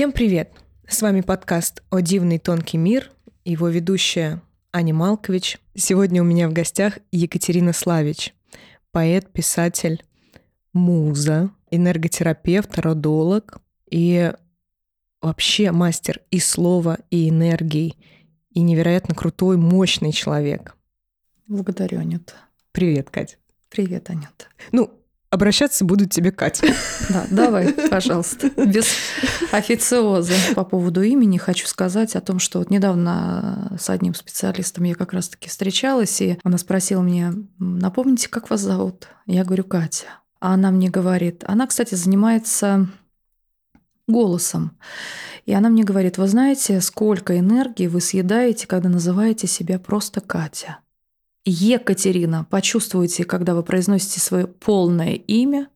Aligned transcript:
Всем 0.00 0.12
привет! 0.12 0.50
С 0.88 1.02
вами 1.02 1.20
подкаст 1.20 1.82
«О 1.90 2.00
дивный 2.00 2.38
тонкий 2.38 2.78
мир», 2.78 3.10
его 3.44 3.68
ведущая 3.68 4.40
Аня 4.72 4.94
Малкович. 4.94 5.58
Сегодня 5.74 6.22
у 6.22 6.24
меня 6.24 6.48
в 6.48 6.54
гостях 6.54 6.94
Екатерина 7.12 7.74
Славич, 7.74 8.32
поэт, 8.92 9.30
писатель, 9.30 10.02
муза, 10.72 11.50
энерготерапевт, 11.70 12.78
родолог 12.78 13.60
и 13.90 14.32
вообще 15.20 15.70
мастер 15.70 16.22
и 16.30 16.40
слова, 16.40 17.00
и 17.10 17.28
энергии, 17.28 17.94
и 18.52 18.60
невероятно 18.62 19.14
крутой, 19.14 19.58
мощный 19.58 20.12
человек. 20.12 20.78
Благодарю, 21.46 21.98
Анюта. 21.98 22.36
Привет, 22.72 23.10
Катя. 23.10 23.36
Привет, 23.68 24.08
Анюта. 24.08 24.46
Ну, 24.72 24.98
обращаться 25.30 25.84
будут 25.84 26.10
тебе 26.10 26.32
Катя. 26.32 26.66
Да, 27.08 27.26
давай, 27.30 27.72
пожалуйста, 27.72 28.50
без 28.50 28.86
официоза. 29.50 30.34
По 30.54 30.64
поводу 30.64 31.02
имени 31.02 31.38
хочу 31.38 31.66
сказать 31.66 32.14
о 32.14 32.20
том, 32.20 32.38
что 32.38 32.58
вот 32.60 32.70
недавно 32.70 33.76
с 33.80 33.90
одним 33.90 34.14
специалистом 34.14 34.84
я 34.84 34.94
как 34.94 35.12
раз-таки 35.12 35.48
встречалась, 35.48 36.20
и 36.20 36.38
она 36.44 36.58
спросила 36.58 37.02
меня, 37.02 37.34
напомните, 37.58 38.28
как 38.28 38.50
вас 38.50 38.60
зовут? 38.60 39.08
Я 39.26 39.44
говорю, 39.44 39.64
Катя. 39.64 40.06
А 40.40 40.54
она 40.54 40.70
мне 40.70 40.88
говорит, 40.88 41.44
она, 41.46 41.66
кстати, 41.66 41.94
занимается 41.96 42.88
голосом. 44.06 44.78
И 45.46 45.52
она 45.52 45.68
мне 45.68 45.84
говорит, 45.84 46.18
вы 46.18 46.28
знаете, 46.28 46.80
сколько 46.80 47.38
энергии 47.38 47.86
вы 47.86 48.00
съедаете, 48.00 48.66
когда 48.66 48.88
называете 48.88 49.46
себя 49.46 49.78
просто 49.78 50.20
Катя? 50.20 50.78
Екатерина, 51.44 52.46
почувствуйте, 52.48 53.24
когда 53.24 53.54
вы 53.54 53.62
произносите 53.62 54.20
свое 54.20 54.46
полное 54.46 55.14
имя, 55.14 55.68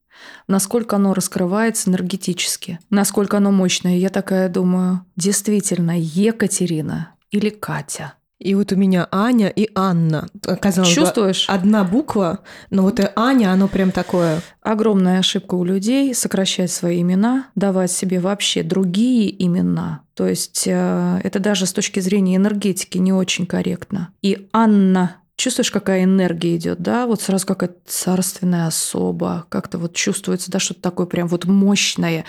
насколько 0.47 0.97
оно 0.97 1.15
раскрывается 1.15 1.91
энергетически, 1.91 2.79
насколько 2.91 3.39
оно 3.39 3.51
мощное. 3.51 3.97
Я 3.97 4.11
такая 4.11 4.49
думаю, 4.49 5.05
действительно, 5.17 5.99
Екатерина 5.99 7.15
или 7.31 7.51
Катя– 7.51 8.15
и 8.45 8.55
вот 8.55 8.73
у 8.73 8.77
меня 8.77 9.09
Аня 9.11 9.48
и 9.48 9.71
Анна. 9.75 10.29
Казалось 10.61 10.93
Чувствуешь? 10.93 11.47
Бы, 11.47 11.55
одна 11.55 11.83
буква, 11.83 12.41
но 12.69 12.83
вот 12.83 13.01
и 13.01 13.09
Аня, 13.17 13.53
оно 13.53 13.69
прям 13.69 13.91
такое. 13.91 14.43
Огромная 14.61 15.21
ошибка 15.21 15.55
у 15.55 15.65
людей 15.65 16.15
сокращать 16.15 16.71
свои 16.71 17.01
имена, 17.01 17.47
давать 17.55 17.91
себе 17.91 18.21
вообще 18.21 18.62
другие 18.62 19.43
имена. 19.45 20.03
То 20.12 20.27
есть 20.27 20.65
э, 20.67 21.21
это 21.25 21.39
даже 21.39 21.65
с 21.65 21.73
точки 21.73 22.01
зрения 22.01 22.37
энергетики 22.37 22.99
не 22.99 23.15
очень 23.15 23.47
корректно. 23.47 24.11
И 24.21 24.49
Анна 24.53 25.17
Чувствуешь, 25.37 25.71
какая 25.71 26.05
энергия 26.05 26.57
идет, 26.57 26.81
да? 26.81 27.07
Вот 27.07 27.21
сразу 27.21 27.47
какая-то 27.47 27.79
царственная 27.87 28.69
особа, 28.69 29.47
как-то 29.49 29.79
вот 29.79 29.95
чувствуется, 29.95 30.51
да, 30.51 30.59
что-то 30.59 30.81
такое 30.81 31.07
прям 31.07 31.27
вот 31.27 31.45
мощное, 31.45 32.25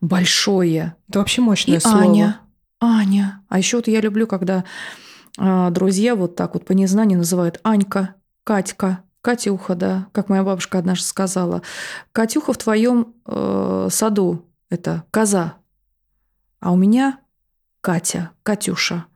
большое. 0.00 0.96
Это 1.08 1.18
вообще 1.18 1.42
мощное 1.42 1.76
и 1.76 1.80
слово. 1.80 2.00
Аня, 2.00 2.40
Аня. 2.80 3.42
А 3.48 3.58
еще 3.58 3.76
вот 3.76 3.86
я 3.86 4.00
люблю, 4.00 4.26
когда 4.26 4.64
а, 5.38 5.70
друзья 5.70 6.14
вот 6.14 6.36
так 6.36 6.54
вот 6.54 6.64
по 6.64 6.72
незнанию 6.72 7.18
называют 7.18 7.60
Анька, 7.62 8.14
Катька, 8.44 9.02
Катюха, 9.20 9.74
да, 9.74 10.08
как 10.12 10.28
моя 10.28 10.42
бабушка 10.42 10.78
однажды 10.78 11.04
сказала. 11.04 11.62
Катюха 12.12 12.52
в 12.52 12.58
твоем 12.58 13.14
э, 13.24 13.88
саду 13.90 14.48
это 14.68 15.04
коза, 15.10 15.54
а 16.60 16.72
у 16.72 16.76
меня 16.76 17.20
Катя, 17.80 18.30
Катюша. 18.42 19.06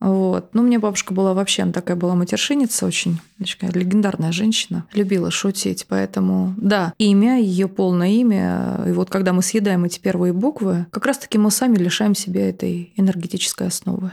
Вот. 0.00 0.54
Ну, 0.54 0.62
мне 0.62 0.78
бабушка 0.78 1.12
была 1.12 1.34
вообще, 1.34 1.62
она 1.62 1.72
такая 1.72 1.96
была 1.96 2.14
матершинница 2.14 2.86
очень, 2.86 3.20
такая 3.38 3.72
легендарная 3.72 4.30
женщина, 4.30 4.84
любила 4.92 5.30
шутить, 5.30 5.86
поэтому, 5.88 6.54
да, 6.56 6.92
имя, 6.98 7.40
ее 7.40 7.66
полное 7.66 8.10
имя, 8.10 8.84
и 8.86 8.92
вот 8.92 9.10
когда 9.10 9.32
мы 9.32 9.42
съедаем 9.42 9.84
эти 9.84 9.98
первые 9.98 10.32
буквы, 10.32 10.86
как 10.92 11.04
раз-таки 11.04 11.36
мы 11.36 11.50
сами 11.50 11.76
лишаем 11.76 12.14
себя 12.14 12.48
этой 12.48 12.92
энергетической 12.96 13.66
основы. 13.66 14.12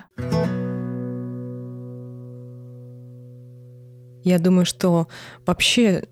Я 4.23 4.39
думаю, 4.39 4.65
что 4.65 5.07
вообще 5.45 6.07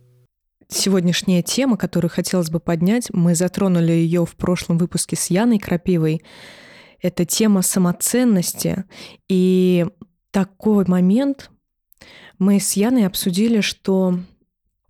сегодняшняя 0.67 1.41
тема, 1.41 1.77
которую 1.77 2.11
хотелось 2.11 2.51
бы 2.51 2.59
поднять, 2.59 3.09
мы 3.11 3.33
затронули 3.33 3.91
ее 3.91 4.25
в 4.25 4.35
прошлом 4.35 4.77
выпуске 4.77 5.15
с 5.15 5.31
Яной 5.31 5.57
Крапивой. 5.57 6.21
Это 7.03 7.25
тема 7.25 7.61
самоценности. 7.61 8.85
И 9.27 9.85
такой 10.31 10.85
момент 10.87 11.51
мы 12.39 12.59
с 12.59 12.73
Яной 12.73 13.05
обсудили, 13.05 13.61
что 13.61 14.17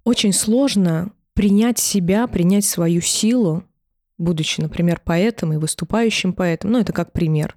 очень 0.05 0.31
сложно 0.31 1.11
принять 1.33 1.79
себя, 1.79 2.27
принять 2.27 2.65
свою 2.65 3.01
силу, 3.01 3.63
будучи, 4.17 4.61
например, 4.61 5.01
поэтом 5.03 5.53
и 5.53 5.57
выступающим 5.57 6.33
поэтом, 6.33 6.71
ну 6.71 6.79
это 6.79 6.93
как 6.93 7.11
пример. 7.11 7.55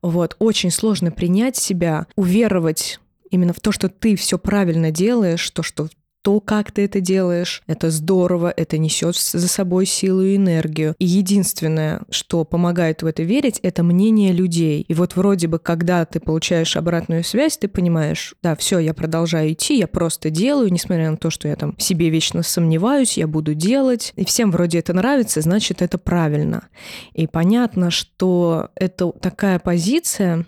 Вот, 0.00 0.36
очень 0.38 0.70
сложно 0.70 1.10
принять 1.10 1.56
себя, 1.56 2.06
уверовать 2.16 3.00
именно 3.30 3.52
в 3.52 3.60
то, 3.60 3.72
что 3.72 3.88
ты 3.88 4.16
все 4.16 4.38
правильно 4.38 4.90
делаешь, 4.90 5.50
то, 5.50 5.62
что 5.62 5.88
то, 6.22 6.40
как 6.40 6.72
ты 6.72 6.84
это 6.84 7.00
делаешь, 7.00 7.62
это 7.66 7.90
здорово, 7.90 8.52
это 8.56 8.78
несет 8.78 9.16
за 9.16 9.48
собой 9.48 9.86
силу 9.86 10.22
и 10.22 10.36
энергию. 10.36 10.94
И 10.98 11.06
единственное, 11.06 12.02
что 12.10 12.44
помогает 12.44 13.02
в 13.02 13.06
это 13.06 13.22
верить, 13.22 13.60
это 13.62 13.82
мнение 13.82 14.32
людей. 14.32 14.84
И 14.88 14.94
вот 14.94 15.16
вроде 15.16 15.48
бы, 15.48 15.58
когда 15.58 16.04
ты 16.04 16.20
получаешь 16.20 16.76
обратную 16.76 17.24
связь, 17.24 17.56
ты 17.56 17.68
понимаешь, 17.68 18.34
да, 18.42 18.56
все, 18.56 18.78
я 18.78 18.94
продолжаю 18.94 19.52
идти, 19.52 19.78
я 19.78 19.86
просто 19.86 20.30
делаю, 20.30 20.72
несмотря 20.72 21.10
на 21.10 21.16
то, 21.16 21.30
что 21.30 21.48
я 21.48 21.56
там 21.56 21.74
в 21.76 21.82
себе 21.82 22.10
вечно 22.10 22.42
сомневаюсь, 22.42 23.16
я 23.16 23.26
буду 23.26 23.54
делать. 23.54 24.12
И 24.16 24.24
всем 24.24 24.50
вроде 24.50 24.78
это 24.78 24.92
нравится, 24.92 25.40
значит, 25.40 25.82
это 25.82 25.98
правильно. 25.98 26.68
И 27.12 27.26
понятно, 27.26 27.90
что 27.90 28.70
это 28.74 29.12
такая 29.12 29.58
позиция, 29.58 30.46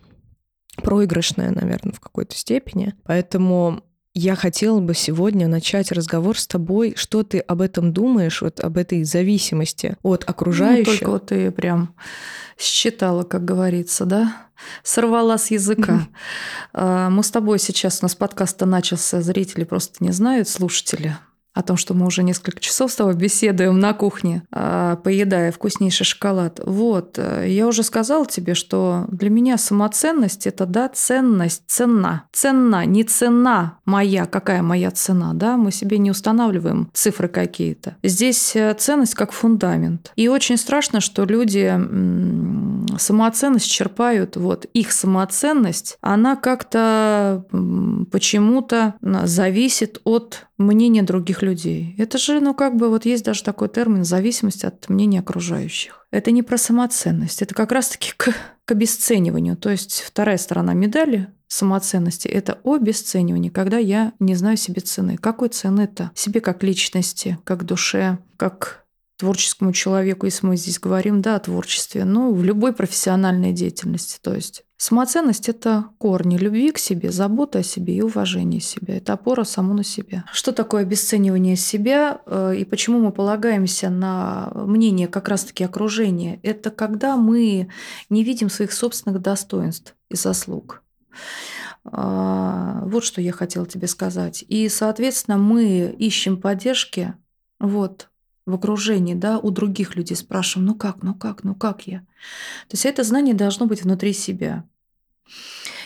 проигрышная, 0.76 1.50
наверное, 1.50 1.92
в 1.92 2.00
какой-то 2.00 2.34
степени. 2.34 2.94
Поэтому 3.04 3.82
я 4.20 4.36
хотела 4.36 4.80
бы 4.80 4.94
сегодня 4.94 5.48
начать 5.48 5.90
разговор 5.92 6.38
с 6.38 6.46
тобой. 6.46 6.92
Что 6.94 7.22
ты 7.22 7.38
об 7.38 7.62
этом 7.62 7.92
думаешь, 7.92 8.42
вот 8.42 8.60
об 8.60 8.76
этой 8.76 9.02
зависимости 9.04 9.96
от 10.02 10.28
окружающих? 10.28 10.86
Ну, 10.86 10.92
только 10.92 11.10
вот 11.10 11.26
ты 11.28 11.50
прям 11.50 11.94
считала, 12.58 13.22
как 13.22 13.46
говорится, 13.46 14.04
да? 14.04 14.36
Сорвала 14.82 15.38
с 15.38 15.50
языка. 15.50 16.06
Mm-hmm. 16.74 17.08
Мы 17.08 17.22
с 17.22 17.30
тобой 17.30 17.58
сейчас, 17.58 18.00
у 18.02 18.04
нас 18.04 18.14
подкаст 18.14 18.60
начался, 18.60 19.22
зрители 19.22 19.64
просто 19.64 20.04
не 20.04 20.12
знают, 20.12 20.48
слушатели 20.48 21.16
о 21.60 21.62
том, 21.62 21.76
что 21.76 21.94
мы 21.94 22.06
уже 22.06 22.22
несколько 22.22 22.60
часов 22.60 22.90
с 22.90 22.96
тобой 22.96 23.14
беседуем 23.14 23.78
на 23.78 23.92
кухне, 23.92 24.42
а, 24.50 24.96
поедая 24.96 25.52
вкуснейший 25.52 26.06
шоколад. 26.06 26.60
Вот, 26.64 27.18
э, 27.18 27.46
я 27.48 27.66
уже 27.66 27.82
сказала 27.82 28.26
тебе, 28.26 28.54
что 28.54 29.06
для 29.08 29.30
меня 29.30 29.58
самоценность– 29.58 30.46
это, 30.48 30.66
да, 30.66 30.88
ценность, 30.88 31.62
цена. 31.66 32.24
Цена, 32.32 32.84
не 32.84 33.04
цена 33.04 33.78
моя, 33.84 34.26
какая 34.26 34.62
моя 34.62 34.90
цена, 34.90 35.32
да, 35.34 35.56
мы 35.56 35.70
себе 35.70 35.98
не 35.98 36.10
устанавливаем 36.10 36.90
цифры 36.92 37.28
какие-то. 37.28 37.96
Здесь 38.02 38.56
э, 38.56 38.74
ценность 38.74 39.14
как 39.14 39.32
фундамент. 39.32 40.12
И 40.16 40.28
очень 40.28 40.56
страшно, 40.56 41.00
что 41.00 41.24
люди 41.24 41.70
самоценность 42.98 43.70
черпают, 43.70 44.36
вот 44.36 44.64
их 44.72 44.92
самоценность, 44.92 45.98
она 46.00 46.36
как-то 46.36 47.44
почему-то 48.10 48.94
зависит 49.00 50.00
от 50.04 50.46
мнения 50.60 51.02
других 51.02 51.42
людей. 51.42 51.94
Это 51.98 52.18
же, 52.18 52.40
ну 52.40 52.54
как 52.54 52.76
бы 52.76 52.88
вот 52.88 53.04
есть 53.04 53.24
даже 53.24 53.42
такой 53.42 53.68
термин 53.68 54.04
зависимость 54.04 54.64
от 54.64 54.88
мнения 54.88 55.20
окружающих. 55.20 56.06
Это 56.10 56.30
не 56.30 56.42
про 56.42 56.58
самоценность, 56.58 57.42
это 57.42 57.54
как 57.54 57.72
раз-таки 57.72 58.12
к, 58.16 58.32
к 58.64 58.72
обесцениванию. 58.72 59.56
То 59.56 59.70
есть 59.70 60.02
вторая 60.06 60.38
сторона 60.38 60.74
медали 60.74 61.28
самоценности– 61.48 62.28
это 62.28 62.60
обесценивание, 62.64 63.50
когда 63.50 63.78
я 63.78 64.12
не 64.20 64.34
знаю 64.34 64.56
себе 64.56 64.80
цены. 64.80 65.16
Какой 65.16 65.48
цены 65.48 65.82
это? 65.82 66.12
Себе 66.14 66.40
как 66.40 66.62
личности, 66.62 67.38
как 67.44 67.64
душе, 67.64 68.18
как 68.36 68.84
творческому 69.20 69.72
человеку, 69.72 70.26
если 70.26 70.46
мы 70.46 70.56
здесь 70.56 70.78
говорим, 70.78 71.20
да, 71.20 71.36
о 71.36 71.40
творчестве, 71.40 72.04
ну, 72.04 72.32
в 72.32 72.42
любой 72.42 72.72
профессиональной 72.72 73.52
деятельности. 73.52 74.18
То 74.22 74.34
есть 74.34 74.64
самоценность– 74.78 75.48
это 75.50 75.86
корни 75.98 76.38
любви 76.38 76.72
к 76.72 76.78
себе, 76.78 77.12
забота 77.12 77.58
о 77.58 77.62
себе 77.62 77.96
и 77.96 78.00
уважение 78.00 78.62
себя. 78.62 78.96
Это 78.96 79.12
опора 79.12 79.44
саму 79.44 79.74
на 79.74 79.84
себя. 79.84 80.24
Что 80.32 80.52
такое 80.52 80.82
обесценивание 80.82 81.56
себя 81.56 82.22
э, 82.24 82.56
и 82.56 82.64
почему 82.64 82.98
мы 82.98 83.12
полагаемся 83.12 83.90
на 83.90 84.50
мнение 84.54 85.06
как 85.06 85.28
раз-таки 85.28 85.64
окружения? 85.64 86.40
Это 86.42 86.70
когда 86.70 87.16
мы 87.16 87.68
не 88.08 88.24
видим 88.24 88.48
своих 88.48 88.72
собственных 88.72 89.20
достоинств 89.20 89.94
и 90.08 90.16
заслуг. 90.16 90.82
А, 91.84 92.82
вот 92.86 93.04
что 93.04 93.20
я 93.20 93.32
хотела 93.32 93.66
тебе 93.66 93.86
сказать. 93.86 94.44
И, 94.48 94.68
соответственно, 94.70 95.36
мы 95.36 95.94
ищем 95.98 96.40
поддержки 96.40 97.14
вот 97.58 98.09
в 98.50 98.54
окружении, 98.54 99.14
да, 99.14 99.38
у 99.38 99.50
других 99.50 99.96
людей 99.96 100.16
спрашиваем, 100.16 100.66
ну 100.66 100.74
как, 100.74 101.02
ну 101.02 101.14
как, 101.14 101.44
ну 101.44 101.54
как 101.54 101.86
я? 101.86 102.00
То 102.68 102.74
есть 102.74 102.86
это 102.86 103.04
знание 103.04 103.34
должно 103.34 103.66
быть 103.66 103.82
внутри 103.82 104.12
себя. 104.12 104.64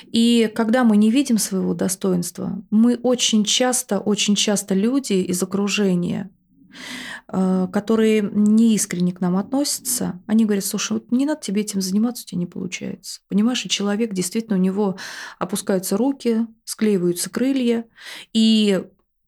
И 0.05 0.51
когда 0.55 0.85
мы 0.85 0.97
не 0.97 1.11
видим 1.11 1.39
своего 1.39 1.75
достоинства, 1.75 2.63
мы 2.71 2.97
очень 3.03 3.45
часто, 3.45 3.99
очень 3.99 4.35
часто 4.35 4.75
люди 4.75 5.15
из 5.15 5.43
окружения 5.43 6.31
э, 7.29 7.69
которые 7.73 8.23
не 8.33 8.75
искренне 8.75 9.13
к 9.13 9.21
нам 9.21 9.37
относятся, 9.37 10.21
они 10.27 10.45
говорят, 10.45 10.65
слушай, 10.65 10.93
вот 10.93 11.11
не 11.11 11.27
надо 11.27 11.41
тебе 11.41 11.63
этим 11.63 11.81
заниматься, 11.81 12.23
у 12.25 12.27
тебя 12.27 12.39
не 12.39 12.47
получается. 12.47 13.21
Понимаешь, 13.29 13.65
и 13.65 13.69
человек 13.69 14.13
действительно, 14.13 14.57
у 14.57 14.61
него 14.61 14.97
опускаются 15.39 15.97
руки, 15.97 16.47
склеиваются 16.65 17.31
крылья, 17.31 17.87
и 18.33 18.85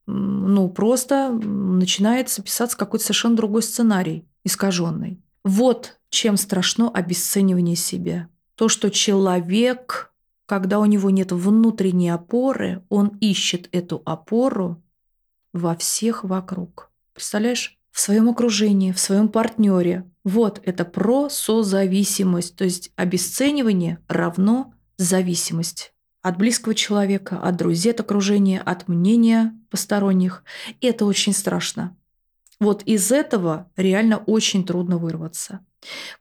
ну, 0.07 0.69
просто 0.69 1.29
начинается 1.31 2.41
писаться 2.41 2.77
какой-то 2.77 3.05
совершенно 3.05 3.35
другой 3.35 3.61
сценарий, 3.61 4.25
искаженный. 4.43 5.21
Вот 5.43 5.99
чем 6.09 6.37
страшно 6.37 6.89
обесценивание 6.89 7.75
себя. 7.75 8.29
То, 8.55 8.69
что 8.69 8.89
человек, 8.89 10.13
когда 10.45 10.79
у 10.79 10.85
него 10.85 11.09
нет 11.09 11.31
внутренней 11.31 12.09
опоры, 12.09 12.83
он 12.89 13.17
ищет 13.19 13.67
эту 13.73 14.01
опору 14.05 14.81
во 15.53 15.75
всех 15.75 16.23
вокруг. 16.23 16.89
Представляешь? 17.13 17.77
В 17.91 17.99
своем 17.99 18.29
окружении, 18.29 18.91
в 18.91 18.99
своем 18.99 19.27
партнере. 19.27 20.09
Вот 20.23 20.61
это 20.63 20.85
про 20.85 21.29
созависимость. 21.29 22.55
То 22.55 22.63
есть 22.63 22.91
обесценивание 22.95 23.99
равно 24.07 24.73
зависимость 24.97 25.93
от 26.27 26.37
близкого 26.37 26.75
человека, 26.75 27.39
от 27.39 27.55
друзей, 27.55 27.93
от 27.93 28.01
окружения, 28.01 28.59
от 28.59 28.89
мнения 28.89 29.53
посторонних. 29.69 30.43
И 30.81 30.87
это 30.87 31.05
очень 31.05 31.33
страшно. 31.33 31.95
Вот 32.59 32.83
из 32.83 33.13
этого 33.13 33.71
реально 33.77 34.17
очень 34.17 34.65
трудно 34.65 34.97
вырваться. 34.97 35.61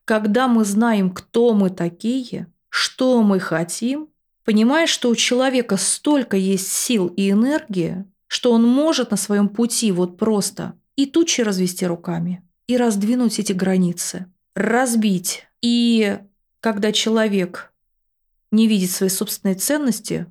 Когда 0.04 0.46
мы 0.46 0.64
знаем, 0.64 1.10
кто 1.10 1.54
мы 1.54 1.70
такие, 1.70 2.46
что 2.68 3.22
мы 3.22 3.40
хотим, 3.40 4.08
понимаешь, 4.44 4.90
что 4.90 5.08
у 5.08 5.16
человека 5.16 5.76
столько 5.76 6.36
есть 6.36 6.70
сил 6.70 7.08
и 7.08 7.30
энергии, 7.30 8.04
что 8.28 8.52
он 8.52 8.62
может 8.62 9.10
на 9.10 9.16
своем 9.16 9.48
пути 9.48 9.90
вот 9.90 10.18
просто 10.18 10.74
и 10.94 11.06
тучи 11.06 11.40
развести 11.40 11.84
руками, 11.84 12.44
и 12.68 12.76
раздвинуть 12.76 13.40
эти 13.40 13.52
границы, 13.52 14.26
разбить. 14.54 15.48
И 15.62 16.18
когда 16.60 16.92
человек 16.92 17.72
не 18.50 18.68
видит 18.68 18.90
своей 18.90 19.10
собственной 19.10 19.54
ценности, 19.54 20.26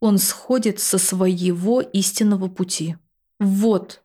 он 0.00 0.18
сходит 0.18 0.80
со 0.80 0.98
своего 0.98 1.80
истинного 1.80 2.48
пути. 2.48 2.96
Вот, 3.40 4.02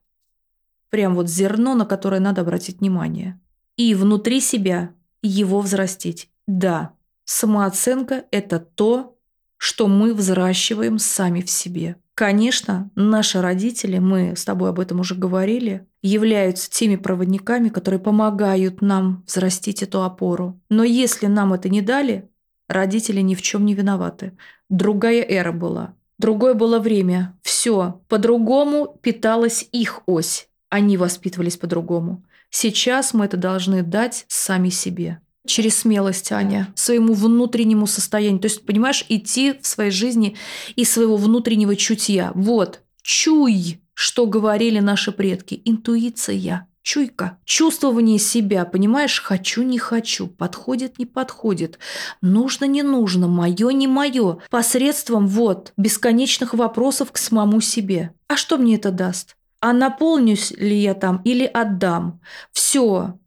прям 0.89 1.15
вот 1.15 1.30
зерно, 1.30 1.75
на 1.75 1.86
которое 1.86 2.19
надо 2.19 2.41
обратить 2.41 2.80
внимание. 2.80 3.39
И 3.75 3.95
внутри 3.95 4.41
себя 4.41 4.94
его 5.21 5.62
взрастить. 5.62 6.30
Да, 6.47 6.94
самооценка– 7.25 8.25
это 8.31 8.59
то, 8.59 9.18
что 9.57 9.88
мы 9.88 10.13
взращиваем 10.13 11.00
сами 11.00 11.41
в 11.41 11.50
себе. 11.50 11.97
Конечно, 12.15 12.89
наши 12.95 13.41
родители, 13.41 14.00
мы 14.00 14.36
с 14.36 14.44
тобой 14.44 14.69
об 14.69 14.80
этом 14.80 15.00
уже 15.00 15.15
говорили, 15.15 15.88
являются 16.01 16.69
теми 16.69 16.97
проводниками, 16.97 17.69
которые 17.69 18.00
помогают 18.00 18.81
нам 18.81 19.24
взрастить 19.25 19.83
эту 19.83 20.03
опору. 20.03 20.59
Но 20.69 20.83
если 20.83 21.27
нам 21.27 21.53
это 21.53 21.69
не 21.69 21.81
дали, 21.81 22.30
родители 22.69 23.19
ни 23.19 23.36
в 23.36 23.42
чем 23.42 23.66
не 23.66 23.74
виноваты. 23.74 24.31
Другая 24.69 25.21
эра 25.21 25.51
была. 25.51 25.94
Другое 26.18 26.54
было 26.54 26.80
время. 26.80 27.38
Все. 27.42 28.01
По-другому 28.07 28.98
питалась 29.01 29.68
их 29.74 30.01
ось. 30.06 30.48
Они 30.69 30.95
воспитывались 30.95 31.57
по-другому. 31.57 32.24
Сейчас 32.50 33.13
мы 33.13 33.25
это 33.25 33.38
должны 33.38 33.83
дать 33.83 34.25
сами 34.27 34.69
себе 34.69 35.19
через 35.45 35.80
смелость, 35.80 36.31
Аня, 36.31 36.71
своему 36.75 37.13
внутреннему 37.13 37.88
состоянию. 37.88 38.39
То 38.39 38.45
есть, 38.45 38.66
понимаешь, 38.66 39.04
идти 39.10 39.56
в 39.60 39.65
своей 39.65 39.92
жизни 39.92 40.36
из 40.75 40.92
своего 40.92 41.18
внутреннего 41.18 41.75
чутья. 41.75 42.31
Вот, 42.36 42.81
чуй, 43.01 43.81
что 43.94 44.27
говорили 44.27 44.80
наши 44.80 45.12
предки. 45.12 45.62
Интуиция, 45.65 46.69
чуйка, 46.81 47.38
чувствование 47.46 48.20
себя, 48.20 48.66
понимаешь, 48.66 49.22
хочу, 49.22 49.64
не 49.64 49.78
хочу, 49.78 50.28
подходит, 50.28 51.00
не 51.00 51.06
подходит, 51.06 51.80
нужно, 52.22 52.66
не 52.66 52.84
нужно, 52.84 53.28
мое, 53.28 53.70
не 53.70 53.88
мое, 53.88 54.40
посредством 54.50 55.28
вот 55.28 55.74
бесконечных 55.78 56.54
вопросов 56.54 57.12
к 57.12 57.18
самому 57.18 57.62
себе. 57.62 58.14
А 58.28 58.36
что 58.36 58.58
мне 58.58 58.76
это 58.76 58.92
даст? 58.92 59.36
А 59.62 59.74
наполнюсь 59.74 60.52
ли 60.52 60.78
я 60.78 60.94
там 60.94 61.22
или 61.26 61.46
отдам? 61.46 62.22
Все. 62.52 63.18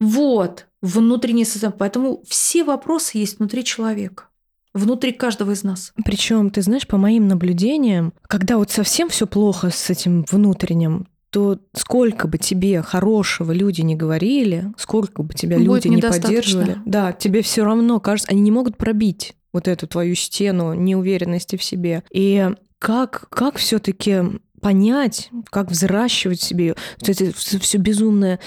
Вот, 0.00 0.66
внутреннее 0.82 1.46
сознание. 1.46 1.76
Поэтому 1.78 2.22
все 2.26 2.64
вопросы 2.64 3.18
есть 3.18 3.38
внутри 3.38 3.64
человека 3.64 4.24
внутри 4.72 5.12
каждого 5.12 5.52
из 5.52 5.64
нас. 5.64 5.92
Причем, 6.04 6.50
ты 6.50 6.62
знаешь, 6.62 6.86
по 6.86 6.96
моим 6.96 7.28
наблюдениям, 7.28 8.12
когда 8.22 8.56
вот 8.56 8.70
совсем 8.70 9.08
все 9.08 9.26
плохо 9.26 9.70
с 9.70 9.90
этим 9.90 10.24
внутренним, 10.30 11.08
то 11.30 11.58
сколько 11.72 12.28
бы 12.28 12.38
тебе 12.38 12.82
хорошего 12.82 13.52
люди 13.52 13.80
не 13.82 13.94
говорили, 13.94 14.72
сколько 14.76 15.22
бы 15.22 15.32
тебя 15.32 15.58
Будет 15.58 15.84
люди 15.84 15.88
не 15.88 16.02
поддерживали, 16.02 16.78
да, 16.84 17.12
тебе 17.12 17.42
все 17.42 17.64
равно 17.64 18.00
кажется, 18.00 18.30
они 18.30 18.40
не 18.40 18.50
могут 18.50 18.76
пробить 18.76 19.34
вот 19.52 19.68
эту 19.68 19.86
твою 19.86 20.14
стену 20.14 20.74
неуверенности 20.74 21.56
в 21.56 21.62
себе. 21.62 22.02
И 22.10 22.50
как, 22.78 23.28
как 23.30 23.56
все-таки 23.56 24.22
понять, 24.60 25.30
как 25.50 25.70
взращивать 25.70 26.40
себе 26.40 26.74
вот 27.00 27.08
это 27.08 27.32
все 27.32 27.78
безумное 27.78 28.40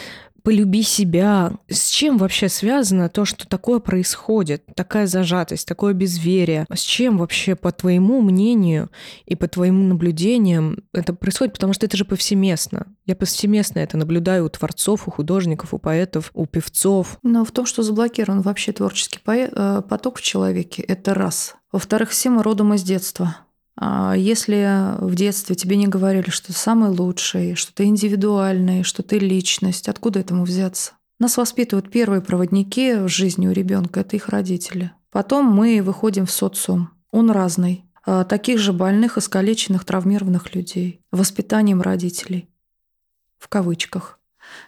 полюби 0.44 0.84
себя. 0.84 1.54
С 1.68 1.90
чем 1.90 2.18
вообще 2.18 2.50
связано 2.50 3.10
то, 3.10 3.26
что 3.26 3.48
такое 3.48 3.80
происходит? 3.80 4.64
Такая 4.76 5.08
зажатость, 5.08 5.68
такое 5.68 5.94
безверие. 5.94 6.66
С 6.72 6.82
чем 6.82 7.18
вообще, 7.18 7.56
по 7.56 7.72
твоему 7.72 8.22
мнению 8.22 8.92
и 9.26 9.36
по 9.36 9.48
твоим 9.48 9.90
наблюдениям, 9.90 10.84
это 10.94 11.14
происходит? 11.14 11.54
Потому 11.54 11.74
что 11.74 11.86
это 11.86 11.98
же 11.98 12.06
повсеместно. 12.06 12.88
Я 13.06 13.16
повсеместно 13.16 13.80
это 13.80 13.98
наблюдаю 13.98 14.46
у 14.46 14.50
творцов, 14.50 15.08
у 15.08 15.12
художников, 15.12 15.74
у 15.74 15.78
поэтов, 15.78 16.32
у 16.34 16.46
певцов. 16.46 17.18
Но 17.24 17.44
в 17.46 17.52
том, 17.52 17.66
что 17.66 17.84
заблокирован 17.84 18.42
вообще 18.42 18.72
творческий 18.72 19.20
э, 19.26 19.82
поток 19.88 20.20
в 20.20 20.22
человеке, 20.22 20.84
это 20.84 21.14
раз. 21.14 21.56
Во-вторых, 21.72 22.12
все 22.12 22.30
мы 22.30 22.44
родом 22.44 22.74
из 22.74 22.84
детства. 22.84 23.38
А 23.76 24.14
если 24.16 24.96
в 25.00 25.16
детстве 25.16 25.56
тебе 25.56 25.78
не 25.78 25.88
говорили, 25.88 26.30
что 26.30 26.48
ты 26.48 26.54
самый 26.54 26.90
лучший, 26.90 27.56
что 27.56 27.74
ты 27.74 27.86
индивидуальный, 27.86 28.84
что 28.84 29.04
ты 29.04 29.18
личность, 29.18 29.90
откуда 29.90 30.20
этому 30.20 30.44
взяться? 30.44 30.94
Нас 31.20 31.38
воспитывают 31.38 31.92
первые 31.92 32.22
проводники 32.22 32.96
в 32.96 33.08
жизни 33.08 33.48
у 33.48 33.52
ребенка, 33.52 34.02
это 34.02 34.16
их 34.16 34.30
родители. 34.30 34.92
Потом 35.10 35.46
мы 35.46 35.82
выходим 35.82 36.26
в 36.26 36.32
социум. 36.32 36.90
Он 37.12 37.32
разный. 37.32 37.86
А 38.06 38.26
таких 38.26 38.60
же 38.60 38.74
больных, 38.74 39.18
искалеченных, 39.18 39.86
травмированных 39.86 40.54
людей. 40.54 41.02
Воспитанием 41.12 41.82
родителей. 41.82 42.50
В 43.38 43.48
кавычках. 43.48 44.20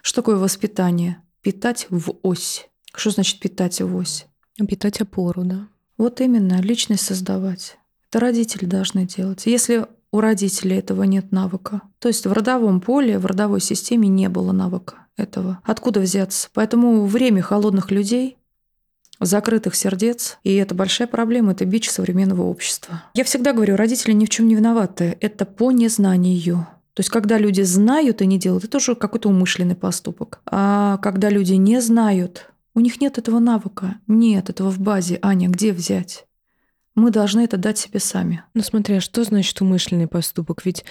Что 0.02 0.22
такое 0.22 0.36
воспитание? 0.36 1.20
Питать 1.42 1.86
в 1.90 2.14
ось. 2.22 2.68
Что 2.94 3.10
значит 3.10 3.40
питать 3.40 3.80
в 3.80 3.94
ось? 3.94 4.26
Питать 4.68 5.00
опору, 5.00 5.44
да. 5.44 5.68
Вот 5.98 6.20
именно, 6.20 6.60
личность 6.62 7.04
создавать. 7.04 7.76
Это 8.10 8.20
родители 8.20 8.64
должны 8.64 9.06
делать. 9.06 9.46
Если 9.46 9.86
у 10.12 10.20
родителей 10.20 10.76
этого 10.76 11.02
нет 11.02 11.32
навыка, 11.32 11.82
то 11.98 12.08
есть 12.08 12.26
в 12.26 12.32
родовом 12.32 12.80
поле, 12.80 13.18
в 13.18 13.26
родовой 13.26 13.60
системе 13.60 14.08
не 14.08 14.28
было 14.28 14.52
навыка 14.52 15.06
этого. 15.16 15.60
Откуда 15.64 16.00
взяться? 16.00 16.48
Поэтому 16.54 17.06
время 17.06 17.42
холодных 17.42 17.90
людей 17.90 18.38
закрытых 19.20 19.74
сердец. 19.74 20.38
И 20.42 20.54
это 20.56 20.74
большая 20.74 21.08
проблема, 21.08 21.52
это 21.52 21.64
бич 21.64 21.90
современного 21.90 22.42
общества. 22.42 23.02
Я 23.14 23.24
всегда 23.24 23.52
говорю, 23.52 23.76
родители 23.76 24.12
ни 24.12 24.26
в 24.26 24.28
чем 24.28 24.48
не 24.48 24.54
виноваты. 24.54 25.16
Это 25.20 25.44
по 25.46 25.72
незнанию. 25.72 26.66
То 26.92 27.00
есть, 27.00 27.10
когда 27.10 27.38
люди 27.38 27.60
знают 27.62 28.22
и 28.22 28.26
не 28.26 28.38
делают, 28.38 28.64
это 28.64 28.72
тоже 28.72 28.94
какой-то 28.94 29.28
умышленный 29.28 29.74
поступок. 29.74 30.40
А 30.46 30.96
когда 30.98 31.28
люди 31.28 31.52
не 31.54 31.80
знают, 31.80 32.50
у 32.74 32.80
них 32.80 33.00
нет 33.00 33.18
этого 33.18 33.38
навыка, 33.38 33.96
нет 34.06 34.48
этого 34.48 34.70
в 34.70 34.78
базе. 34.78 35.18
Аня, 35.22 35.48
где 35.48 35.72
взять? 35.72 36.26
Мы 36.96 37.10
должны 37.10 37.42
это 37.42 37.58
дать 37.58 37.78
себе 37.78 38.00
сами. 38.00 38.42
Ну 38.54 38.62
смотри, 38.62 38.96
а 38.96 39.00
что 39.00 39.22
значит 39.22 39.60
умышленный 39.60 40.08
поступок? 40.08 40.64
Ведь 40.64 40.84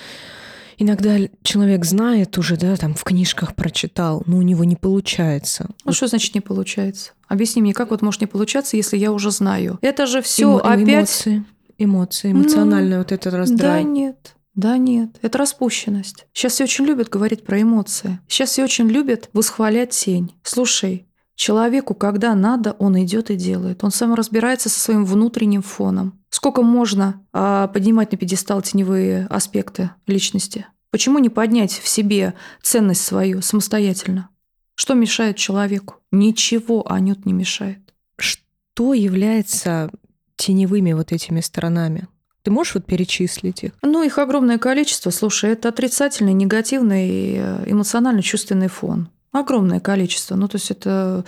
иногда 0.77 1.17
человек 1.41 1.83
знает 1.83 2.37
уже, 2.37 2.55
да, 2.57 2.77
там 2.77 2.93
в 2.93 3.03
книжках 3.03 3.55
прочитал, 3.55 4.23
но 4.25 4.37
у 4.37 4.41
него 4.43 4.63
не 4.63 4.75
получается. 4.75 5.65
Ну 5.67 5.75
вот. 5.85 5.95
что 5.95 6.07
значит 6.07 6.33
не 6.35 6.41
получается? 6.41 7.11
Объясни 7.27 7.61
мне, 7.61 7.73
как 7.73 7.89
вот 7.89 8.01
может 8.01 8.21
не 8.21 8.27
получаться, 8.27 8.77
если 8.77 8.97
я 8.97 9.11
уже 9.11 9.31
знаю? 9.31 9.79
Это 9.81 10.05
же 10.05 10.21
все 10.21 10.57
Эмо- 10.57 10.61
опять... 10.61 11.27
Эмоции, 11.27 11.43
эмоции, 11.77 12.31
эмоциональное 12.31 12.97
ну, 12.97 12.99
вот 12.99 13.11
это 13.11 13.31
раздрай. 13.31 13.83
Да 13.83 13.89
нет. 13.89 14.35
Да 14.53 14.77
нет, 14.77 15.17
это 15.21 15.37
распущенность. 15.37 16.27
Сейчас 16.31 16.53
все 16.53 16.63
очень 16.63 16.85
любят 16.85 17.09
говорить 17.09 17.43
про 17.43 17.61
эмоции. 17.61 18.19
Сейчас 18.29 18.51
все 18.51 18.63
очень 18.63 18.87
любят 18.87 19.29
восхвалять 19.33 19.89
тень. 19.89 20.33
Слушай, 20.43 21.07
Человеку, 21.35 21.93
когда 21.93 22.33
надо, 22.33 22.73
он 22.79 23.01
идет 23.03 23.29
и 23.29 23.35
делает. 23.35 23.83
Он 23.83 23.91
сам 23.91 24.13
разбирается 24.13 24.69
со 24.69 24.79
своим 24.79 25.05
внутренним 25.05 25.61
фоном. 25.61 26.19
Сколько 26.29 26.61
можно 26.61 27.21
а, 27.33 27.67
поднимать 27.67 28.11
на 28.11 28.17
пьедестал 28.17 28.61
теневые 28.61 29.27
аспекты 29.29 29.91
личности? 30.07 30.65
Почему 30.91 31.19
не 31.19 31.29
поднять 31.29 31.73
в 31.73 31.87
себе 31.89 32.35
ценность 32.61 33.03
свою 33.03 33.41
самостоятельно? 33.41 34.29
Что 34.75 34.93
мешает 34.93 35.35
человеку? 35.35 35.95
Ничего, 36.11 36.89
Анют, 36.89 37.25
не 37.25 37.33
мешает. 37.33 37.79
Что 38.17 38.93
является 38.93 39.89
теневыми 40.37 40.93
вот 40.93 41.11
этими 41.11 41.41
сторонами? 41.41 42.07
Ты 42.43 42.51
можешь 42.51 42.75
вот 42.75 42.85
перечислить 42.85 43.63
их? 43.63 43.71
Ну, 43.81 44.03
их 44.03 44.19
огромное 44.19 44.57
количество. 44.57 45.09
Слушай, 45.09 45.51
это 45.51 45.69
отрицательный, 45.69 46.33
негативный, 46.33 47.35
э, 47.37 47.63
эмоционально-чувственный 47.65 48.67
фон. 48.67 49.09
Огромное 49.35 49.81
количество. 49.81 50.35
Ну, 50.35 50.47
то 50.47 50.55
есть 50.55 50.71
это 50.71 51.25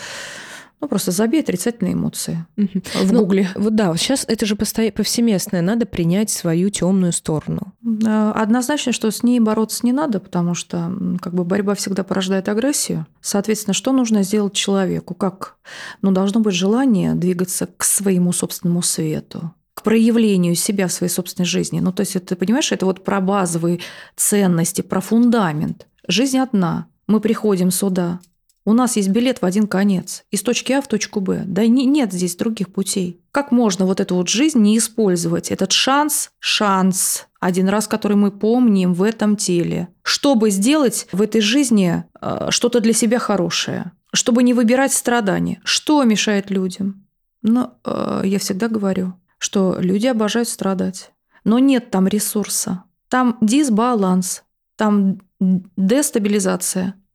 ну, 0.80 0.88
просто 0.88 1.12
забей 1.12 1.42
отрицательные 1.42 1.94
эмоции 1.94 2.46
угу. 2.56 2.82
в 3.04 3.12
ну, 3.12 3.20
Гугле. 3.20 3.50
Вот 3.56 3.76
да, 3.76 3.94
сейчас 3.98 4.24
это 4.26 4.46
же 4.46 4.56
повсеместное. 4.56 5.62
Надо 5.62 5.86
принять 5.86 6.30
свою 6.30 6.70
темную 6.70 7.12
сторону. 7.12 7.74
Однозначно, 8.06 8.94
что 8.94 9.12
с 9.12 9.24
ней 9.24 9.42
бороться 9.42 9.86
не 9.86 9.92
надо, 9.92 10.22
потому 10.22 10.54
что 10.54 10.90
как 11.20 11.34
бы 11.34 11.44
борьба 11.44 11.76
всегда 11.76 12.06
порождает 12.06 12.48
агрессию. 12.48 13.08
Соответственно, 13.20 13.74
что 13.74 13.92
нужно 13.92 14.24
сделать 14.24 14.54
человеку? 14.54 15.14
Как? 15.14 15.58
Ну, 16.02 16.12
должно 16.12 16.40
быть 16.40 16.56
желание 16.56 17.14
двигаться 17.14 17.68
к 17.76 17.84
своему 17.84 18.32
собственному 18.32 18.82
свету 18.82 19.54
к 19.74 19.84
проявлению 19.84 20.56
себя 20.56 20.88
в 20.88 20.92
своей 20.92 21.12
собственной 21.12 21.46
жизни. 21.46 21.80
Ну, 21.82 21.92
то 21.92 22.02
есть, 22.02 22.14
ты 22.26 22.36
понимаешь, 22.36 22.72
это 22.72 22.88
вот 22.88 23.04
про 23.04 23.22
базовые 23.22 23.80
ценности, 24.16 24.82
про 24.82 25.02
фундамент. 25.02 25.86
Жизнь 26.08 26.40
одна. 26.40 26.88
Мы 27.08 27.20
приходим 27.22 27.72
сюда, 27.72 28.20
у 28.68 28.74
нас 28.74 28.98
есть 28.98 29.08
билет 29.08 29.42
в 29.42 29.46
один 29.46 29.66
конец, 29.66 30.26
из 30.30 30.42
точки 30.42 30.74
А 30.74 30.82
в 30.82 30.90
точку 30.90 31.22
Б. 31.22 31.44
Да 31.46 31.66
не, 31.66 31.86
нет 31.86 32.12
здесь 32.12 32.36
других 32.36 32.68
путей. 32.74 33.22
Как 33.32 33.54
можно 33.54 33.86
вот 33.86 34.02
эту 34.02 34.16
вот 34.16 34.28
жизнь 34.28 34.60
не 34.60 34.78
использовать? 34.78 35.52
Этот 35.52 35.72
шанс, 35.72 36.32
шанс, 36.40 37.28
один 37.40 37.70
раз, 37.70 37.88
который 37.88 38.18
мы 38.18 38.30
помним 38.30 38.94
в 38.94 39.04
этом 39.04 39.38
теле, 39.38 39.88
чтобы 40.02 40.50
сделать 40.50 41.08
в 41.14 41.22
этой 41.22 41.40
жизни 41.40 42.04
э, 42.20 42.48
что-то 42.50 42.82
для 42.82 42.92
себя 42.92 43.20
хорошее, 43.20 43.94
чтобы 44.12 44.44
не 44.44 44.54
выбирать 44.54 44.92
страдания. 44.92 45.62
Что 45.64 46.04
мешает 46.04 46.50
людям? 46.50 47.08
Ну, 47.44 47.72
э, 47.86 48.24
я 48.26 48.38
всегда 48.38 48.68
говорю, 48.68 49.14
что 49.38 49.78
люди 49.80 50.08
обожают 50.08 50.50
страдать, 50.50 51.12
но 51.46 51.58
нет 51.60 51.90
там 51.90 52.06
ресурса. 52.06 52.84
Там 53.08 53.38
дисбаланс, 53.40 54.44
там 54.76 55.22
дестабилизация– 55.40 56.96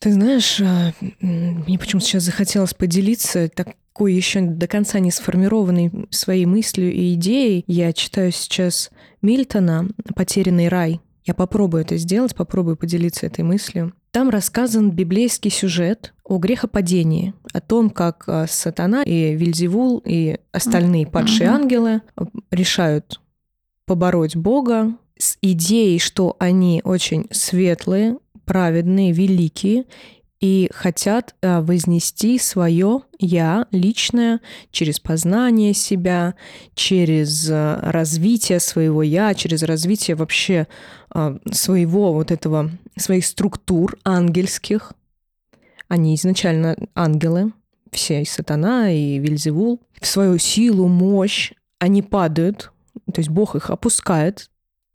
ты 0.00 0.12
знаешь, 0.12 0.58
а, 0.62 0.92
мне 1.20 1.78
почему-то 1.78 2.06
сейчас 2.06 2.22
захотелось 2.22 2.72
поделиться 2.72 3.50
такой 3.50 4.14
еще 4.14 4.40
до 4.40 4.66
конца 4.66 4.98
не 4.98 5.10
сформированной 5.10 6.08
своей 6.08 6.46
мыслью 6.46 6.90
и 6.90 7.12
идеей. 7.14 7.64
Я 7.66 7.92
читаю 7.92 8.32
сейчас 8.32 8.90
Мильтона 9.20 9.88
«Потерянный 10.16 10.68
рай». 10.68 11.02
Я 11.24 11.34
попробую 11.34 11.82
это 11.82 11.98
сделать, 11.98 12.34
попробую 12.34 12.78
поделиться 12.78 13.26
этой 13.26 13.44
мыслью. 13.44 13.92
Там 14.10 14.30
рассказан 14.30 14.90
библейский 14.90 15.50
сюжет 15.50 16.14
о 16.24 16.38
грехопадении, 16.38 17.34
о 17.52 17.60
том, 17.60 17.90
как 17.90 18.24
а, 18.26 18.46
сатана 18.46 19.02
и 19.02 19.36
Вильзевул 19.36 20.02
и 20.02 20.38
остальные 20.50 21.08
падшие 21.08 21.50
ангелы 21.50 22.00
решают 22.50 23.20
побороть 23.84 24.34
Бога 24.34 24.94
с 25.20 25.36
идеей, 25.42 25.98
что 25.98 26.36
они 26.38 26.80
очень 26.84 27.28
светлые, 27.30 28.16
праведные, 28.44 29.12
великие 29.12 29.84
и 30.40 30.70
хотят 30.72 31.34
э, 31.42 31.60
вознести 31.60 32.38
свое 32.38 33.02
я 33.18 33.66
личное 33.70 34.40
через 34.70 34.98
познание 34.98 35.74
себя, 35.74 36.34
через 36.74 37.48
э, 37.50 37.78
развитие 37.82 38.58
своего 38.58 39.02
я, 39.02 39.34
через 39.34 39.62
развитие 39.62 40.16
вообще 40.16 40.66
э, 41.14 41.38
своего 41.52 42.14
вот 42.14 42.30
этого, 42.30 42.70
своих 42.96 43.26
структур 43.26 43.98
ангельских. 44.02 44.94
Они 45.88 46.14
изначально 46.14 46.76
ангелы, 46.94 47.52
все 47.92 48.22
и 48.22 48.24
сатана, 48.24 48.90
и 48.90 49.18
Вильзевул. 49.18 49.82
В 50.00 50.06
свою 50.06 50.38
силу, 50.38 50.88
мощь 50.88 51.52
они 51.78 52.00
падают, 52.00 52.72
то 53.12 53.18
есть 53.18 53.28
Бог 53.28 53.56
их 53.56 53.68
опускает, 53.68 54.48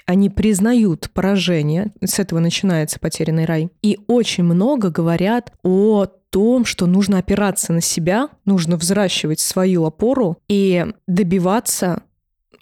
они 0.06 0.30
признают 0.30 1.10
поражение, 1.14 1.92
с 2.04 2.20
этого 2.20 2.40
начинается 2.40 3.00
потерянный 3.00 3.46
рай, 3.46 3.70
и 3.82 4.00
очень 4.08 4.44
много 4.44 4.90
говорят 4.90 5.52
о 5.64 6.06
том, 6.30 6.66
что 6.66 6.86
нужно 6.86 7.18
опираться 7.18 7.74
на 7.74 7.82
себя, 7.82 8.30
нужно 8.46 8.78
взращивать 8.78 9.40
свою 9.40 9.86
опору 9.86 10.38
и 10.48 10.86
добиваться, 11.08 12.04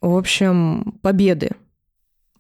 в 0.01 0.15
общем, 0.15 0.99
победы. 1.01 1.51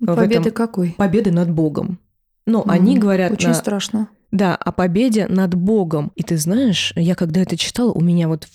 Победы 0.05 0.51
какой? 0.51 0.91
Победы 0.97 1.31
над 1.31 1.49
Богом. 1.49 1.99
Но 2.45 2.61
mm, 2.61 2.65
они 2.67 2.99
говорят... 2.99 3.31
Очень 3.31 3.49
на... 3.49 3.53
страшно. 3.55 4.09
Да, 4.31 4.55
о 4.55 4.71
победе 4.71 5.27
над 5.27 5.55
Богом. 5.55 6.11
И 6.15 6.23
ты 6.23 6.37
знаешь, 6.37 6.93
я 6.95 7.15
когда 7.15 7.41
это 7.41 7.55
читала, 7.55 7.91
у 7.91 8.01
меня 8.01 8.27
вот 8.27 8.47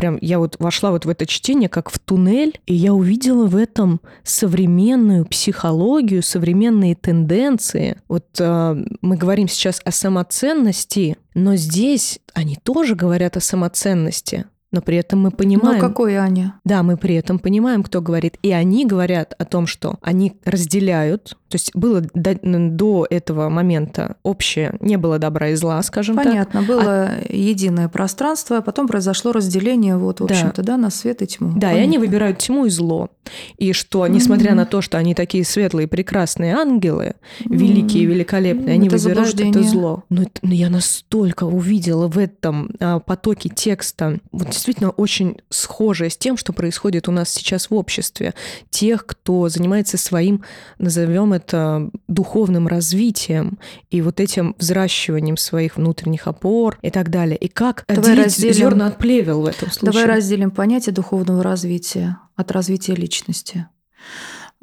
прям 0.00 0.16
я 0.22 0.38
вот 0.38 0.56
вошла 0.58 0.92
вот 0.92 1.04
в 1.04 1.10
это 1.10 1.26
чтение 1.26 1.68
как 1.68 1.90
в 1.90 1.98
туннель, 1.98 2.58
и 2.64 2.74
я 2.74 2.94
увидела 2.94 3.44
в 3.44 3.54
этом 3.54 4.00
современную 4.24 5.26
психологию, 5.26 6.22
современные 6.22 6.94
тенденции. 6.94 8.00
Вот 8.08 8.24
э, 8.38 8.84
мы 9.02 9.16
говорим 9.18 9.46
сейчас 9.46 9.82
о 9.84 9.90
самоценности, 9.90 11.18
но 11.34 11.54
здесь 11.56 12.18
они 12.32 12.56
тоже 12.56 12.94
говорят 12.94 13.36
о 13.36 13.40
самоценности 13.40 14.46
но 14.72 14.82
при 14.82 14.96
этом 14.96 15.20
мы 15.20 15.30
понимаем... 15.30 15.80
Ну 15.80 15.88
какой 15.88 16.16
Аня? 16.16 16.54
Да, 16.64 16.82
мы 16.82 16.96
при 16.96 17.14
этом 17.14 17.38
понимаем, 17.38 17.82
кто 17.82 18.00
говорит. 18.00 18.38
И 18.42 18.52
они 18.52 18.86
говорят 18.86 19.34
о 19.38 19.44
том, 19.44 19.66
что 19.66 19.96
они 20.02 20.34
разделяют, 20.44 21.36
то 21.48 21.56
есть 21.56 21.72
было 21.74 22.02
до, 22.14 22.38
до 22.42 23.06
этого 23.10 23.48
момента 23.48 24.16
общее, 24.22 24.76
не 24.80 24.96
было 24.96 25.18
добра 25.18 25.48
и 25.48 25.54
зла, 25.56 25.82
скажем 25.82 26.16
Понятно, 26.16 26.44
так. 26.44 26.52
Понятно, 26.52 26.74
было 26.74 27.10
а... 27.10 27.20
единое 27.28 27.88
пространство, 27.88 28.58
а 28.58 28.62
потом 28.62 28.86
произошло 28.86 29.32
разделение, 29.32 29.96
вот, 29.96 30.20
в 30.20 30.24
общем-то, 30.24 30.62
да, 30.62 30.76
на 30.76 30.90
свет 30.90 31.22
и 31.22 31.26
тьму. 31.26 31.48
Да, 31.54 31.68
Понятно. 31.68 31.78
и 31.78 31.82
они 31.82 31.98
выбирают 31.98 32.38
тьму 32.38 32.66
и 32.66 32.70
зло. 32.70 33.10
И 33.58 33.72
что, 33.72 34.06
несмотря 34.06 34.52
mm-hmm. 34.52 34.54
на 34.54 34.66
то, 34.66 34.80
что 34.80 34.98
они 34.98 35.14
такие 35.14 35.44
светлые, 35.44 35.88
прекрасные 35.88 36.54
ангелы, 36.54 37.14
mm-hmm. 37.40 37.56
великие, 37.56 38.04
великолепные, 38.06 38.74
они 38.74 38.86
это 38.86 38.98
выбирают 38.98 39.40
это 39.40 39.62
зло. 39.62 40.04
Но, 40.08 40.24
но 40.42 40.54
я 40.54 40.70
настолько 40.70 41.44
увидела 41.44 42.06
в 42.08 42.18
этом 42.18 42.70
а, 42.78 43.00
потоке 43.00 43.48
текста 43.48 44.18
вот 44.32 44.54
действительно 44.60 44.90
очень 44.90 45.38
схожее 45.48 46.10
с 46.10 46.18
тем, 46.18 46.36
что 46.36 46.52
происходит 46.52 47.08
у 47.08 47.12
нас 47.12 47.30
сейчас 47.30 47.70
в 47.70 47.74
обществе. 47.74 48.34
Тех, 48.68 49.06
кто 49.06 49.48
занимается 49.48 49.96
своим, 49.96 50.44
назовем 50.78 51.32
это, 51.32 51.90
духовным 52.08 52.68
развитием 52.68 53.58
и 53.88 54.02
вот 54.02 54.20
этим 54.20 54.54
взращиванием 54.58 55.38
своих 55.38 55.78
внутренних 55.78 56.26
опор 56.26 56.78
и 56.82 56.90
так 56.90 57.08
далее. 57.08 57.38
И 57.38 57.48
как 57.48 57.84
Давай 57.88 58.24
разделим... 58.24 58.52
зерна 58.52 58.86
от 58.88 58.98
плевел 58.98 59.40
в 59.40 59.46
этом 59.46 59.70
случае. 59.70 59.92
Давай 59.92 60.16
разделим 60.16 60.50
понятие 60.50 60.94
духовного 60.94 61.42
развития 61.42 62.18
от 62.36 62.50
развития 62.52 62.94
личности. 62.94 63.66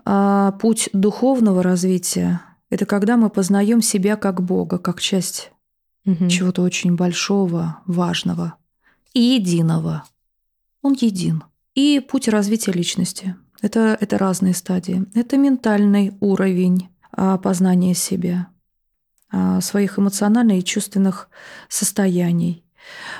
А 0.05 0.51
путь 0.53 0.89
духовного 0.93 1.63
развития– 1.63 2.41
это 2.69 2.85
когда 2.85 3.17
мы 3.17 3.31
познаем 3.31 3.81
себя 3.81 4.15
как 4.15 4.43
Бога, 4.43 4.77
как 4.77 5.01
часть 5.01 5.51
угу. 6.05 6.27
чего-то 6.27 6.61
очень 6.61 6.95
большого, 6.95 7.79
важного– 7.87 8.53
и 9.17 9.35
единого. 9.35 10.03
Он 10.83 10.93
един. 10.93 11.43
И 11.73 11.99
путь 11.99 12.27
развития 12.27 12.71
личности. 12.71 13.35
Это, 13.61 13.97
это 13.99 14.17
разные 14.19 14.53
стадии. 14.53 15.05
Это 15.15 15.37
ментальный 15.37 16.15
уровень 16.19 16.89
а, 17.11 17.39
познания 17.39 17.95
себя, 17.95 18.49
а, 19.31 19.59
своих 19.61 19.97
эмоциональных 19.97 20.59
и 20.59 20.63
чувственных 20.63 21.29
состояний. 21.67 22.63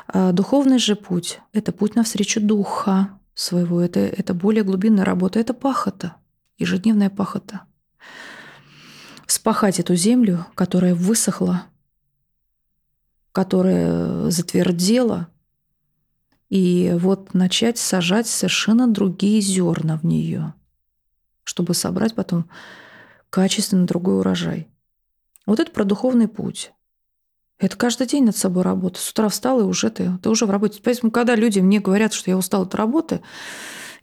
А, 0.08 0.32
духовный 0.34 0.78
же 0.78 0.96
путь– 0.96 1.40
это 1.54 1.72
путь 1.72 1.96
навстречу 1.96 2.40
духа 2.42 3.10
своего. 3.34 3.82
Это, 3.82 4.00
это 4.00 4.36
более 4.36 4.64
глубинная 4.64 5.04
работа. 5.04 5.40
Это 5.40 5.56
пахота, 5.56 6.16
ежедневная 6.60 7.10
пахота. 7.10 7.64
Спахать 9.26 9.80
эту 9.80 9.96
землю, 9.96 10.46
которая 10.54 10.94
высохла, 10.94 11.66
которая 13.32 14.30
затвердела– 14.30 15.30
и 16.50 16.96
вот 17.00 17.34
начать 17.34 17.78
сажать 17.78 18.28
совершенно 18.28 18.88
другие 18.88 19.42
зерна 19.42 19.98
в 19.98 20.04
нее, 20.06 20.54
чтобы 21.44 21.74
собрать 21.74 22.16
потом 22.16 22.50
качественно 23.30 23.86
другой 23.86 24.20
урожай. 24.20 24.68
Вот 25.46 25.60
это 25.60 25.72
про 25.72 25.84
духовный 25.84 26.28
путь. 26.28 26.72
Это 27.60 27.76
каждый 27.76 28.08
день 28.08 28.26
над 28.26 28.38
собой 28.38 28.64
работа. 28.64 29.00
С 29.00 29.10
утра 29.10 29.30
встал, 29.30 29.60
и 29.60 29.64
уже 29.64 29.90
ты, 29.90 30.12
ты 30.22 30.30
уже 30.30 30.46
в 30.46 30.52
работе. 30.52 30.80
Поэтому, 30.84 31.12
когда 31.12 31.36
люди 31.36 31.60
мне 31.60 31.80
говорят, 31.80 32.14
что 32.14 32.30
я 32.30 32.38
устал 32.38 32.64
от 32.64 32.76
работы, 32.76 33.22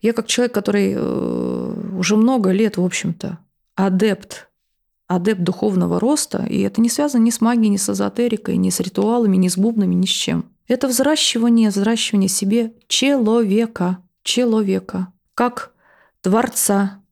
я 0.03 0.13
как 0.13 0.27
человек, 0.27 0.53
который 0.53 0.93
э, 0.95 1.97
уже 1.97 2.17
много 2.17 2.51
лет, 2.51 2.77
в 2.77 2.85
общем-то, 2.85 3.39
адепт, 3.77 4.51
адепт 5.07 5.43
духовного 5.43 6.01
роста, 6.01 6.45
и 6.45 6.61
это 6.61 6.81
не 6.81 6.89
связано 6.89 7.23
ни 7.23 7.31
с 7.31 7.41
магией, 7.41 7.69
ни 7.69 7.77
с 7.77 7.89
эзотерикой, 7.89 8.57
ни 8.57 8.71
с 8.71 8.81
ритуалами, 8.81 9.37
ни 9.37 9.49
с 9.49 9.57
бубнами, 9.57 9.95
ни 9.95 10.07
с 10.07 10.11
чем. 10.11 10.54
Это 10.67 10.89
взращивание, 10.89 11.71
взращивание 11.71 12.29
себе 12.29 12.73
человека, 12.89 13.99
человека, 14.23 15.13
как 15.35 15.73
творца, 16.23 17.03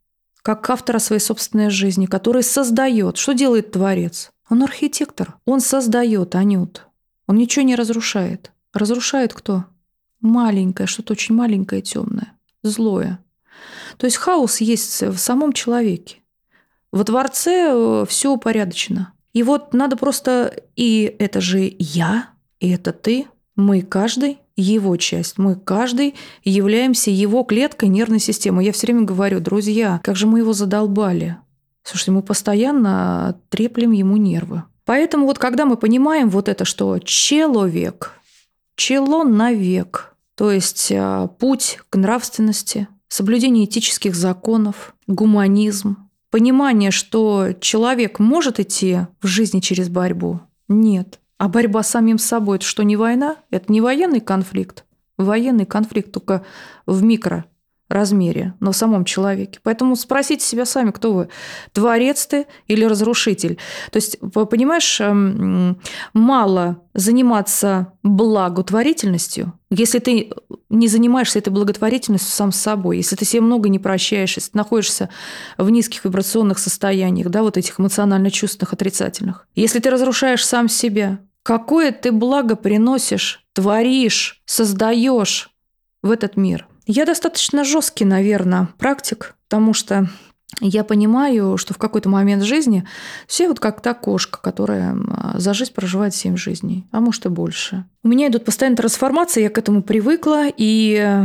как 0.42 0.68
автора 0.70 0.98
своей 0.98 1.20
собственной 1.20 1.70
жизни, 1.70 2.06
который 2.06 2.42
создает. 2.42 3.16
Что 3.16 3.32
делает 3.32 3.72
творец? 3.72 4.30
Он 4.48 4.62
архитектор. 4.62 5.36
Он 5.44 5.60
создает, 5.60 6.34
Анют. 6.34 6.86
Он 7.26 7.36
ничего 7.36 7.64
не 7.64 7.76
разрушает. 7.76 8.52
Разрушает 8.72 9.34
кто? 9.34 9.64
Маленькое, 10.20 10.86
что-то 10.86 11.12
очень 11.12 11.34
маленькое, 11.34 11.82
темное, 11.82 12.32
злое. 12.62 13.18
То 13.98 14.06
есть 14.06 14.16
хаос 14.16 14.60
есть 14.60 15.02
в 15.02 15.18
самом 15.18 15.52
человеке. 15.52 16.18
Во 16.90 17.04
Творце 17.04 18.04
все 18.06 18.30
упорядочено. 18.32 19.12
И 19.32 19.42
вот 19.42 19.72
надо 19.72 19.96
просто, 19.96 20.54
и 20.76 21.16
это 21.18 21.40
же 21.40 21.74
я, 21.78 22.30
и 22.60 22.70
это 22.70 22.92
ты, 22.92 23.26
мы 23.56 23.82
каждый 23.82 24.38
его 24.56 24.96
часть. 24.96 25.38
Мы 25.38 25.56
каждый 25.56 26.14
являемся 26.44 27.10
его 27.10 27.42
клеткой 27.42 27.88
нервной 27.88 28.18
системы. 28.18 28.64
Я 28.64 28.72
все 28.72 28.86
время 28.86 29.02
говорю, 29.02 29.40
друзья, 29.40 30.00
как 30.02 30.16
же 30.16 30.26
мы 30.26 30.40
его 30.40 30.52
задолбали. 30.52 31.36
Слушайте, 31.82 32.12
мы 32.12 32.22
постоянно 32.22 33.36
треплем 33.48 33.92
ему 33.92 34.16
нервы. 34.16 34.64
Поэтому 34.84 35.26
вот 35.26 35.38
когда 35.38 35.64
мы 35.64 35.76
понимаем 35.76 36.28
вот 36.28 36.48
это, 36.48 36.64
что 36.64 36.98
человек, 36.98 38.12
чело 38.76 39.24
навек, 39.24 40.14
то 40.34 40.50
есть 40.50 40.92
а, 40.94 41.28
путь 41.28 41.78
к 41.90 41.96
нравственности, 41.96 42.88
соблюдение 43.08 43.64
этических 43.64 44.14
законов, 44.14 44.94
гуманизм, 45.06 46.08
понимание, 46.30 46.90
что 46.90 47.50
человек 47.60 48.18
может 48.18 48.58
идти 48.58 49.00
в 49.20 49.26
жизни 49.26 49.60
через 49.60 49.88
борьбу? 49.88 50.40
Нет. 50.68 51.20
А 51.42 51.48
борьба 51.48 51.82
с 51.82 51.88
самим 51.88 52.18
собой– 52.18 52.56
это 52.58 52.64
что, 52.64 52.84
не 52.84 52.94
война? 52.94 53.34
Это 53.50 53.72
не 53.72 53.80
военный 53.80 54.20
конфликт. 54.20 54.84
Военный 55.18 55.66
конфликт 55.66 56.12
только 56.12 56.44
в 56.86 57.02
микро 57.02 57.46
размере, 57.88 58.54
но 58.60 58.70
в 58.70 58.76
самом 58.76 59.04
человеке. 59.04 59.58
Поэтому 59.64 59.96
спросите 59.96 60.46
себя 60.46 60.64
сами, 60.64 60.92
кто 60.92 61.12
вы, 61.12 61.28
творец 61.72 62.26
ты 62.26 62.46
или 62.68 62.84
разрушитель. 62.84 63.58
То 63.90 63.96
есть, 63.96 64.20
понимаешь, 64.20 65.00
эм, 65.00 65.80
мало 66.12 66.80
заниматься 66.94 67.92
благотворительностью, 68.04 69.52
если 69.68 69.98
ты 69.98 70.30
не 70.68 70.86
занимаешься 70.86 71.40
этой 71.40 71.52
благотворительностью 71.52 72.30
сам 72.30 72.52
с 72.52 72.60
собой, 72.60 72.98
если 72.98 73.16
ты 73.16 73.24
себе 73.24 73.42
много 73.42 73.68
не 73.68 73.80
прощаешь, 73.80 74.36
если 74.36 74.52
ты 74.52 74.58
находишься 74.58 75.08
в 75.58 75.68
низких 75.70 76.04
вибрационных 76.04 76.60
состояниях, 76.60 77.30
да, 77.30 77.42
вот 77.42 77.56
этих 77.56 77.80
эмоционально-чувственных, 77.80 78.72
отрицательных, 78.72 79.48
если 79.56 79.80
ты 79.80 79.90
разрушаешь 79.90 80.46
сам 80.46 80.68
себя, 80.68 81.18
какое 81.42 81.92
ты 81.92 82.12
благо 82.12 82.56
приносишь, 82.56 83.44
творишь, 83.52 84.42
создаешь 84.46 85.50
в 86.02 86.10
этот 86.10 86.36
мир– 86.36 86.66
я 86.86 87.06
достаточно 87.06 87.64
жесткий, 87.64 88.04
наверное, 88.04 88.68
практик, 88.78 89.36
потому 89.48 89.72
что 89.72 90.08
я 90.60 90.84
понимаю, 90.84 91.56
что 91.56 91.74
в 91.74 91.78
какой-то 91.78 92.08
момент 92.08 92.42
жизни 92.42 92.86
все 93.26 93.48
вот 93.48 93.60
как 93.60 93.80
та 93.80 93.94
кошка, 93.94 94.40
которая 94.42 94.96
за 95.36 95.54
жизнь 95.54 95.72
проживает 95.72 96.14
семь 96.14 96.36
жизней, 96.36 96.86
а 96.90 97.00
может 97.00 97.24
и 97.26 97.28
больше. 97.28 97.84
У 98.02 98.08
меня 98.08 98.28
идут 98.28 98.44
постоянные 98.44 98.76
трансформации, 98.76 99.42
я 99.42 99.50
к 99.50 99.58
этому 99.58 99.82
привыкла, 99.82 100.48
и 100.54 101.24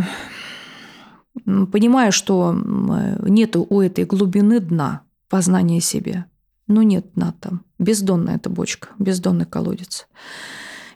понимаю, 1.44 2.12
что 2.12 2.54
нет 2.54 3.56
у 3.56 3.82
этой 3.82 4.06
глубины 4.06 4.60
дна 4.60 5.02
познания 5.28 5.82
себе. 5.82 6.26
Ну 6.68 6.82
нет 6.82 7.06
дна 7.16 7.34
там. 7.40 7.64
Бездонная 7.80 8.36
эта 8.36 8.50
бочка, 8.50 8.90
бездонный 9.00 9.46
колодец. 9.46 10.08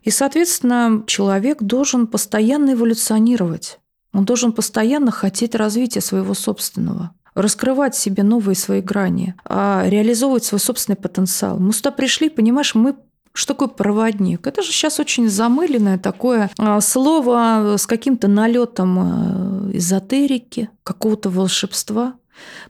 И, 0.04 0.10
соответственно, 0.10 1.04
человек 1.08 1.62
должен 1.62 2.08
постоянно 2.08 2.74
эволюционировать. 2.74 3.80
Он 4.14 4.26
должен 4.26 4.52
постоянно 4.52 5.12
хотеть 5.12 5.56
развития 5.56 6.02
своего 6.02 6.34
собственного, 6.34 7.12
раскрывать 7.34 7.96
себе 7.96 8.24
новые 8.24 8.56
свои 8.56 8.82
грани, 8.82 9.36
а 9.46 9.86
реализовывать 9.88 10.44
свой 10.44 10.60
собственный 10.60 10.98
потенциал. 10.98 11.60
Мы 11.60 11.72
сюда 11.72 11.92
пришли, 11.92 12.30
понимаешь, 12.30 12.76
мы 12.76 12.96
что 13.34 13.54
такое 13.54 13.70
проводник? 13.70 14.46
Это 14.46 14.62
же 14.62 14.74
сейчас 14.74 15.00
очень 15.00 15.30
замыленное 15.30 15.98
такое 15.98 16.50
а, 16.58 16.82
слово 16.82 17.76
с 17.78 17.88
каким-то 17.88 18.28
налетом 18.28 19.00
а, 19.00 19.70
эзотерики, 19.72 20.70
какого-то 20.84 21.30
волшебства. 21.30 22.16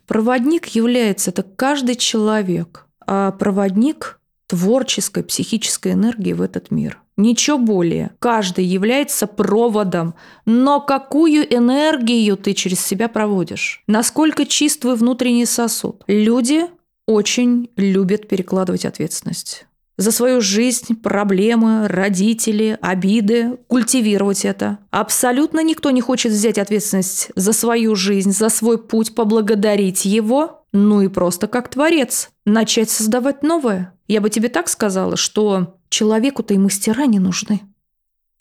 Проводник 0.05 0.67
является 0.67 1.31
это 1.31 1.41
каждый 1.41 1.95
человек, 1.95 2.85
проводник 3.05 4.19
творческой, 4.47 5.23
психической 5.23 5.93
энергии 5.93 6.33
в 6.33 6.41
этот 6.41 6.71
мир. 6.71 6.99
Ничего 7.17 7.57
более. 7.57 8.11
Каждый 8.19 8.65
является 8.65 9.27
проводом. 9.27 10.15
Но 10.45 10.81
какую 10.81 11.43
энергию 11.53 12.35
ты 12.35 12.53
через 12.53 12.79
себя 12.79 13.07
проводишь? 13.07 13.83
Насколько 13.87 14.45
чист 14.45 14.81
твой 14.81 14.95
внутренний 14.95 15.45
сосуд? 15.45 16.03
Люди 16.07 16.65
очень 17.07 17.69
любят 17.75 18.27
перекладывать 18.27 18.85
ответственность 18.85 19.65
за 19.97 20.11
свою 20.11 20.41
жизнь, 20.41 20.95
проблемы, 20.95 21.87
родители, 21.87 22.77
обиды, 22.81 23.57
культивировать 23.67 24.45
это. 24.45 24.79
Абсолютно 24.89 25.63
никто 25.63 25.91
не 25.91 26.01
хочет 26.01 26.31
взять 26.31 26.57
ответственность 26.57 27.31
за 27.35 27.53
свою 27.53 27.95
жизнь, 27.95 28.31
за 28.31 28.49
свой 28.49 28.79
путь, 28.79 29.13
поблагодарить 29.13 30.05
его, 30.05 30.60
ну 30.73 31.01
и 31.01 31.07
просто 31.07 31.47
как 31.47 31.69
творец, 31.69 32.29
начать 32.45 32.89
создавать 32.89 33.43
новое. 33.43 33.93
Я 34.07 34.21
бы 34.21 34.29
тебе 34.29 34.49
так 34.49 34.69
сказала, 34.69 35.17
что 35.17 35.77
человеку-то 35.89 36.53
и 36.53 36.57
мастера 36.57 37.05
не 37.05 37.19
нужны. 37.19 37.61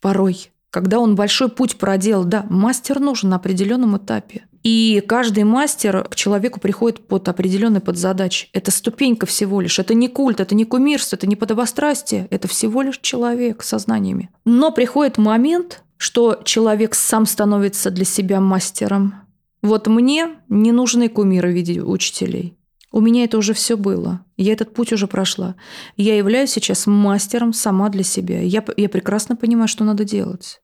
Порой, 0.01 0.51
когда 0.71 0.99
он 1.01 1.17
большой 1.17 1.49
путь 1.49 1.77
проделал, 1.77 2.25
да, 2.25 2.47
мастер 2.49 3.01
нужен 3.01 3.31
на 3.31 3.37
определенном 3.37 3.97
этапе. 3.97 4.47
И 4.63 5.03
каждый 5.07 5.45
мастер 5.45 6.07
к 6.09 6.15
человеку 6.15 6.61
приходит 6.61 7.07
под 7.07 7.29
определенной 7.29 7.81
подзадачей. 7.81 8.51
Это 8.53 8.71
ступенька 8.71 9.27
всего 9.27 9.61
лишь. 9.61 9.79
Это 9.79 9.95
не 9.95 10.09
культ, 10.09 10.41
это 10.41 10.55
не 10.55 10.65
кумирство, 10.65 11.17
это 11.17 11.27
не 11.27 11.37
подобострастие. 11.37 12.29
Это 12.31 12.47
всего 12.47 12.83
лишь 12.83 12.99
человек 12.99 13.63
со 13.63 13.79
знаниями. 13.79 14.31
Но 14.45 14.71
приходит 14.71 15.17
момент, 15.17 15.83
что 15.97 16.41
человек 16.45 16.95
сам 16.95 17.27
становится 17.27 17.91
для 17.91 18.05
себя 18.05 18.41
мастером. 18.41 19.15
Вот 19.63 19.87
мне 19.87 20.29
не 20.49 20.73
нужны 20.73 21.09
кумиры 21.09 21.51
в 21.51 21.55
виде 21.55 21.83
учителей. 21.83 22.57
У 22.93 23.01
меня 23.01 23.25
это 23.25 23.39
уже 23.39 23.55
все 23.55 23.77
было. 23.77 24.25
Я 24.37 24.53
этот 24.53 24.75
путь 24.75 24.93
уже 24.93 25.07
прошла. 25.07 25.55
Я 25.97 26.17
являюсь 26.17 26.51
сейчас 26.51 26.87
мастером 26.87 27.53
сама 27.53 27.89
для 27.89 28.03
себя. 28.03 28.41
Я, 28.41 28.65
я 28.77 28.89
прекрасно 28.89 29.37
понимаю, 29.37 29.69
что 29.69 29.85
надо 29.85 30.05
делать. 30.05 30.61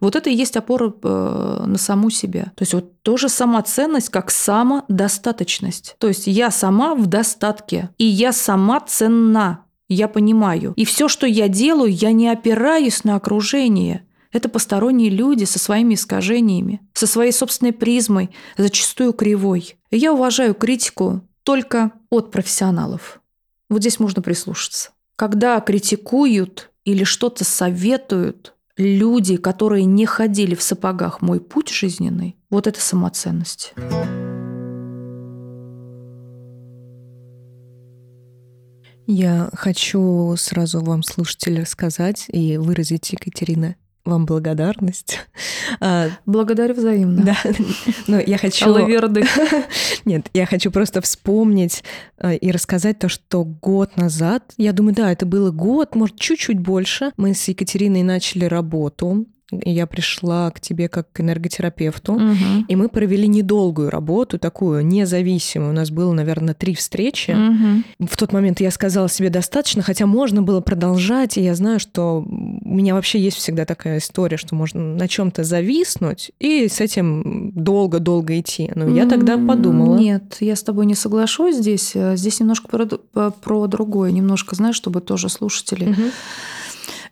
Вот 0.00 0.16
это 0.16 0.30
и 0.30 0.34
есть 0.34 0.56
опора 0.56 0.92
э, 1.02 1.64
на 1.66 1.78
саму 1.78 2.10
себя. 2.10 2.52
То 2.56 2.62
есть 2.62 2.74
вот 2.74 3.02
тоже 3.02 3.28
самоценность 3.28 4.10
как 4.10 4.30
самодостаточность. 4.30 5.96
То 5.98 6.08
есть 6.08 6.26
я 6.26 6.50
сама 6.50 6.94
в 6.94 7.06
достатке, 7.06 7.90
и 7.98 8.04
я 8.04 8.32
сама 8.32 8.80
ценна. 8.80 9.64
Я 9.88 10.08
понимаю. 10.08 10.72
И 10.76 10.84
все, 10.84 11.08
что 11.08 11.26
я 11.26 11.48
делаю, 11.48 11.92
я 11.92 12.12
не 12.12 12.28
опираюсь 12.28 13.04
на 13.04 13.16
окружение. 13.16 14.06
Это 14.32 14.48
посторонние 14.48 15.10
люди 15.10 15.44
со 15.44 15.58
своими 15.58 15.94
искажениями, 15.94 16.80
со 16.94 17.06
своей 17.06 17.32
собственной 17.32 17.72
призмой, 17.72 18.30
зачастую 18.56 19.12
кривой. 19.12 19.76
Я 19.90 20.14
уважаю 20.14 20.54
критику 20.54 21.20
только 21.42 21.92
от 22.10 22.30
профессионалов. 22.30 23.20
Вот 23.68 23.80
здесь 23.80 24.00
можно 24.00 24.22
прислушаться. 24.22 24.90
Когда 25.16 25.60
критикуют 25.60 26.70
или 26.84 27.04
что-то 27.04 27.44
советуют 27.44 28.54
люди, 28.78 29.36
которые 29.36 29.84
не 29.84 30.06
ходили 30.06 30.54
в 30.54 30.62
сапогах 30.62 31.20
мой 31.20 31.38
путь 31.38 31.68
жизненный, 31.68 32.36
вот 32.48 32.66
это 32.66 32.80
самоценность. 32.80 33.74
Я 39.06 39.50
хочу 39.52 40.34
сразу 40.36 40.80
вам, 40.80 41.02
слушатели, 41.02 41.60
рассказать 41.60 42.26
и 42.28 42.56
выразить, 42.56 43.12
Екатерина, 43.12 43.76
вам 44.04 44.26
благодарность. 44.26 45.18
А, 45.80 46.10
Благодарю 46.26 46.74
взаимно. 46.74 47.22
Да, 47.22 47.36
но 48.06 48.20
я 48.20 48.36
хочу... 48.36 48.66
Нет, 50.04 50.26
я 50.34 50.46
хочу 50.46 50.70
просто 50.70 51.00
вспомнить 51.00 51.82
а, 52.18 52.34
и 52.34 52.50
рассказать 52.50 52.98
то, 52.98 53.08
что 53.08 53.44
год 53.44 53.96
назад, 53.96 54.52
я 54.58 54.72
думаю, 54.72 54.94
да, 54.94 55.10
это 55.10 55.24
было 55.24 55.50
год, 55.50 55.94
может, 55.94 56.20
чуть-чуть 56.20 56.58
больше, 56.58 57.12
мы 57.16 57.34
с 57.34 57.48
Екатериной 57.48 58.02
начали 58.02 58.44
работу 58.44 59.26
я 59.64 59.86
пришла 59.86 60.50
к 60.50 60.60
тебе 60.60 60.88
как 60.88 61.10
к 61.12 61.20
энерготерапевту, 61.20 62.14
угу. 62.14 62.64
и 62.66 62.76
мы 62.76 62.88
провели 62.88 63.28
недолгую 63.28 63.90
работу, 63.90 64.38
такую 64.38 64.86
независимую. 64.86 65.70
У 65.70 65.74
нас 65.74 65.90
было, 65.90 66.12
наверное, 66.12 66.54
три 66.54 66.74
встречи. 66.74 67.30
Угу. 67.30 68.06
В 68.08 68.16
тот 68.16 68.32
момент 68.32 68.60
я 68.60 68.70
сказала 68.70 69.08
себе 69.08 69.30
достаточно, 69.30 69.82
хотя 69.82 70.06
можно 70.06 70.42
было 70.42 70.60
продолжать, 70.60 71.36
и 71.36 71.42
я 71.42 71.54
знаю, 71.54 71.80
что 71.80 72.24
у 72.26 72.74
меня 72.74 72.94
вообще 72.94 73.20
есть 73.20 73.36
всегда 73.36 73.64
такая 73.64 73.98
история, 73.98 74.36
что 74.36 74.54
можно 74.54 74.80
на 74.80 75.08
чем-то 75.08 75.44
зависнуть 75.44 76.32
и 76.38 76.68
с 76.68 76.80
этим 76.80 77.52
долго-долго 77.54 78.40
идти. 78.40 78.70
Но 78.74 78.88
я 78.88 79.08
тогда 79.08 79.38
подумала. 79.38 79.98
Нет, 79.98 80.36
я 80.40 80.56
с 80.56 80.62
тобой 80.62 80.86
не 80.86 80.94
соглашусь 80.94 81.56
здесь. 81.56 81.92
Здесь 81.94 82.40
немножко 82.40 82.68
про, 82.68 83.30
про 83.30 83.66
другое, 83.66 84.10
немножко, 84.10 84.56
знаешь, 84.56 84.76
чтобы 84.76 85.00
тоже 85.00 85.28
слушатели. 85.28 85.90
Угу 85.90 86.02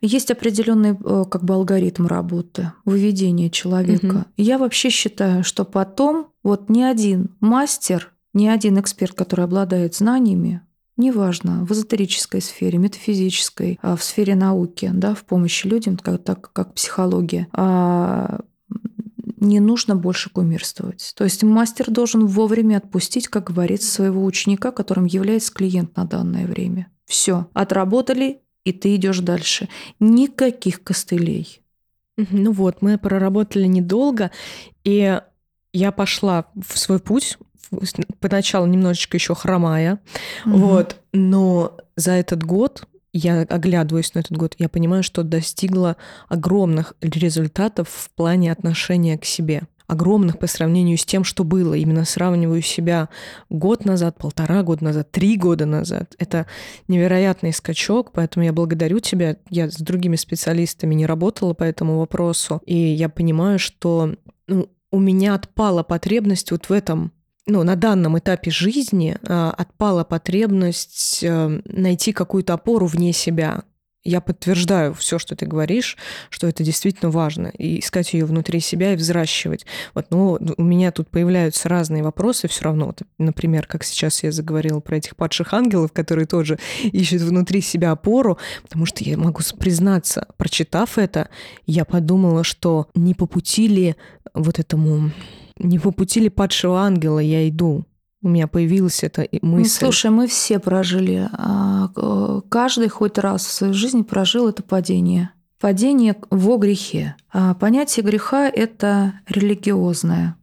есть 0.01 0.31
определенный 0.31 0.93
э, 0.93 1.25
как 1.31 1.45
бы 1.45 1.55
алгоритм 1.55 2.07
работы, 2.07 2.73
выведения 2.85 3.51
человека. 3.51 4.07
Угу. 4.07 4.25
Я 4.37 4.59
вообще 4.59 4.91
считаю, 4.91 5.45
что 5.45 5.65
потом 5.65 6.29
вот 6.43 6.71
ни 6.71 6.83
один 6.83 7.37
мастер, 7.41 8.13
ни 8.33 8.47
один 8.47 8.81
эксперт, 8.81 9.15
который 9.15 9.45
обладает 9.45 9.95
знаниями, 9.95 10.63
неважно, 10.97 11.65
в 11.65 11.73
эзотерической 11.73 12.41
сфере, 12.41 12.79
метафизической, 12.79 13.79
а 13.83 13.97
в 13.97 14.03
сфере 14.03 14.35
науки, 14.35 14.91
да, 14.93 15.15
в 15.15 15.25
помощи 15.25 15.67
людям, 15.67 15.97
как, 15.97 16.23
так 16.23 16.53
как 16.53 16.75
психология, 16.75 17.49
а, 17.53 18.41
не 19.41 19.61
нужно 19.61 19.97
больше 19.97 20.31
кумирствовать. 20.31 21.13
То 21.17 21.25
есть 21.25 21.43
мастер 21.43 21.91
должен 21.91 22.27
вовремя 22.27 22.77
отпустить, 22.77 23.29
как 23.29 23.51
говорится, 23.51 23.91
своего 23.91 24.25
ученика, 24.25 24.71
которым 24.71 25.07
является 25.07 25.53
клиент 25.53 25.97
на 25.97 26.05
данное 26.05 26.47
время. 26.47 26.89
Все, 27.07 27.49
отработали, 27.55 28.43
и 28.65 28.73
ты 28.73 28.95
идешь 28.97 29.21
дальше. 29.21 29.69
Никаких 29.99 30.83
костылей. 30.83 31.61
Ну 32.17 32.53
вот, 32.53 32.83
мы 32.83 32.99
проработали 32.99 33.65
недолго, 33.65 34.31
и 34.85 35.21
я 35.73 35.93
пошла 35.93 36.47
в 36.55 36.79
свой 36.79 36.99
путь, 36.99 37.39
поначалу 38.19 38.67
немножечко 38.67 39.17
еще 39.17 39.35
хромая, 39.35 40.01
угу. 40.45 40.59
вот, 40.59 40.97
но 41.13 41.79
за 41.97 42.13
этот 42.13 42.43
год 42.43 42.87
я 43.13 43.43
оглядываюсь 43.43 44.15
на 44.15 44.21
этот 44.21 44.37
год, 44.37 44.55
я 44.59 44.69
понимаю, 44.69 45.03
что 45.03 45.23
достигла 45.23 45.97
огромных 46.29 46.95
результатов 47.01 47.89
в 47.89 48.11
плане 48.11 48.53
отношения 48.53 49.19
к 49.19 49.25
себе 49.25 49.63
огромных 49.91 50.39
по 50.39 50.47
сравнению 50.47 50.97
с 50.97 51.05
тем, 51.05 51.25
что 51.25 51.45
было. 51.45 51.75
Именно 51.75 52.05
сравниваю 52.05 52.63
себя 52.63 53.09
год 53.49 53.85
назад, 53.85 54.17
полтора 54.19 54.63
года 54.63 54.85
назад, 54.85 55.11
три 55.11 55.37
года 55.37 55.67
назад. 55.67 56.15
Это 56.19 56.47
невероятный 56.89 57.53
скачок, 57.53 58.13
поэтому 58.13 58.45
я 58.45 58.53
благодарю 58.53 59.01
тебя. 59.01 59.37
Я 59.49 59.71
с 59.71 59.77
другими 59.77 60.17
специалистами 60.17 60.95
не 60.95 61.07
работала 61.07 61.55
по 61.55 61.65
этому 61.65 61.99
вопросу, 61.99 62.63
и 62.67 62.77
я 62.77 63.09
понимаю, 63.09 63.59
что 63.59 64.15
ну, 64.47 64.69
у 64.91 65.01
меня 65.01 65.35
отпала 65.35 65.83
потребность 65.83 66.51
вот 66.51 66.69
в 66.69 66.73
этом 66.73 67.13
ну, 67.47 67.65
на 67.65 67.75
данном 67.75 68.19
этапе 68.19 68.51
жизни 68.51 69.17
э, 69.21 69.53
отпала 69.57 70.05
потребность 70.05 71.21
э, 71.23 71.61
найти 71.65 72.13
какую-то 72.13 72.55
опору 72.55 72.87
вне 72.87 73.13
себя. 73.13 73.65
Я 74.03 74.23
подтверждаю 74.23 74.95
все, 74.95 75.19
что 75.19 75.37
ты 75.37 75.45
говоришь, 75.45 75.99
что 76.31 76.47
это 76.47 76.65
действительно 76.65 77.11
важно, 77.11 77.49
и 77.49 77.81
искать 77.81 78.15
ее 78.15 78.25
внутри 78.25 78.61
себя 78.61 78.95
и 78.95 78.97
взращивать. 78.97 79.67
Вот, 79.95 80.07
но 80.11 80.39
у 80.57 80.63
меня 80.63 80.91
тут 80.91 81.11
появляются 81.11 81.69
разные 81.69 82.03
вопросы 82.03 82.49
все 82.49 82.65
равно. 82.65 82.87
Вот, 82.87 83.03
например, 83.19 83.67
как 83.67 83.85
сейчас 83.85 84.23
я 84.23 84.33
заговорила 84.33 84.81
про 84.81 84.97
этих 84.97 85.17
падших 85.17 85.53
ангелов, 85.53 85.93
которые 85.93 86.27
тоже 86.27 86.59
ищут 86.83 87.21
внутри 87.21 87.61
себя 87.61 87.91
опору, 87.91 88.39
потому 88.63 88.87
что 88.87 89.05
я 89.05 89.19
могу 89.19 89.41
признаться, 89.59 90.27
прочитав 90.39 90.97
это, 90.97 91.29
я 91.67 91.85
подумала, 91.85 92.43
что 92.43 92.89
не 92.95 93.15
по 93.15 93.27
пути 93.27 93.69
ли 93.69 93.97
вот 94.33 94.59
этому 94.59 95.11
не 95.59 95.79
по 95.79 95.91
пути 95.91 96.21
ли 96.21 96.31
падшего 96.31 96.81
ангела 96.81 97.19
я 97.19 97.47
иду? 97.47 97.85
У 98.23 98.29
меня 98.29 98.47
появилась 98.47 99.03
эта 99.03 99.27
ну, 99.41 99.57
мысль. 99.57 99.79
Ну, 99.81 99.87
слушай, 99.87 100.11
мы 100.11 100.27
все 100.27 100.59
прожили. 100.59 101.29
А, 101.33 101.89
каждый 102.49 102.89
хоть 102.89 103.17
раз 103.19 103.47
в 103.47 103.51
своей 103.51 103.73
жизни 103.73 104.03
прожил 104.03 104.49
это 104.49 104.63
падение. 104.63 105.31
Падение 105.59 106.17
во 106.31 106.59
грехе. 106.59 107.17
А 107.33 107.55
понятие 107.55 108.05
греха– 108.05 108.49
это 108.55 109.15
религиозное. 109.27 110.37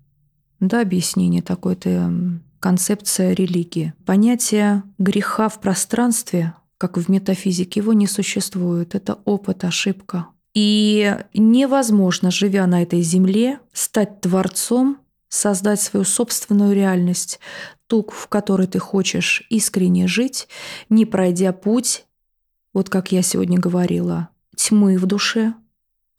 Да, 0.60 0.82
объяснение 0.82 1.42
такое-то 1.42 2.12
концепция 2.60 3.34
религии. 3.34 3.94
Понятие 4.06 4.84
греха 4.98 5.50
в 5.50 5.60
пространстве, 5.62 6.54
как 6.78 6.98
в 6.98 7.10
метафизике, 7.10 7.80
его 7.80 7.94
не 7.94 8.08
существует. 8.08 8.96
Это 8.96 9.20
опыт, 9.26 9.63
ошибка. 9.63 10.28
И 10.56 11.16
невозможно, 11.36 12.32
живя 12.32 12.66
на 12.66 12.82
этой 12.82 13.02
земле, 13.02 13.60
стать 13.74 14.22
творцом 14.22 14.98
создать 15.30 15.82
свою 15.82 16.04
собственную 16.06 16.74
реальность, 16.74 17.40
ту, 17.88 18.08
в 18.10 18.28
которой 18.28 18.68
ты 18.68 18.80
хочешь 18.80 19.46
искренне 19.50 20.08
жить, 20.08 20.48
не 20.90 21.06
пройдя 21.06 21.54
путь, 21.54 22.06
вот 22.74 22.90
как 22.90 23.12
я 23.12 23.22
сегодня 23.22 23.60
говорила, 23.60 24.30
тьмы 24.56 24.98
в 24.98 25.06
душе, 25.06 25.54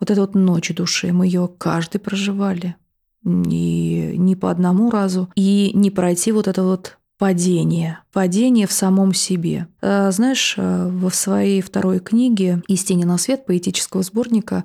вот 0.00 0.10
эта 0.10 0.20
вот 0.20 0.34
ночь 0.34 0.74
души, 0.74 1.12
мы 1.12 1.26
ее 1.26 1.48
каждый 1.58 1.98
проживали, 1.98 2.76
и 3.24 4.14
не 4.16 4.36
по 4.36 4.50
одному 4.50 4.90
разу, 4.90 5.28
и 5.34 5.72
не 5.74 5.90
пройти 5.90 6.32
вот 6.32 6.48
это 6.48 6.62
вот 6.62 6.97
падение, 7.18 7.98
падение 8.12 8.68
в 8.68 8.72
самом 8.72 9.12
себе. 9.12 9.66
Э, 9.82 10.10
знаешь, 10.12 10.54
э, 10.56 10.88
в 10.88 11.10
своей 11.10 11.60
второй 11.60 11.98
книге 11.98 12.62
«Истине 12.68 13.04
на 13.04 13.18
свет» 13.18 13.44
поэтического 13.44 14.02
сборника 14.02 14.64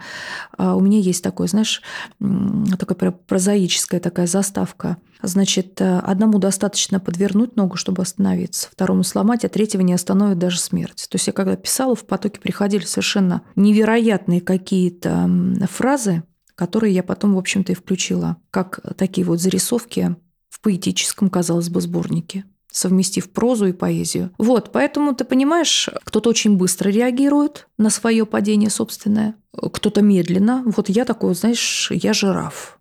э, 0.57 0.71
у 0.71 0.79
меня 0.79 0.99
есть 0.99 1.23
такой, 1.23 1.47
знаешь, 1.47 1.81
такая 2.79 3.11
прозаическая 3.11 3.99
такая 3.99 4.27
заставка. 4.27 4.97
Значит, 5.23 5.81
одному 5.81 6.37
достаточно 6.37 6.99
подвернуть 6.99 7.55
ногу, 7.55 7.77
чтобы 7.77 8.01
остановиться, 8.01 8.67
второму 8.69 9.03
сломать, 9.03 9.45
а 9.45 9.49
третьего 9.49 9.81
не 9.81 9.93
остановит 9.93 10.37
даже 10.37 10.59
смерть. 10.59 11.07
То 11.09 11.15
есть 11.15 11.27
я 11.27 11.33
когда 11.33 11.55
писала, 11.55 11.95
в 11.95 12.05
потоке 12.05 12.41
приходили 12.41 12.83
совершенно 12.83 13.41
невероятные 13.55 14.41
какие-то 14.41 15.29
фразы, 15.71 16.23
которые 16.55 16.93
я 16.93 17.03
потом, 17.03 17.35
в 17.35 17.37
общем-то, 17.37 17.71
и 17.71 17.75
включила, 17.75 18.35
как 18.51 18.81
такие 18.97 19.25
вот 19.25 19.39
зарисовки 19.39 20.17
поэтическом, 20.63 21.29
казалось 21.29 21.69
бы, 21.69 21.79
сборнике 21.81 22.45
совместив 22.73 23.29
прозу 23.29 23.67
и 23.67 23.71
поэзию. 23.71 24.31
Вот, 24.39 24.71
поэтому 24.71 25.13
ты 25.13 25.25
понимаешь, 25.25 25.89
кто-то 26.03 26.29
очень 26.29 26.57
быстро 26.57 26.89
реагирует 26.89 27.67
на 27.77 27.91
свое 27.91 28.25
падение 28.25 28.71
собственное, 28.71 29.35
кто-то 29.55 30.01
медленно. 30.01 30.63
Вот 30.65 30.89
я 30.89 31.05
такой, 31.05 31.35
знаешь, 31.35 31.91
я 31.91 32.13
жираф. 32.13 32.79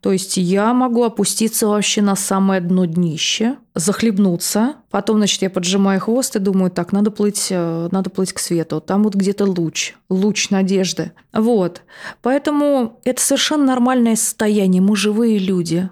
То 0.00 0.12
есть 0.12 0.36
я 0.36 0.74
могу 0.74 1.04
опуститься 1.04 1.66
вообще 1.66 2.02
на 2.02 2.16
самое 2.16 2.60
дно 2.60 2.84
днище, 2.84 3.56
захлебнуться, 3.74 4.76
потом, 4.90 5.18
значит, 5.18 5.42
я 5.42 5.50
поджимаю 5.50 6.00
хвост 6.00 6.36
и 6.36 6.40
думаю, 6.40 6.70
так, 6.70 6.92
надо 6.92 7.10
плыть, 7.10 7.48
э, 7.50 7.88
надо 7.90 8.10
плыть 8.10 8.32
к 8.32 8.38
свету. 8.38 8.80
Там 8.80 9.02
вот 9.04 9.14
где-то 9.14 9.44
луч, 9.46 9.94
луч 10.10 10.50
надежды. 10.50 11.12
Вот. 11.32 11.82
Поэтому 12.22 13.00
это 13.04 13.22
совершенно 13.22 13.64
нормальное 13.64 14.16
состояние. 14.16 14.82
Мы 14.82 14.96
живые 14.96 15.38
люди. 15.38 15.88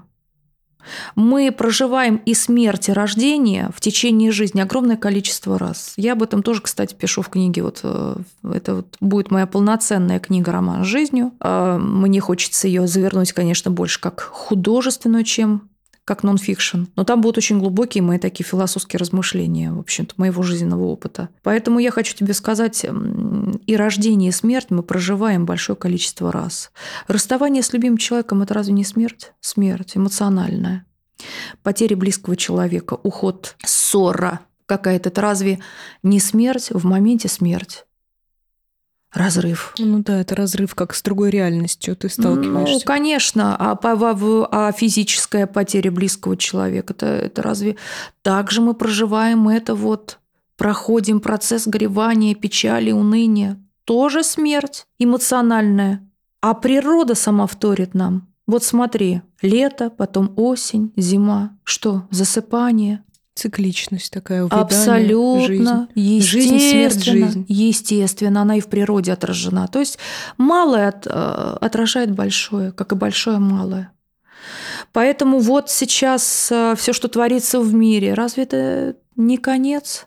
Мы 1.14 1.53
проживаем 1.53 2.16
и 2.25 2.35
смерть, 2.35 2.88
и 2.88 2.92
рождение 2.92 3.70
в 3.75 3.81
течение 3.81 4.31
жизни 4.31 4.61
огромное 4.61 4.97
количество 4.97 5.59
раз. 5.59 5.94
Я 5.97 6.12
об 6.12 6.23
этом 6.23 6.42
тоже, 6.42 6.61
кстати, 6.62 6.94
пишу 6.94 7.23
в 7.23 7.29
книге. 7.29 7.62
Вот 7.62 7.81
э, 7.83 8.16
это 8.53 8.77
вот 8.77 8.97
будет 9.01 9.31
моя 9.31 9.47
полноценная 9.47 10.18
книга 10.18 10.53
роман 10.53 10.85
с 10.85 10.88
жизнью. 10.88 11.33
А, 11.40 11.79
мне 11.79 12.20
хочется 12.20 12.68
ее 12.68 12.87
завернуть, 12.87 13.33
конечно, 13.33 13.70
больше 13.70 14.01
как 14.01 14.20
художественную, 14.20 15.25
чем 15.25 15.68
как 16.04 16.22
нон-фикшн. 16.22 16.84
Но 16.96 17.04
там 17.04 17.20
будут 17.20 17.38
очень 17.38 17.58
глубокие 17.58 18.02
мои 18.02 18.18
такие 18.18 18.44
философские 18.44 18.98
размышления, 18.98 19.72
в 19.72 19.78
общем-то, 19.78 20.14
моего 20.18 20.42
жизненного 20.42 20.84
опыта. 20.84 21.30
Поэтому 21.42 21.78
я 21.78 21.90
хочу 21.90 22.14
тебе 22.14 22.34
сказать, 22.34 22.84
и 23.66 23.76
рождение, 23.76 24.28
и 24.28 24.32
смерть 24.32 24.66
мы 24.70 24.82
проживаем 24.82 25.46
большое 25.46 25.76
количество 25.76 26.30
раз. 26.30 26.70
Расставание 27.08 27.62
с 27.62 27.72
любимым 27.72 27.96
человеком– 27.96 28.42
это 28.42 28.54
разве 28.54 28.74
не 28.74 28.84
смерть? 28.84 29.32
Смерть 29.40 29.92
эмоциональная. 29.96 30.84
Потеря 31.62 31.96
близкого 31.96 32.36
человека, 32.36 32.98
уход, 33.02 33.56
ссора 33.64 34.40
какая-то– 34.66 35.08
это 35.10 35.20
разве 35.20 35.60
не 36.02 36.20
смерть 36.20 36.68
в 36.70 36.84
моменте 36.84 37.28
смерть? 37.28 37.86
Разрыв. 39.14 39.74
Ну 39.79 40.00
да, 40.00 40.20
это 40.20 40.35
разрыв 40.35 40.74
как 40.74 40.94
с 40.94 41.03
другой 41.03 41.31
реальностью 41.31 41.96
ты 41.96 42.09
сталкиваешься. 42.09 42.74
Ну, 42.74 42.81
конечно, 42.85 43.57
а, 43.57 43.79
а, 43.81 44.48
а 44.50 44.72
физическая 44.72 45.46
потеря 45.46 45.90
близкого 45.90 46.37
человека, 46.37 46.92
это, 46.92 47.07
это 47.07 47.42
разве 47.42 47.77
так 48.22 48.50
же 48.50 48.61
мы 48.61 48.74
проживаем 48.74 49.48
это 49.48 49.74
вот, 49.74 50.18
проходим 50.57 51.20
процесс 51.20 51.66
горевания, 51.66 52.35
печали, 52.35 52.90
уныния? 52.90 53.61
Тоже 53.85 54.24
смерть 54.24 54.87
эмоциональная. 54.98 56.09
А 56.40 56.55
природа 56.55 57.14
сама 57.14 57.46
вторит 57.46 57.94
нам. 57.94 58.29
Вот 58.46 58.64
смотри, 58.64 59.22
лето, 59.40 59.90
потом 59.90 60.33
осень, 60.37 60.92
зима. 60.96 61.57
Что? 61.64 62.07
Засыпание, 62.11 63.03
Цикличность 63.35 64.12
такая, 64.12 64.44
увядание, 64.44 64.64
Абсолютно. 64.64 65.88
Жизнь. 65.97 66.23
Жизнь, 66.23 66.59
смерть, 66.59 67.03
жизнь. 67.03 67.44
Естественно, 67.49 68.42
она 68.42 68.57
и 68.57 68.61
в 68.61 68.68
природе 68.68 69.12
отражена. 69.12 69.66
То 69.66 69.81
есть 69.81 69.99
малое 70.38 70.88
от, 70.88 71.07
э, 71.07 71.11
отражает 71.11 72.12
большое, 72.12 72.70
как 72.70 72.92
и 72.92 72.94
большое 72.94 73.38
малое. 73.38 73.90
Поэтому 74.92 75.40
вот 75.40 75.68
сейчас 75.68 76.49
э, 76.53 76.75
все, 76.77 76.92
что 76.92 77.09
творится 77.09 77.59
в 77.61 77.75
мире, 77.75 78.14
разве 78.14 78.44
это 78.44 78.97
не 79.16 79.38
конец? 79.38 80.07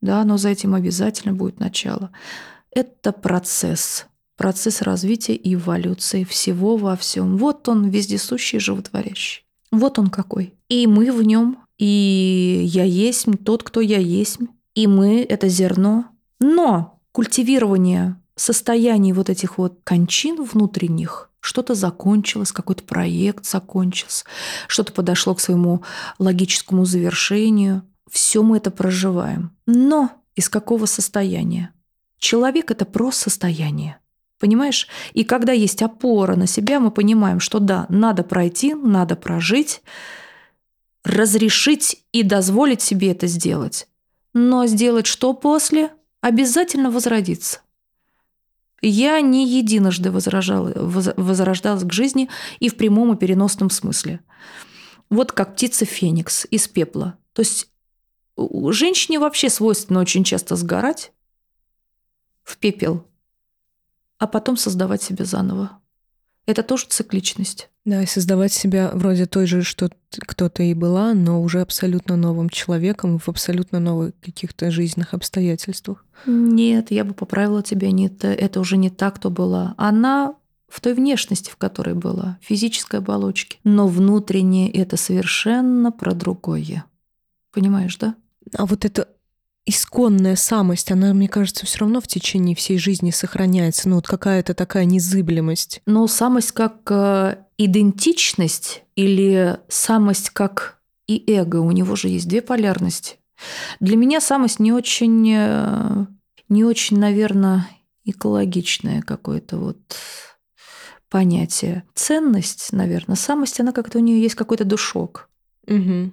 Да, 0.00 0.24
но 0.24 0.38
за 0.38 0.48
этим 0.48 0.74
обязательно 0.74 1.34
будет 1.34 1.60
начало. 1.60 2.10
Это 2.70 3.12
процесс, 3.12 4.06
процесс 4.36 4.80
развития 4.80 5.34
и 5.34 5.54
эволюции 5.54 6.24
всего 6.24 6.76
во 6.76 6.96
всем. 6.96 7.36
Вот 7.36 7.68
он 7.68 7.88
вездесущий, 7.88 8.58
животворящий. 8.58 9.44
Вот 9.70 9.98
он 9.98 10.08
какой. 10.08 10.54
И 10.68 10.86
мы 10.86 11.12
в 11.12 11.22
нем 11.22 11.58
и 11.78 12.62
я 12.64 12.84
есть 12.84 13.26
тот, 13.44 13.62
кто 13.62 13.80
я 13.80 13.98
есть, 13.98 14.38
и 14.74 14.86
мы– 14.86 15.20
это 15.28 15.48
зерно. 15.48 16.06
Но 16.40 17.00
культивирование 17.12 18.16
состояний 18.36 19.12
вот 19.12 19.30
этих 19.30 19.58
вот 19.58 19.80
кончин 19.84 20.42
внутренних, 20.42 21.30
что-то 21.40 21.74
закончилось, 21.74 22.52
какой-то 22.52 22.84
проект 22.84 23.46
закончился, 23.46 24.24
что-то 24.68 24.92
подошло 24.92 25.34
к 25.34 25.40
своему 25.40 25.82
логическому 26.18 26.84
завершению. 26.84 27.82
Все 28.10 28.42
мы 28.42 28.58
это 28.58 28.70
проживаем. 28.70 29.50
Но 29.66 30.10
из 30.34 30.48
какого 30.48 30.86
состояния? 30.86 31.72
Человек– 32.18 32.70
это 32.72 32.84
просто 32.84 33.30
состояние. 33.30 33.98
Понимаешь? 34.38 34.88
И 35.12 35.24
когда 35.24 35.52
есть 35.52 35.82
опора 35.82 36.34
на 36.36 36.46
себя, 36.46 36.80
мы 36.80 36.90
понимаем, 36.90 37.38
что 37.38 37.58
да, 37.60 37.86
надо 37.88 38.24
пройти, 38.24 38.74
надо 38.74 39.14
прожить, 39.14 39.82
разрешить 41.04 42.04
и 42.12 42.22
дозволить 42.22 42.82
себе 42.82 43.10
это 43.10 43.26
сделать. 43.26 43.88
Но 44.32 44.66
сделать 44.66 45.06
что 45.06 45.34
после? 45.34 45.90
Обязательно 46.20 46.90
возродиться. 46.90 47.60
Я 48.80 49.20
не 49.20 49.48
единожды 49.48 50.10
возражала, 50.10 50.72
возрождалась 50.74 51.84
к 51.84 51.92
жизни 51.92 52.28
и 52.58 52.68
в 52.68 52.76
прямом 52.76 53.12
и 53.12 53.16
переносном 53.16 53.70
смысле. 53.70 54.20
Вот 55.10 55.32
как 55.32 55.54
птица 55.54 55.84
Феникс 55.84 56.46
из 56.50 56.66
пепла. 56.68 57.18
То 57.32 57.40
есть 57.40 57.68
женщине 58.70 59.18
вообще 59.18 59.50
свойственно 59.50 60.00
очень 60.00 60.24
часто 60.24 60.56
сгорать 60.56 61.12
в 62.42 62.56
пепел, 62.56 63.06
а 64.18 64.26
потом 64.26 64.56
создавать 64.56 65.02
себя 65.02 65.24
заново. 65.24 65.81
Это 66.46 66.62
тоже 66.62 66.86
цикличность. 66.88 67.68
Да, 67.84 68.02
и 68.02 68.06
создавать 68.06 68.52
себя 68.52 68.90
вроде 68.94 69.26
той 69.26 69.46
же, 69.46 69.62
что 69.62 69.90
кто 70.10 70.48
то 70.48 70.62
и 70.62 70.74
была, 70.74 71.14
но 71.14 71.42
уже 71.42 71.60
абсолютно 71.60 72.16
новым 72.16 72.48
человеком 72.48 73.18
в 73.18 73.28
абсолютно 73.28 73.80
новых 73.80 74.12
каких-то 74.20 74.70
жизненных 74.70 75.14
обстоятельствах. 75.14 76.04
Нет, 76.26 76.90
я 76.90 77.04
бы 77.04 77.12
поправила 77.14 77.62
тебя. 77.62 77.90
Нет, 77.90 78.24
это 78.24 78.60
уже 78.60 78.76
не 78.76 78.90
та, 78.90 79.10
кто 79.10 79.30
была. 79.30 79.74
Она 79.78 80.36
в 80.68 80.80
той 80.80 80.94
внешности, 80.94 81.50
в 81.50 81.56
которой 81.56 81.94
была, 81.94 82.38
физической 82.40 82.96
оболочке. 83.00 83.58
Но 83.62 83.86
внутреннее 83.88 84.70
это 84.70 84.96
совершенно 84.96 85.92
про 85.92 86.14
другое. 86.14 86.84
Понимаешь, 87.52 87.96
да? 87.98 88.14
А 88.56 88.64
вот 88.64 88.84
это 88.84 89.08
исконная 89.66 90.36
самость, 90.36 90.90
она, 90.90 91.14
мне 91.14 91.28
кажется, 91.28 91.66
все 91.66 91.78
равно 91.78 92.00
в 92.00 92.08
течение 92.08 92.56
всей 92.56 92.78
жизни 92.78 93.10
сохраняется. 93.10 93.88
Ну, 93.88 93.96
вот 93.96 94.06
какая-то 94.06 94.54
такая 94.54 94.84
незыблемость. 94.84 95.82
Но 95.86 96.06
самость 96.06 96.52
как 96.52 96.80
э, 96.90 97.36
идентичность 97.58 98.82
или 98.96 99.58
самость 99.68 100.30
как 100.30 100.78
и 101.06 101.32
эго, 101.32 101.56
у 101.56 101.70
него 101.70 101.96
же 101.96 102.08
есть 102.08 102.28
две 102.28 102.42
полярности. 102.42 103.16
Для 103.80 103.96
меня 103.96 104.20
самость 104.20 104.58
не 104.58 104.72
очень, 104.72 105.32
э, 105.34 106.06
не 106.48 106.64
очень, 106.64 106.98
наверное, 106.98 107.68
экологичное 108.04 109.02
какое-то 109.02 109.58
вот 109.58 109.78
понятие. 111.08 111.84
Ценность, 111.94 112.72
наверное, 112.72 113.16
самость, 113.16 113.60
она 113.60 113.72
как-то 113.72 113.98
у 113.98 114.00
нее 114.00 114.20
есть 114.20 114.34
какой-то 114.34 114.64
душок. 114.64 115.28
Угу. 115.68 116.12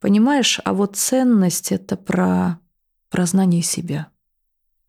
Понимаешь, 0.00 0.60
а 0.64 0.72
вот 0.72 0.96
ценность 0.96 1.70
это 1.70 1.96
про 1.96 2.58
про 3.10 3.26
знание 3.26 3.62
себя. 3.62 4.08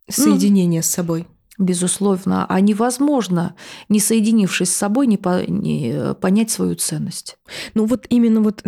Соединение 0.09 0.79
ну, 0.79 0.83
с 0.83 0.89
собой. 0.89 1.27
Безусловно. 1.57 2.45
А 2.47 2.59
невозможно, 2.59 3.55
не 3.87 3.99
соединившись 3.99 4.71
с 4.71 4.75
собой, 4.75 5.05
не, 5.05 5.17
по, 5.17 5.45
не 5.45 5.91
э, 5.93 6.13
понять 6.15 6.49
свою 6.49 6.75
ценность. 6.75 7.37
Ну 7.73 7.85
вот 7.85 8.07
именно 8.09 8.41
вот 8.41 8.63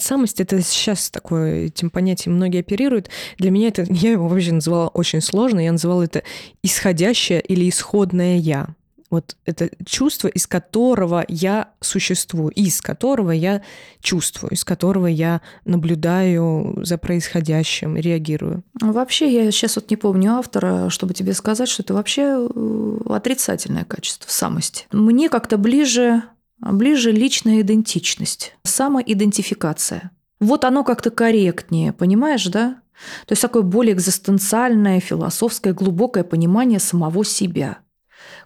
самость, 0.00 0.40
это 0.40 0.62
сейчас 0.62 1.10
такое, 1.10 1.66
этим 1.66 1.90
понятием 1.90 2.36
многие 2.36 2.60
оперируют. 2.60 3.10
Для 3.38 3.50
меня 3.50 3.68
это, 3.68 3.82
я 3.88 4.12
его 4.12 4.28
вообще 4.28 4.52
называла 4.52 4.88
очень 4.88 5.20
сложно, 5.20 5.60
я 5.60 5.72
называла 5.72 6.02
это 6.02 6.22
исходящее 6.62 7.40
или 7.40 7.68
исходное 7.68 8.36
«я». 8.36 8.76
Вот 9.10 9.36
это 9.44 9.70
чувство, 9.84 10.28
из 10.28 10.46
которого 10.46 11.24
я 11.28 11.70
существую, 11.80 12.50
из 12.50 12.80
которого 12.80 13.32
я 13.32 13.62
чувствую, 14.00 14.52
из 14.52 14.64
которого 14.64 15.08
я 15.08 15.40
наблюдаю 15.64 16.78
за 16.84 16.96
происходящим, 16.96 17.96
реагирую. 17.96 18.62
Вообще, 18.80 19.32
я 19.32 19.50
сейчас 19.50 19.76
вот 19.76 19.90
не 19.90 19.96
помню 19.96 20.34
автора, 20.34 20.90
чтобы 20.90 21.12
тебе 21.12 21.34
сказать, 21.34 21.68
что 21.68 21.82
это 21.82 21.92
вообще 21.92 22.22
э, 22.22 22.98
отрицательное 23.06 23.84
качество 23.84 24.30
самости. 24.30 24.86
Мне 24.92 25.28
как-то 25.28 25.58
ближе, 25.58 26.22
ближе 26.60 27.10
личная 27.10 27.62
идентичность, 27.62 28.54
самоидентификация. 28.62 30.12
Вот 30.38 30.64
оно 30.64 30.84
как-то 30.84 31.10
корректнее, 31.10 31.92
понимаешь, 31.92 32.46
да? 32.46 32.80
То 33.26 33.32
есть 33.32 33.42
такое 33.42 33.62
более 33.62 33.94
экзистенциальное, 33.94 35.00
философское, 35.00 35.72
глубокое 35.72 36.22
понимание 36.22 36.78
самого 36.78 37.24
себя– 37.24 37.78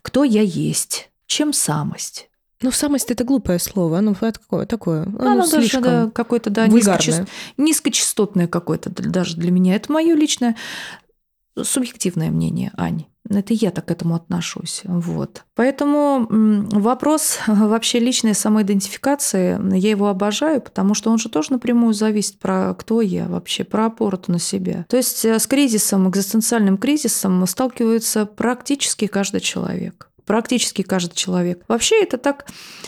кто 0.04 0.22
я 0.22 0.42
есть, 0.42 1.10
чем 1.26 1.54
самость. 1.54 2.28
Ну, 2.60 2.70
самость 2.70 3.10
это 3.10 3.24
глупое 3.24 3.58
слово, 3.58 3.98
оно 3.98 4.14
такое, 4.14 4.66
такое 4.66 5.04
оно, 5.04 5.32
оно 5.32 5.46
слишком 5.46 5.82
даже 5.82 6.04
да, 6.06 6.10
какое-то 6.10 6.50
да, 6.50 6.66
низкочаст... 6.66 7.22
низкочастотное 7.56 8.46
какое-то 8.46 8.90
даже 8.90 9.36
для 9.36 9.50
меня. 9.50 9.74
Это 9.74 9.90
мое 9.90 10.14
личное 10.14 10.56
субъективное 11.60 12.30
мнение, 12.30 12.70
Ань. 12.76 13.06
Это 13.28 13.54
я 13.54 13.70
так 13.70 13.86
к 13.86 13.90
этому 13.90 14.14
отношусь. 14.14 14.82
Вот. 14.84 15.44
Поэтому 15.54 16.26
вопрос 16.28 17.38
вообще 17.46 17.98
личной 17.98 18.34
самоидентификации, 18.34 19.58
я 19.76 19.90
его 19.90 20.08
обожаю, 20.08 20.60
потому 20.60 20.94
что 20.94 21.10
он 21.10 21.18
же 21.18 21.28
тоже 21.28 21.52
напрямую 21.52 21.94
зависит 21.94 22.38
про 22.38 22.74
кто 22.74 23.00
я 23.00 23.26
вообще, 23.26 23.64
про 23.64 23.86
опору 23.86 24.14
на 24.26 24.38
себя. 24.38 24.84
То 24.88 24.96
есть 24.96 25.24
э, 25.24 25.38
с 25.38 25.46
кризисом, 25.46 26.08
экзистенциальным 26.08 26.78
кризисом 26.78 27.44
сталкивается 27.46 28.26
практически 28.26 29.06
каждый 29.06 29.40
человек 29.40 30.08
практически 30.24 30.82
каждый 30.82 31.14
человек. 31.14 31.62
Вообще 31.68 32.02
это 32.02 32.16
так 32.16 32.46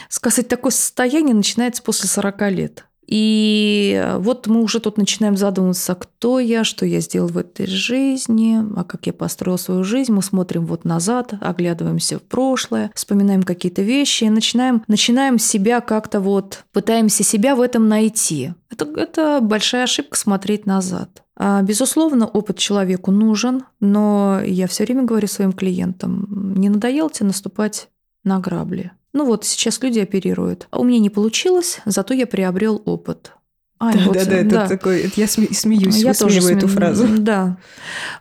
сказать, 0.09 0.49
такое 0.49 0.73
состояние 0.73 1.35
начинается 1.35 1.83
после 1.83 2.09
40 2.09 2.51
лет. 2.51 2.86
И 3.07 4.05
вот 4.19 4.47
мы 4.47 4.63
уже 4.63 4.81
тут 4.81 4.99
начинаем 4.99 5.37
задумываться, 5.37 5.95
кто 5.95 6.41
я, 6.41 6.65
что 6.65 6.85
я 6.85 7.01
сделал 7.01 7.29
в 7.29 7.39
этой 7.39 7.67
жизни, 7.67 8.59
а 8.77 8.85
как 8.85 9.07
я 9.07 9.13
построил 9.13 9.59
свою 9.59 9.85
жизнь. 9.85 10.13
Мы 10.13 10.23
смотрим 10.23 10.67
вот 10.67 10.85
назад, 10.85 11.35
оглядываемся 11.41 12.19
в 12.19 12.23
прошлое, 12.23 12.91
вспоминаем 12.95 13.43
какие-то 13.43 13.83
вещи 13.83 14.25
и 14.25 14.31
начинаем, 14.31 14.83
начинаем 14.89 15.39
себя 15.39 15.81
как-то 15.81 16.21
вот, 16.21 16.65
пытаемся 16.73 17.23
себя 17.23 17.55
в 17.55 17.61
этом 17.61 17.89
найти. 17.89 18.55
Это, 18.71 18.87
это 18.97 19.41
большая 19.41 19.85
ошибка 19.85 20.17
смотреть 20.17 20.67
назад. 20.67 21.23
А, 21.37 21.63
безусловно, 21.63 22.27
опыт 22.27 22.59
человеку 22.59 23.11
нужен, 23.11 23.65
но 23.79 24.41
я 24.45 24.67
все 24.67 24.85
время 24.85 25.05
говорю 25.05 25.29
своим 25.29 25.53
клиентам, 25.53 26.55
не 26.57 26.69
надоело 26.69 27.11
тебе 27.11 27.27
наступать 27.27 27.89
на 28.25 28.41
грабли. 28.41 28.93
Ну 29.17 29.25
вот, 29.25 29.47
сейчас 29.47 29.83
люди 29.83 29.99
оперируют. 29.99 30.69
А 30.71 30.79
у 30.79 30.85
меня 30.85 30.99
не 30.99 31.09
получилось, 31.09 31.81
зато 31.87 32.13
я 32.13 32.27
приобрел 32.27 32.83
опыт. 32.85 33.33
А, 33.79 33.95
да, 33.95 33.99
вот, 34.05 34.13
да, 34.13 34.25
да, 34.27 34.37
это 34.37 34.69
такой, 34.69 35.05
это 35.05 35.19
я 35.19 35.27
смеюсь, 35.27 35.97
я 35.97 36.13
тоже 36.13 36.43
сме... 36.43 36.55
эту 36.55 36.69
фразу. 36.69 37.07
Да, 37.17 37.57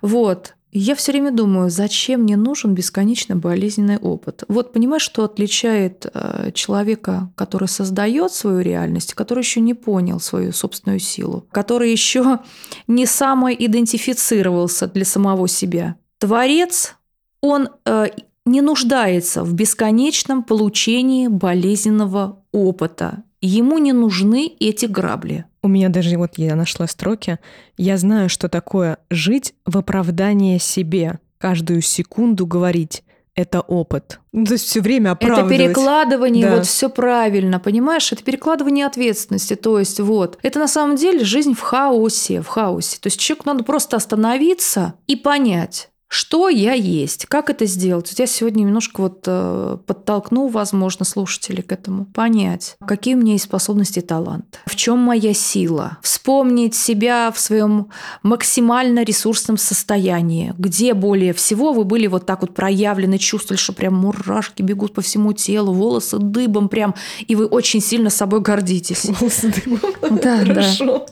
вот. 0.01 0.53
Я 0.71 0.95
все 0.95 1.11
время 1.11 1.31
думаю, 1.31 1.69
зачем 1.69 2.21
мне 2.21 2.37
нужен 2.37 2.73
бесконечно 2.73 3.35
болезненный 3.35 3.97
опыт? 3.97 4.45
Вот 4.47 4.71
понимаешь, 4.71 5.01
что 5.01 5.25
отличает 5.25 6.05
э, 6.13 6.51
человека, 6.53 7.29
который 7.35 7.67
создает 7.67 8.31
свою 8.31 8.61
реальность, 8.61 9.15
который 9.15 9.39
еще 9.39 9.59
не 9.59 9.73
понял 9.73 10.21
свою 10.21 10.53
собственную 10.53 10.99
силу, 10.99 11.45
который 11.51 11.91
еще 11.91 12.39
не 12.87 13.05
самоидентифицировался 13.05 14.87
для 14.87 15.03
самого 15.03 15.49
себя. 15.49 15.95
Творец, 16.19 16.95
он 17.41 17.69
э, 17.85 18.07
не 18.45 18.61
нуждается 18.61 19.43
в 19.43 19.53
бесконечном 19.53 20.43
получении 20.43 21.27
болезненного 21.27 22.43
опыта. 22.51 23.23
Ему 23.41 23.77
не 23.77 23.93
нужны 23.93 24.51
эти 24.59 24.85
грабли. 24.85 25.45
У 25.61 25.67
меня 25.67 25.89
даже 25.89 26.17
вот 26.17 26.37
я 26.37 26.55
нашла 26.55 26.87
строки. 26.87 27.39
Я 27.77 27.97
знаю, 27.97 28.29
что 28.29 28.49
такое 28.49 28.97
жить 29.09 29.53
в 29.65 29.77
оправдание 29.77 30.59
себе. 30.59 31.19
Каждую 31.37 31.81
секунду 31.81 32.45
говорить 32.45 33.03
это 33.35 33.59
опыт. 33.61 34.19
Ну, 34.31 34.45
то 34.45 34.53
есть 34.53 34.65
все 34.65 34.81
время 34.81 35.11
оправдывать. 35.11 35.51
Это 35.51 35.63
перекладывание, 35.63 36.45
да. 36.45 36.55
вот 36.55 36.65
все 36.65 36.89
правильно, 36.89 37.59
понимаешь? 37.59 38.11
Это 38.11 38.23
перекладывание 38.23 38.85
ответственности. 38.85 39.55
То 39.55 39.77
есть 39.77 39.99
вот, 39.99 40.39
это 40.41 40.59
на 40.59 40.67
самом 40.67 40.95
деле 40.95 41.23
жизнь 41.25 41.53
в 41.53 41.59
хаосе, 41.59 42.41
в 42.41 42.47
хаосе. 42.47 42.97
То 42.99 43.07
есть 43.07 43.19
человеку 43.19 43.49
надо 43.49 43.63
просто 43.63 43.97
остановиться 43.97 44.93
и 45.05 45.17
понять, 45.17 45.89
что 46.07 46.49
я 46.49 46.73
есть? 46.73 47.25
Как 47.25 47.49
это 47.49 47.65
сделать? 47.65 48.09
Вот 48.09 48.19
я 48.19 48.27
сегодня 48.27 48.61
немножко 48.61 49.01
вот 49.01 49.23
э, 49.25 49.77
подтолкну, 49.85 50.47
возможно, 50.47 51.03
слушателей 51.03 51.63
к 51.63 51.71
этому. 51.71 52.05
Понять, 52.05 52.77
какие 52.85 53.15
у 53.15 53.17
меня 53.17 53.33
есть 53.33 53.45
способности 53.45 53.99
и 53.99 54.01
таланты. 54.01 54.59
В 54.65 54.75
чем 54.75 54.99
моя 54.99 55.33
сила? 55.33 55.97
Вспомнить 56.01 56.75
себя 56.75 57.31
в 57.31 57.39
своем 57.39 57.89
максимально 58.21 59.03
ресурсном 59.03 59.57
состоянии. 59.57 60.53
Где 60.57 60.93
более 60.93 61.33
всего 61.33 61.73
вы 61.73 61.83
были 61.83 62.07
вот 62.07 62.25
так 62.25 62.41
вот 62.41 62.53
проявлены, 62.53 63.17
чувствовали, 63.17 63.57
что 63.57 63.73
прям 63.73 63.95
мурашки 63.95 64.61
бегут 64.61 64.93
по 64.93 65.01
всему 65.01 65.33
телу, 65.33 65.73
волосы 65.73 66.19
дыбом 66.19 66.69
прям, 66.69 66.93
и 67.27 67.35
вы 67.35 67.45
очень 67.45 67.81
сильно 67.81 68.09
собой 68.09 68.41
гордитесь. 68.41 69.05
Волосы 69.05 69.53
дыбом? 69.53 69.79
Да, 70.21 70.43
да. 70.45 71.05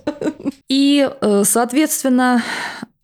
И, 0.70 1.10
э, 1.22 1.44
соответственно, 1.46 2.44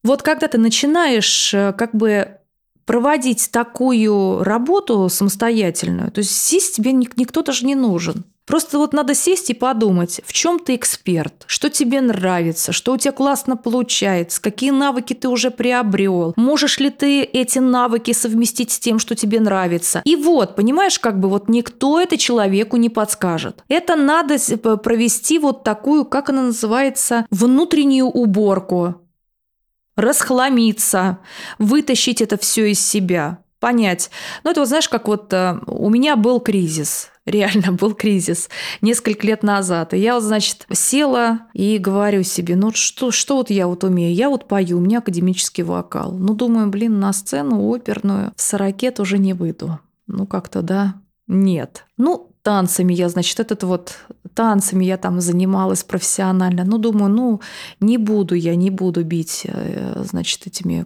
вот 0.03 0.21
когда 0.21 0.47
ты 0.47 0.57
начинаешь 0.57 1.53
э, 1.53 1.73
как 1.73 1.93
бы 1.93 2.37
проводить 2.85 3.49
такую 3.51 4.43
работу 4.43 5.09
самостоятельную, 5.09 6.11
то 6.11 6.19
есть 6.19 6.47
здесь 6.47 6.71
тебе 6.71 6.91
никто 6.91 7.43
даже 7.43 7.65
не 7.65 7.75
нужен. 7.75 8.25
Просто 8.49 8.79
вот 8.79 8.93
надо 8.93 9.13
сесть 9.13 9.51
и 9.51 9.53
подумать, 9.53 10.21
в 10.25 10.33
чем 10.33 10.57
ты 10.57 10.73
эксперт, 10.73 11.43
что 11.45 11.69
тебе 11.69 12.01
нравится, 12.01 12.71
что 12.71 12.93
у 12.93 12.97
тебя 12.97 13.11
классно 13.11 13.55
получается, 13.55 14.41
какие 14.41 14.71
навыки 14.71 15.13
ты 15.13 15.29
уже 15.29 15.51
приобрел, 15.51 16.33
можешь 16.35 16.79
ли 16.79 16.89
ты 16.89 17.21
эти 17.21 17.59
навыки 17.59 18.11
совместить 18.11 18.71
с 18.71 18.79
тем, 18.79 18.97
что 18.97 19.13
тебе 19.13 19.39
нравится. 19.39 20.01
И 20.03 20.15
вот, 20.15 20.55
понимаешь, 20.55 20.97
как 20.97 21.19
бы 21.19 21.29
вот 21.29 21.47
никто 21.47 22.01
это 22.01 22.17
человеку 22.17 22.77
не 22.77 22.89
подскажет. 22.89 23.63
Это 23.67 23.95
надо 23.95 24.37
провести 24.77 25.37
вот 25.37 25.63
такую, 25.63 26.05
как 26.05 26.29
она 26.29 26.41
называется, 26.41 27.27
внутреннюю 27.29 28.07
уборку 28.07 28.95
расхламиться, 30.01 31.19
вытащить 31.57 32.21
это 32.21 32.37
все 32.37 32.71
из 32.71 32.79
себя, 32.85 33.39
понять. 33.59 34.09
Ну, 34.43 34.51
это 34.51 34.61
вот 34.61 34.67
знаешь, 34.67 34.89
как 34.89 35.07
вот 35.07 35.31
э, 35.33 35.59
у 35.67 35.89
меня 35.89 36.15
был 36.15 36.39
кризис 36.39 37.11
реально 37.29 37.71
был 37.71 37.93
кризис 37.93 38.49
несколько 38.81 39.25
лет 39.27 39.43
назад. 39.43 39.93
И 39.93 39.97
я 39.97 40.15
вот, 40.15 40.23
значит, 40.23 40.65
села 40.71 41.41
и 41.53 41.77
говорю 41.77 42.23
себе, 42.23 42.55
ну 42.55 42.71
что, 42.73 43.11
что 43.11 43.37
вот 43.37 43.49
я 43.49 43.67
вот 43.67 43.83
умею? 43.83 44.13
Я 44.13 44.29
вот 44.29 44.47
пою, 44.47 44.77
у 44.77 44.81
меня 44.81 44.99
академический 44.99 45.63
вокал. 45.63 46.11
Ну, 46.11 46.33
думаю, 46.33 46.69
блин, 46.69 46.99
на 46.99 47.13
сцену 47.13 47.73
оперную 47.73 48.33
в 48.35 48.41
сорокет 48.41 48.99
уже 48.99 49.17
не 49.17 49.33
выйду. 49.33 49.79
Ну, 50.07 50.25
как-то, 50.25 50.61
да, 50.61 50.95
нет. 51.27 51.85
Ну, 51.97 52.28
танцами 52.43 52.93
я, 52.93 53.09
значит, 53.09 53.39
этот 53.39 53.63
вот 53.63 53.95
танцами 54.33 54.85
я 54.85 54.97
там 54.97 55.21
занималась 55.21 55.83
профессионально. 55.83 56.63
Ну, 56.63 56.77
думаю, 56.77 57.11
ну, 57.11 57.41
не 57.79 57.97
буду 57.97 58.35
я, 58.35 58.55
не 58.55 58.69
буду 58.69 59.03
бить, 59.03 59.45
э, 59.45 60.03
значит, 60.05 60.47
этими 60.47 60.85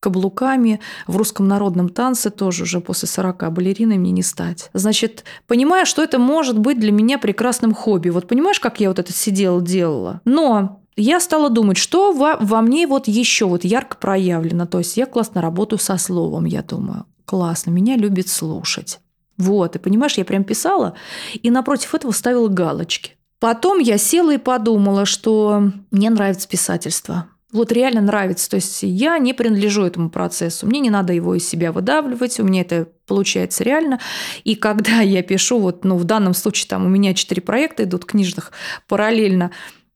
каблуками. 0.00 0.80
В 1.06 1.16
русском 1.16 1.48
народном 1.48 1.88
танце 1.88 2.30
тоже 2.30 2.64
уже 2.64 2.80
после 2.80 3.08
40 3.08 3.52
балериной 3.52 3.96
мне 3.96 4.12
не 4.12 4.22
стать. 4.22 4.70
Значит, 4.74 5.24
понимаю, 5.46 5.86
что 5.86 6.02
это 6.02 6.18
может 6.18 6.58
быть 6.58 6.78
для 6.78 6.92
меня 6.92 7.18
прекрасным 7.18 7.74
хобби. 7.74 8.10
Вот 8.10 8.28
понимаешь, 8.28 8.60
как 8.60 8.80
я 8.80 8.88
вот 8.88 8.98
это 8.98 9.12
сидела, 9.12 9.62
делала? 9.62 10.20
Но 10.26 10.82
я 10.96 11.20
стала 11.20 11.48
думать, 11.48 11.78
что 11.78 12.12
во, 12.12 12.36
во 12.36 12.60
мне 12.60 12.86
вот 12.86 13.08
еще 13.08 13.46
вот 13.46 13.64
ярко 13.64 13.96
проявлено. 13.96 14.66
То 14.66 14.78
есть 14.78 14.96
я 14.96 15.06
классно 15.06 15.40
работаю 15.40 15.78
со 15.78 15.96
словом, 15.96 16.44
я 16.44 16.62
думаю. 16.62 17.06
Классно, 17.24 17.70
меня 17.70 17.96
любит 17.96 18.28
слушать. 18.28 19.00
Вот, 19.36 19.76
и 19.76 19.78
понимаешь, 19.78 20.14
я 20.14 20.24
прям 20.24 20.44
писала, 20.44 20.94
и 21.34 21.50
напротив 21.50 21.94
этого 21.94 22.12
ставила 22.12 22.48
галочки. 22.48 23.12
Потом 23.40 23.78
я 23.78 23.98
села 23.98 24.34
и 24.34 24.38
подумала, 24.38 25.04
что 25.04 25.70
мне 25.90 26.10
нравится 26.10 26.48
писательство 26.48 27.28
вот 27.54 27.70
реально 27.70 28.00
нравится. 28.00 28.50
То 28.50 28.56
есть 28.56 28.82
я 28.82 29.16
не 29.18 29.32
принадлежу 29.32 29.84
этому 29.84 30.10
процессу, 30.10 30.66
мне 30.66 30.80
не 30.80 30.90
надо 30.90 31.12
его 31.12 31.36
из 31.36 31.48
себя 31.48 31.70
выдавливать, 31.70 32.38
у 32.40 32.44
меня 32.44 32.62
это 32.62 32.88
получается 33.06 33.62
реально. 33.62 34.00
И 34.42 34.56
когда 34.56 35.00
я 35.00 35.22
пишу, 35.22 35.58
вот, 35.60 35.84
ну, 35.84 35.96
в 35.96 36.04
данном 36.04 36.34
случае 36.34 36.68
там 36.68 36.84
у 36.84 36.88
меня 36.88 37.14
четыре 37.14 37.40
проекта 37.40 37.84
идут 37.84 38.04
книжных 38.04 38.52
параллельно, 38.88 39.52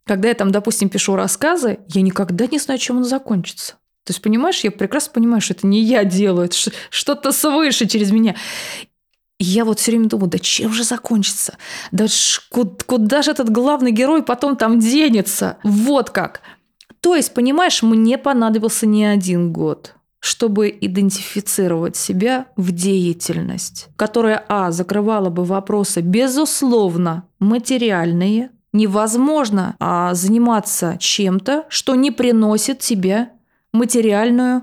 когда 0.06 0.28
я 0.28 0.34
там, 0.34 0.52
допустим, 0.52 0.88
пишу 0.88 1.16
рассказы, 1.16 1.80
я 1.88 2.00
никогда 2.00 2.46
не 2.46 2.58
знаю, 2.58 2.78
чем 2.78 2.98
он 2.98 3.04
закончится. 3.04 3.74
То 4.04 4.12
есть, 4.12 4.22
понимаешь, 4.22 4.60
я 4.60 4.70
прекрасно 4.70 5.12
понимаю, 5.12 5.42
что 5.42 5.52
это 5.52 5.66
не 5.66 5.82
я 5.82 6.02
делаю, 6.04 6.46
это 6.46 6.56
что-то 6.88 7.30
свыше 7.30 7.86
через 7.86 8.10
меня. 8.10 8.36
Я 9.38 9.64
вот 9.64 9.78
все 9.78 9.92
время 9.92 10.08
думаю, 10.08 10.30
да 10.30 10.38
чем 10.38 10.72
же 10.72 10.82
закончится? 10.82 11.56
Да 11.92 12.06
куда, 12.50 12.74
куда 12.86 13.22
же 13.22 13.30
этот 13.30 13.50
главный 13.50 13.92
герой 13.92 14.22
потом 14.22 14.56
там 14.56 14.80
денется? 14.80 15.58
Вот 15.62 16.10
как. 16.10 16.40
То 17.00 17.14
есть, 17.14 17.34
понимаешь, 17.34 17.82
мне 17.82 18.18
понадобился 18.18 18.86
не 18.86 19.04
один 19.04 19.52
год 19.52 19.94
чтобы 20.20 20.76
идентифицировать 20.80 21.96
себя 21.96 22.46
в 22.56 22.72
деятельность, 22.72 23.88
которая, 23.96 24.44
а, 24.48 24.72
закрывала 24.72 25.30
бы 25.30 25.44
вопросы, 25.44 26.00
безусловно, 26.00 27.24
материальные, 27.38 28.50
невозможно 28.72 29.76
а, 29.78 30.14
заниматься 30.14 30.96
чем-то, 30.98 31.66
что 31.68 31.94
не 31.94 32.10
приносит 32.10 32.80
тебе 32.80 33.30
материальную, 33.72 34.62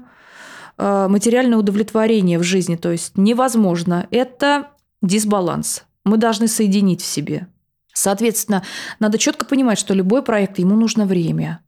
материальное 0.77 1.57
удовлетворение 1.57 2.39
в 2.39 2.43
жизни. 2.43 2.75
То 2.75 2.91
есть 2.91 3.17
невозможно. 3.17 4.07
Это 4.11 4.67
дисбаланс. 5.01 5.83
Мы 6.03 6.17
должны 6.17 6.47
соединить 6.47 7.01
в 7.01 7.05
себе. 7.05 7.47
Соответственно, 7.93 8.63
надо 8.99 9.17
четко 9.17 9.45
понимать, 9.45 9.79
что 9.79 9.93
любой 9.93 10.21
проект, 10.21 10.59
ему 10.59 10.75
нужно 10.75 11.05
время. 11.05 11.61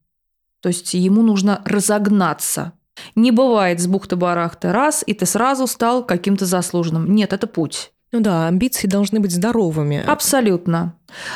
То 0.62 0.70
есть 0.70 0.94
ему 0.94 1.22
нужно 1.22 1.62
разогнаться. 1.66 2.74
Не 3.16 3.32
бывает 3.32 3.80
с 3.80 3.88
бухты-барахты 3.88 4.72
раз, 4.72 5.04
и 5.06 5.14
ты 5.14 5.26
сразу 5.26 5.68
стал 5.68 6.06
каким-то 6.06 6.46
заслуженным. 6.46 7.14
Нет, 7.14 7.32
это 7.32 7.48
путь. 7.48 7.92
Ну 8.12 8.22
да, 8.22 8.48
амбиции 8.48 8.88
должны 8.88 9.20
быть 9.20 9.32
здоровыми. 9.32 10.04
Абсолютно. 10.06 10.96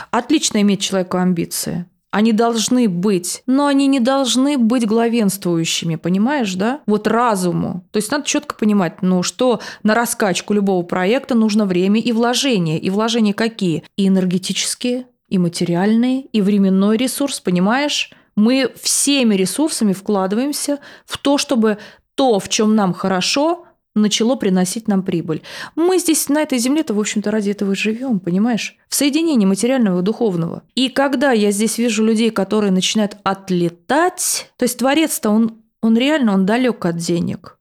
Отлично 0.10 0.62
иметь 0.62 0.82
человеку 0.82 1.18
амбиции. 1.18 1.86
Они 2.12 2.34
должны 2.34 2.90
быть, 2.90 3.42
но 3.48 3.68
они 3.68 3.88
не 3.88 4.02
должны 4.02 4.58
быть 4.58 4.86
главенствующими, 4.86 5.96
понимаешь, 5.96 6.54
да? 6.56 6.82
Вот 6.86 7.08
разуму. 7.08 7.86
То 7.92 7.98
есть 7.98 8.12
надо 8.12 8.26
четко 8.26 8.56
понимать, 8.56 9.02
ну 9.02 9.24
что 9.24 9.62
на 9.84 9.96
раскачку 9.96 10.54
любого 10.54 10.84
проекта 10.84 11.36
нужно 11.36 11.66
время 11.66 12.02
и 12.02 12.12
вложения. 12.12 12.78
И 12.78 12.90
вложения 12.90 13.34
какие? 13.34 13.84
И 13.96 14.10
энергетические, 14.10 15.08
и 15.30 15.38
материальные, 15.38 16.26
и 16.26 16.42
временной 16.42 16.98
ресурс, 16.98 17.40
понимаешь? 17.40 18.12
Мы 18.36 18.72
всеми 18.82 19.36
ресурсами 19.36 19.94
вкладываемся 19.94 20.80
в 21.06 21.18
то, 21.18 21.38
чтобы 21.38 21.78
то, 22.16 22.40
в 22.40 22.50
чем 22.50 22.76
нам 22.76 22.94
хорошо, 22.94 23.66
начало 23.96 24.36
приносить 24.36 24.88
нам 24.88 25.04
прибыль. 25.04 25.42
Мы 25.76 26.00
здесь, 26.00 26.30
на 26.30 26.42
этой 26.42 26.58
земле-то, 26.58 26.94
в 26.94 27.00
общем-то, 27.00 27.32
ради 27.32 27.52
этого 27.52 27.74
и 27.74 27.76
живем, 27.76 28.20
понимаешь? 28.20 28.78
В 28.88 28.96
соединении 28.96 29.46
материального 29.46 30.00
и 30.00 30.04
духовного. 30.04 30.64
И 30.76 30.90
когда 30.90 31.32
я 31.32 31.52
здесь 31.52 31.78
вижу 31.78 32.06
людей, 32.06 32.32
которые 32.32 32.72
начинают 32.72 33.18
отлетать, 33.24 34.52
то 34.58 34.64
есть 34.64 34.78
Творец-то, 34.78 35.30
он, 35.30 35.62
он 35.82 35.98
реально, 35.98 36.34
он 36.34 36.46
далек 36.46 36.86
от 36.86 36.98
денег. 36.98 37.58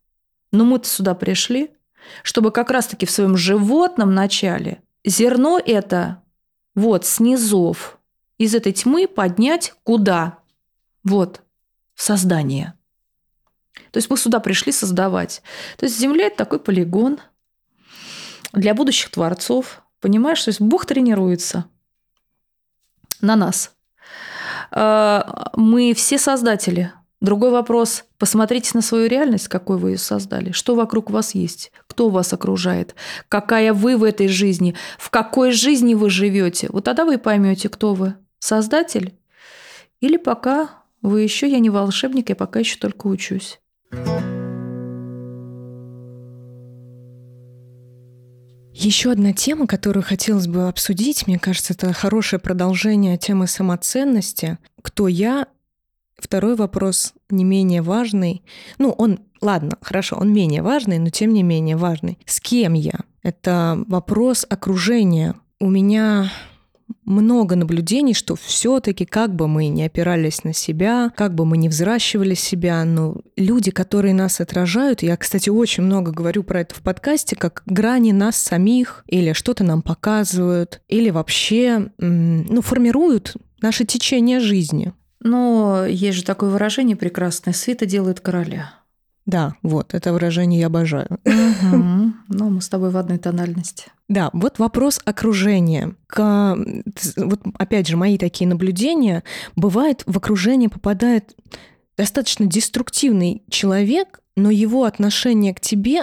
Но 0.53 0.64
мы-то 0.64 0.88
сюда 0.88 1.14
пришли, 1.14 1.71
чтобы 2.23 2.51
как 2.51 2.71
раз-таки 2.71 3.07
в 3.07 3.11
своем 3.11 3.37
животном 3.37 4.14
начале 4.14 4.83
зерно 5.05 5.61
это 5.64 6.23
вот 6.75 7.05
снизов 7.07 7.99
из 8.38 8.55
этой 8.55 8.73
тьмы 8.73 9.07
поднять 9.07 9.75
куда? 9.85 10.38
Вот, 11.05 11.43
создание. 11.95 12.75
То 13.90 13.99
есть 13.99 14.11
мы 14.11 14.16
сюда 14.16 14.40
пришли 14.40 14.73
создавать. 14.73 15.43
То 15.77 15.85
есть 15.87 15.99
Земля– 15.99 16.27
это 16.27 16.37
такой 16.37 16.61
полигон 16.61 17.19
для 18.53 18.75
будущих 18.75 19.11
творцов. 19.11 19.83
Понимаешь, 20.01 20.43
то 20.43 20.49
есть 20.49 20.61
Бог 20.61 20.87
тренируется 20.87 21.66
на 23.21 23.37
нас. 23.37 23.73
А, 24.71 25.51
мы 25.57 25.95
все 25.95 26.19
создатели. 26.19 26.93
Другой 27.21 27.51
вопрос. 27.51 28.05
Посмотрите 28.19 28.71
на 28.73 28.81
свою 28.81 29.07
реальность, 29.07 29.49
какой 29.49 29.77
вы 29.77 29.90
ее 29.90 29.99
создали. 29.99 30.53
Что 30.53 30.75
вокруг 30.75 31.11
вас 31.11 31.35
есть? 31.35 31.71
Кто 31.87 32.09
вас 32.09 32.33
окружает? 32.33 32.95
Какая 33.29 33.75
вы 33.75 33.99
в 33.99 34.05
этой 34.05 34.27
жизни? 34.27 34.75
В 34.99 35.11
какой 35.11 35.53
жизни 35.53 35.93
вы 35.93 36.09
живете? 36.09 36.69
Вот 36.71 36.85
тогда 36.85 37.05
вы 37.05 37.19
поймете, 37.19 37.69
кто 37.69 37.93
вы. 37.93 38.14
Создатель? 38.38 39.14
Или 40.01 40.16
пока 40.16 40.71
вы 41.03 41.21
еще, 41.21 41.47
я 41.47 41.59
не 41.59 41.69
волшебник, 41.69 42.31
я 42.31 42.37
пока 42.37 42.61
еще 42.61 42.79
только 42.79 43.07
учусь. 43.07 43.60
Еще 48.83 49.12
одна 49.12 49.35
тема, 49.35 49.66
которую 49.66 50.03
хотелось 50.03 50.47
бы 50.47 50.66
обсудить, 50.66 51.27
мне 51.27 51.38
кажется, 51.38 51.75
это 51.75 51.93
хорошее 51.93 52.40
продолжение 52.40 53.19
темы 53.19 53.47
самоценности. 53.47 54.57
Кто 54.81 55.07
я? 55.07 55.49
Второй 56.16 56.57
вопрос 56.57 57.12
не 57.29 57.45
менее 57.45 57.83
важный. 57.83 58.43
Ну, 58.79 58.93
он, 58.93 59.21
ладно, 59.43 59.77
хорошо, 59.83 60.16
он 60.16 60.33
менее 60.33 60.62
важный, 60.62 60.99
но 60.99 61.11
тем 61.11 61.35
не 61.35 61.43
менее 61.43 61.77
важный. 61.77 62.19
С 62.25 62.40
кем 62.40 62.73
я? 62.73 63.01
Это 63.23 63.85
вопрос 63.87 64.47
окружения. 64.49 65.35
У 65.59 65.69
меня 65.69 66.33
много 67.05 67.57
наблюдений, 67.57 68.14
что 68.14 68.37
все-таки, 68.37 69.05
как 69.05 69.35
бы 69.35 69.48
мы 69.48 69.68
не 69.68 69.85
опирались 69.85 70.44
на 70.44 70.53
себя, 70.53 71.11
как 71.16 71.35
бы 71.35 71.44
мы 71.44 71.57
не 71.57 71.68
взращивали 71.68 72.35
себя, 72.35 72.85
но 72.85 73.20
люди, 73.37 73.70
которые 73.70 74.14
нас 74.14 74.40
отражают, 74.40 75.03
я, 75.03 75.16
кстати, 75.16 75.48
очень 75.48 75.85
много 75.85 76.12
говорю 76.12 76.42
про 76.42 76.61
это 76.61 76.74
в 76.74 76.83
подкасте, 76.83 77.37
как 77.37 77.62
грани 77.66 78.12
нас 78.12 78.37
самих, 78.37 79.05
или 79.07 79.33
что-то 79.33 79.64
нам 79.64 79.83
показывают, 79.83 80.81
или 80.88 81.11
вообще 81.11 81.90
ну, 81.98 82.62
формируют 82.62 83.37
наше 83.61 83.85
течение 83.85 84.40
жизни. 84.40 84.92
Но 85.22 85.85
есть 85.87 86.18
же 86.18 86.24
такое 86.24 86.50
выражение 86.50 86.96
прекрасное 86.96 87.53
«света 87.53 87.87
делает 87.87 88.20
короля». 88.20 88.72
Да, 89.26 89.55
вот, 89.62 89.94
это 89.94 90.12
выражение 90.12 90.60
я 90.60 90.67
обожаю. 90.67 91.19
Угу. 91.25 92.12
Ну, 92.33 92.48
мы 92.48 92.60
с 92.60 92.69
тобой 92.69 92.90
в 92.90 92.96
одной 92.96 93.19
тональности. 93.19 93.87
Да, 94.11 94.31
вот 94.33 94.58
вопрос 94.58 95.00
окружения. 95.04 95.94
К, 96.08 96.56
вот 97.17 97.40
опять 97.54 97.87
же, 97.87 97.96
мои 97.96 98.19
такие 98.19 98.48
наблюдения. 98.48 99.23
Бывает, 99.54 100.02
в 100.04 100.19
окружение 100.19 100.69
попадает 100.69 101.37
достаточно 101.96 102.46
деструктивный 102.46 103.44
человек, 103.48 104.21
но 104.35 104.50
его 104.50 104.83
отношение 104.83 105.54
к 105.54 105.61
тебе 105.61 106.02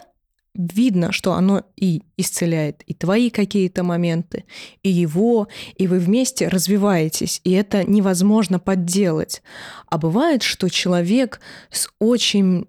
видно, 0.53 1.11
что 1.11 1.33
оно 1.33 1.63
и 1.75 2.01
исцеляет 2.15 2.81
и 2.87 2.93
твои 2.93 3.29
какие-то 3.29 3.83
моменты, 3.83 4.45
и 4.83 4.89
его, 4.89 5.49
и 5.75 5.85
вы 5.85 5.99
вместе 5.99 6.47
развиваетесь, 6.47 7.41
и 7.43 7.51
это 7.51 7.83
невозможно 7.83 8.57
подделать. 8.57 9.43
А 9.89 9.97
бывает, 9.97 10.43
что 10.43 10.69
человек 10.69 11.41
с 11.71 11.89
очень 11.99 12.67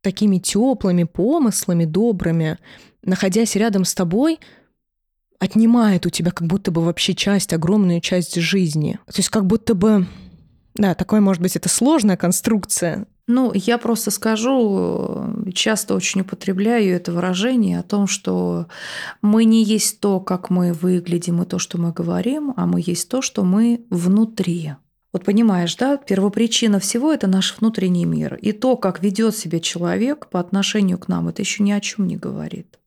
такими 0.00 0.38
теплыми 0.38 1.02
помыслами, 1.02 1.86
добрыми, 1.86 2.56
находясь 3.02 3.56
рядом 3.56 3.84
с 3.84 3.94
тобой, 3.94 4.38
отнимает 5.40 6.06
у 6.06 6.10
тебя 6.10 6.30
как 6.30 6.46
будто 6.46 6.70
бы 6.70 6.84
вообще 6.84 7.14
часть, 7.14 7.52
огромную 7.52 8.00
часть 8.00 8.36
жизни. 8.36 9.00
То 9.06 9.16
есть 9.16 9.30
как 9.30 9.46
будто 9.46 9.74
бы, 9.74 10.06
да, 10.74 10.94
такое, 10.94 11.20
может 11.20 11.42
быть, 11.42 11.56
это 11.56 11.68
сложная 11.68 12.16
конструкция, 12.16 13.06
ну, 13.32 13.52
я 13.54 13.78
просто 13.78 14.10
скажу, 14.10 15.24
часто 15.54 15.94
очень 15.94 16.22
употребляю 16.22 16.96
это 16.96 17.12
выражение 17.12 17.78
о 17.78 17.84
том, 17.84 18.08
что 18.08 18.66
мы 19.22 19.44
не 19.44 19.62
есть 19.62 20.00
то, 20.00 20.18
как 20.18 20.50
мы 20.50 20.72
выглядим 20.72 21.40
и 21.40 21.46
то, 21.46 21.60
что 21.60 21.78
мы 21.78 21.92
говорим, 21.92 22.52
а 22.56 22.66
мы 22.66 22.82
есть 22.84 23.08
то, 23.08 23.22
что 23.22 23.44
мы 23.44 23.86
внутри. 23.88 24.72
Вот 25.12 25.24
понимаешь, 25.24 25.76
да, 25.76 25.96
первопричина 25.96 26.80
всего– 26.80 27.12
это 27.14 27.28
наш 27.28 27.56
внутренний 27.56 28.04
мир. 28.04 28.34
И 28.34 28.50
то, 28.50 28.76
как 28.76 29.00
ведет 29.00 29.36
себя 29.36 29.60
человек 29.60 30.26
по 30.26 30.40
отношению 30.40 30.98
к 30.98 31.06
нам, 31.06 31.28
это 31.28 31.42
еще 31.42 31.62
ни 31.62 31.70
о 31.70 31.80
чем 31.80 32.08
не 32.08 32.16
говорит. 32.16 32.79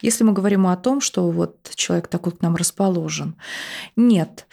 Если 0.00 0.24
мы 0.24 0.32
говорим 0.32 0.66
о 0.66 0.76
том, 0.76 1.00
что 1.00 1.30
вот 1.30 1.70
человек 1.74 2.08
так 2.08 2.26
вот 2.26 2.38
к 2.38 2.42
нам 2.42 2.56
расположен, 2.56 3.36
нет. 3.96 4.46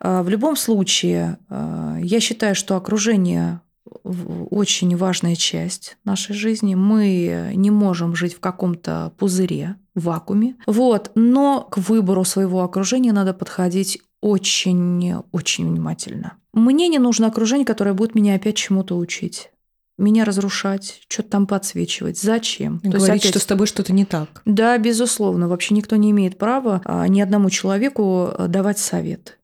А, 0.00 0.22
в 0.22 0.28
любом 0.28 0.56
случае, 0.56 1.38
а, 1.48 1.96
я 2.00 2.20
считаю, 2.20 2.54
что 2.54 2.76
окружение 2.76 3.60
очень 4.02 4.96
важная 4.96 5.36
часть 5.36 5.96
нашей 6.04 6.34
жизни. 6.34 6.74
Мы 6.74 7.52
не 7.54 7.70
можем 7.70 8.14
жить 8.16 8.34
в 8.34 8.40
каком-то 8.40 9.12
пузыре, 9.18 9.76
в 9.94 10.04
вакууме. 10.04 10.56
Вот. 10.66 11.10
Но 11.14 11.62
к 11.70 11.78
выбору 11.78 12.24
своего 12.24 12.62
окружения 12.62 13.12
надо 13.12 13.34
подходить 13.34 14.00
очень-очень 14.20 15.68
внимательно. 15.68 16.34
Мне 16.52 16.88
не 16.88 16.98
нужно 16.98 17.26
окружение, 17.26 17.66
которое 17.66 17.92
будет 17.92 18.14
меня 18.14 18.34
опять 18.34 18.56
чему-то 18.56 18.96
учить 18.96 19.50
меня 19.98 20.24
разрушать, 20.24 21.02
что-то 21.08 21.30
там 21.30 21.46
подсвечивать. 21.46 22.18
Зачем? 22.18 22.78
И 22.78 22.90
То 22.90 22.98
говорить, 22.98 23.14
есть, 23.14 23.24
опять... 23.24 23.30
что 23.30 23.38
с 23.38 23.46
тобой 23.46 23.66
что-то 23.66 23.92
не 23.92 24.04
так. 24.04 24.42
Да, 24.44 24.76
безусловно. 24.78 25.48
Вообще 25.48 25.74
никто 25.74 25.96
не 25.96 26.10
имеет 26.10 26.38
права 26.38 26.82
а, 26.84 27.06
ни 27.06 27.20
одному 27.20 27.50
человеку 27.50 28.30
а, 28.32 28.48
давать 28.48 28.78
совет. 28.78 29.38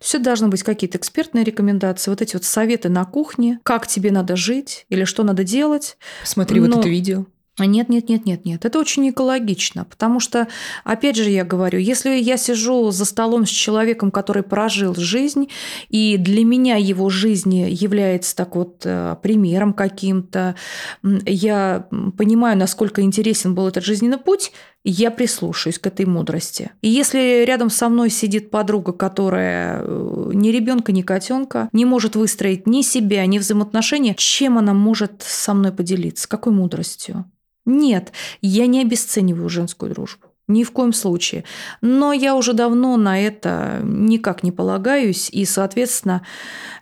Все 0.00 0.18
должны 0.18 0.48
быть 0.48 0.62
какие-то 0.62 0.98
экспертные 0.98 1.44
рекомендации, 1.44 2.10
вот 2.10 2.22
эти 2.22 2.34
вот 2.34 2.44
советы 2.44 2.88
на 2.88 3.04
кухне, 3.04 3.58
как 3.64 3.86
тебе 3.86 4.12
надо 4.12 4.36
жить 4.36 4.86
или 4.88 5.04
что 5.04 5.24
надо 5.24 5.44
делать. 5.44 5.96
Смотри 6.24 6.60
Но... 6.60 6.66
вот 6.68 6.78
это 6.78 6.88
видео. 6.88 7.26
Нет, 7.58 7.90
нет, 7.90 8.08
нет, 8.08 8.24
нет, 8.24 8.46
нет. 8.46 8.64
Это 8.64 8.78
очень 8.78 9.10
экологично, 9.10 9.84
потому 9.84 10.20
что, 10.20 10.48
опять 10.84 11.16
же, 11.16 11.28
я 11.28 11.44
говорю, 11.44 11.78
если 11.78 12.10
я 12.16 12.38
сижу 12.38 12.90
за 12.90 13.04
столом 13.04 13.44
с 13.44 13.50
человеком, 13.50 14.10
который 14.10 14.42
прожил 14.42 14.94
жизнь, 14.94 15.48
и 15.90 16.16
для 16.16 16.46
меня 16.46 16.76
его 16.76 17.10
жизнь 17.10 17.54
является 17.54 18.34
так 18.36 18.56
вот 18.56 18.80
э, 18.84 19.16
примером 19.22 19.74
каким-то, 19.74 20.54
я 21.02 21.86
понимаю, 22.16 22.56
насколько 22.56 23.02
интересен 23.02 23.54
был 23.54 23.68
этот 23.68 23.84
жизненный 23.84 24.16
путь, 24.16 24.52
я 24.82 25.10
прислушаюсь 25.10 25.78
к 25.78 25.86
этой 25.86 26.06
мудрости. 26.06 26.70
И 26.80 26.88
если 26.88 27.44
рядом 27.44 27.68
со 27.68 27.90
мной 27.90 28.08
сидит 28.08 28.50
подруга, 28.50 28.92
которая 28.92 29.82
э, 29.82 30.30
ни 30.32 30.48
ребенка, 30.48 30.90
ни 30.90 31.02
котенка, 31.02 31.68
не 31.74 31.84
может 31.84 32.16
выстроить 32.16 32.66
ни 32.66 32.80
себя, 32.80 33.26
ни 33.26 33.38
взаимоотношения, 33.38 34.14
чем 34.16 34.56
она 34.56 34.72
может 34.72 35.22
со 35.22 35.52
мной 35.52 35.70
поделиться? 35.70 36.26
Какой 36.26 36.54
мудростью? 36.54 37.26
Нет, 37.64 38.12
я 38.40 38.66
не 38.66 38.80
обесцениваю 38.82 39.48
женскую 39.48 39.92
дружбу. 39.92 40.26
Ни 40.48 40.64
в 40.64 40.72
коем 40.72 40.92
случае. 40.92 41.44
Но 41.80 42.12
я 42.12 42.34
уже 42.34 42.52
давно 42.52 42.96
на 42.96 43.18
это 43.20 43.80
никак 43.84 44.42
не 44.42 44.50
полагаюсь, 44.50 45.30
и, 45.30 45.44
соответственно, 45.44 46.26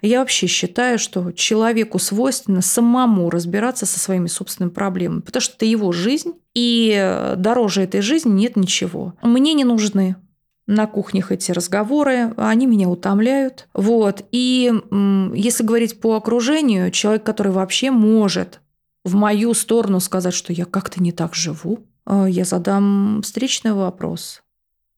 я 0.01 0.20
вообще 0.20 0.47
считаю, 0.47 0.99
что 0.99 1.31
человеку 1.33 1.99
свойственно 1.99 2.62
самому 2.62 3.28
разбираться 3.28 3.85
со 3.85 4.01
своими 4.01 4.28
собственными 4.28 4.72
проблемами, 4.72 5.20
потому 5.20 5.43
что 5.43 5.57
это 5.57 5.66
его 5.66 5.93
жизнь, 5.93 6.33
и 6.55 7.35
дороже 7.37 7.83
этой 7.83 8.01
жизни 8.01 8.31
нет 8.31 8.57
ничего. 8.57 9.14
Мне 9.22 9.53
не 9.53 9.64
нужны 9.64 10.16
на 10.66 10.87
кухнях 10.87 11.31
эти 11.31 11.53
разговоры, 11.53 12.33
они 12.39 12.66
меня 12.66 12.89
утомляют. 12.89 13.68
Вот. 13.74 14.24
И 14.33 14.72
если 15.35 15.64
говорить 15.64 16.01
по 16.01 16.16
окружению, 16.16 16.91
человек, 16.91 17.24
который 17.24 17.53
вообще 17.53 17.91
может 17.91 18.61
в 19.05 19.14
мою 19.14 19.55
сторону 19.55 20.01
сказать, 20.01 20.34
что 20.34 20.53
я 20.53 20.64
как-то 20.64 21.03
не 21.03 21.12
так 21.12 21.34
живу, 21.34 21.86
а, 22.05 22.26
я 22.26 22.44
задам 22.44 23.22
встречный 23.22 23.72
вопрос. 23.72 24.42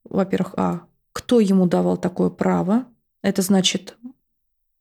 Во-первых, 0.04 0.54
а 0.56 0.82
кто 1.12 1.40
ему 1.40 1.66
давал 1.66 1.96
такое 1.96 2.30
право? 2.30 2.86
Это 3.22 3.42
значит, 3.42 3.96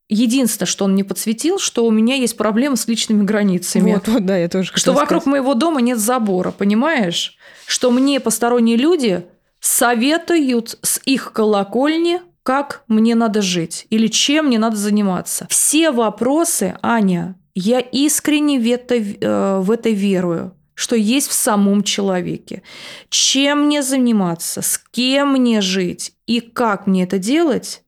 единственное, 0.10 0.68
что 0.68 0.86
он 0.86 0.96
не 0.96 1.04
подсветил, 1.04 1.60
что 1.60 1.86
у 1.86 1.92
меня 1.92 2.16
есть 2.16 2.38
проблемы 2.38 2.78
с 2.78 2.88
личными 2.88 3.24
границами. 3.24 3.94
Вот, 3.94 4.08
вот, 4.08 4.26
да, 4.26 4.38
я 4.38 4.50
тоже 4.50 4.72
Что 4.76 4.94
вокруг 4.94 5.24
сказать. 5.24 5.28
моего 5.28 5.54
дома 5.54 5.82
нет 5.82 6.00
забора, 6.00 6.52
понимаешь? 6.52 7.38
Что 7.66 7.92
мне 7.92 8.20
посторонние 8.20 8.78
люди 8.78 9.26
советуют 9.60 10.80
с 10.82 11.00
их 11.06 11.34
колокольни, 11.34 12.22
как 12.44 12.84
мне 12.88 13.14
надо 13.14 13.42
жить 13.42 13.86
или 13.90 14.08
чем 14.08 14.48
мне 14.48 14.58
надо 14.58 14.76
заниматься. 14.76 15.48
Все 15.50 15.92
вопросы, 15.92 16.76
Аня, 16.82 17.36
я 17.56 17.80
искренне 17.80 18.60
в 18.60 18.66
это, 18.66 18.96
э, 18.96 19.60
в 19.60 19.72
это 19.72 19.90
верую 19.90 20.56
что 20.74 20.96
есть 20.96 21.28
в 21.28 21.34
самом 21.34 21.84
человеке. 21.84 22.64
Чем 23.10 23.66
мне 23.66 23.84
заниматься, 23.84 24.64
с 24.64 24.80
кем 24.80 25.34
мне 25.34 25.62
жить 25.62 26.14
и 26.26 26.40
как 26.40 26.88
мне 26.88 27.04
это 27.04 27.20
делать, 27.20 27.84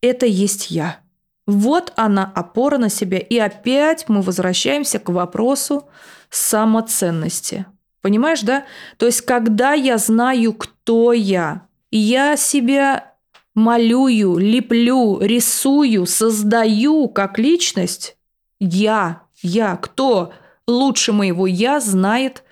это 0.00 0.26
есть 0.26 0.70
я. 0.70 1.00
Вот 1.46 1.92
она 1.96 2.30
опора 2.34 2.78
на 2.78 2.88
себя. 2.88 3.18
И 3.18 3.36
опять 3.38 4.08
мы 4.08 4.22
возвращаемся 4.22 5.00
к 5.00 5.08
вопросу 5.08 5.88
самоценности. 6.30 7.66
Понимаешь, 8.00 8.42
да? 8.42 8.64
То 8.96 9.06
есть, 9.06 9.22
когда 9.22 9.72
я 9.72 9.98
знаю, 9.98 10.54
кто 10.54 11.12
я, 11.12 11.66
я 11.90 12.36
себя 12.36 13.14
малюю, 13.54 14.38
леплю, 14.38 15.18
рисую, 15.20 16.06
создаю 16.06 17.08
как 17.08 17.38
личность, 17.38 18.15
я, 18.58 19.22
я, 19.42 19.76
кто 19.76 20.32
лучше 20.66 21.12
моего 21.12 21.46
я 21.46 21.80
знает, 21.80 22.42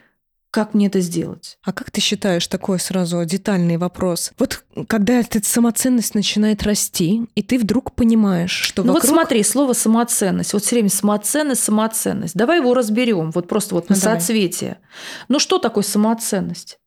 как 0.54 0.72
мне 0.72 0.86
это 0.86 1.00
сделать. 1.00 1.58
А 1.64 1.72
как 1.72 1.90
ты 1.90 2.00
считаешь, 2.00 2.46
такой 2.46 2.78
сразу 2.78 3.24
детальный 3.24 3.76
вопрос? 3.76 4.30
Вот 4.38 4.64
когда 4.86 5.14
эта 5.14 5.44
самоценность 5.44 6.14
начинает 6.14 6.62
расти, 6.62 7.26
и 7.34 7.42
ты 7.42 7.58
вдруг 7.58 7.92
понимаешь, 7.92 8.52
что 8.52 8.84
ну 8.84 8.92
вокруг... 8.92 9.10
вот 9.10 9.16
смотри, 9.16 9.42
слово 9.42 9.72
самоценность. 9.72 10.52
Вот 10.52 10.62
все 10.62 10.76
время 10.76 10.90
самоценность, 10.90 11.64
самоценность. 11.64 12.36
Давай 12.36 12.58
его 12.60 12.72
разберем, 12.72 13.32
вот 13.32 13.48
просто 13.48 13.74
вот 13.74 13.88
на 13.88 13.96
ну, 13.96 14.00
соцветие. 14.00 14.78
Ну 15.26 15.40
что 15.40 15.58
такое 15.58 15.82
самоценность? 15.82 16.78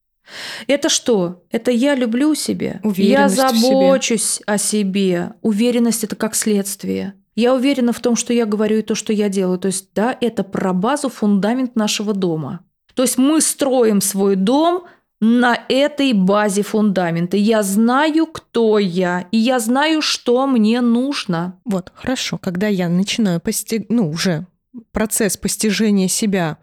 Это 0.68 0.88
что? 0.88 1.44
Это 1.52 1.70
я 1.70 1.94
люблю 1.94 2.36
себя, 2.36 2.80
я 2.96 3.28
забочусь 3.28 4.24
себе. 4.24 4.44
о 4.46 4.58
себе. 4.58 5.32
Уверенность 5.42 6.06
это 6.06 6.16
как 6.16 6.36
следствие. 6.36 7.16
Я 7.38 7.54
уверена 7.54 7.94
в 7.94 8.00
том, 8.00 8.16
что 8.16 8.34
я 8.34 8.48
говорю 8.48 8.80
и 8.80 8.82
то, 8.82 8.96
что 8.96 9.14
я 9.14 9.30
делаю. 9.30 9.60
То 9.60 9.68
есть, 9.68 9.90
да, 9.94 10.18
это 10.20 10.44
про 10.44 10.74
базу, 10.74 11.08
фундамент 11.08 11.76
нашего 11.76 12.14
дома. 12.14 12.62
То 12.96 13.04
есть 13.04 13.20
мы 13.20 13.42
строим 13.42 14.02
свой 14.02 14.36
дом 14.36 14.86
на 15.22 15.56
этой 15.70 16.14
базе 16.14 16.64
фундамента. 16.64 17.38
Я 17.38 17.62
знаю, 17.62 18.26
кто 18.26 18.80
я, 18.80 19.28
и 19.32 19.38
я 19.38 19.60
знаю, 19.60 20.02
что 20.02 20.48
мне 20.48 20.82
нужно. 20.82 21.60
Вот, 21.64 21.92
хорошо. 21.94 22.40
Когда 22.40 22.68
я 22.68 22.90
начинаю 22.90 23.40
постиг... 23.40 23.86
ну, 23.90 24.10
уже 24.10 24.48
процесс 24.92 25.38
постижения 25.38 26.08
себя 26.08 26.58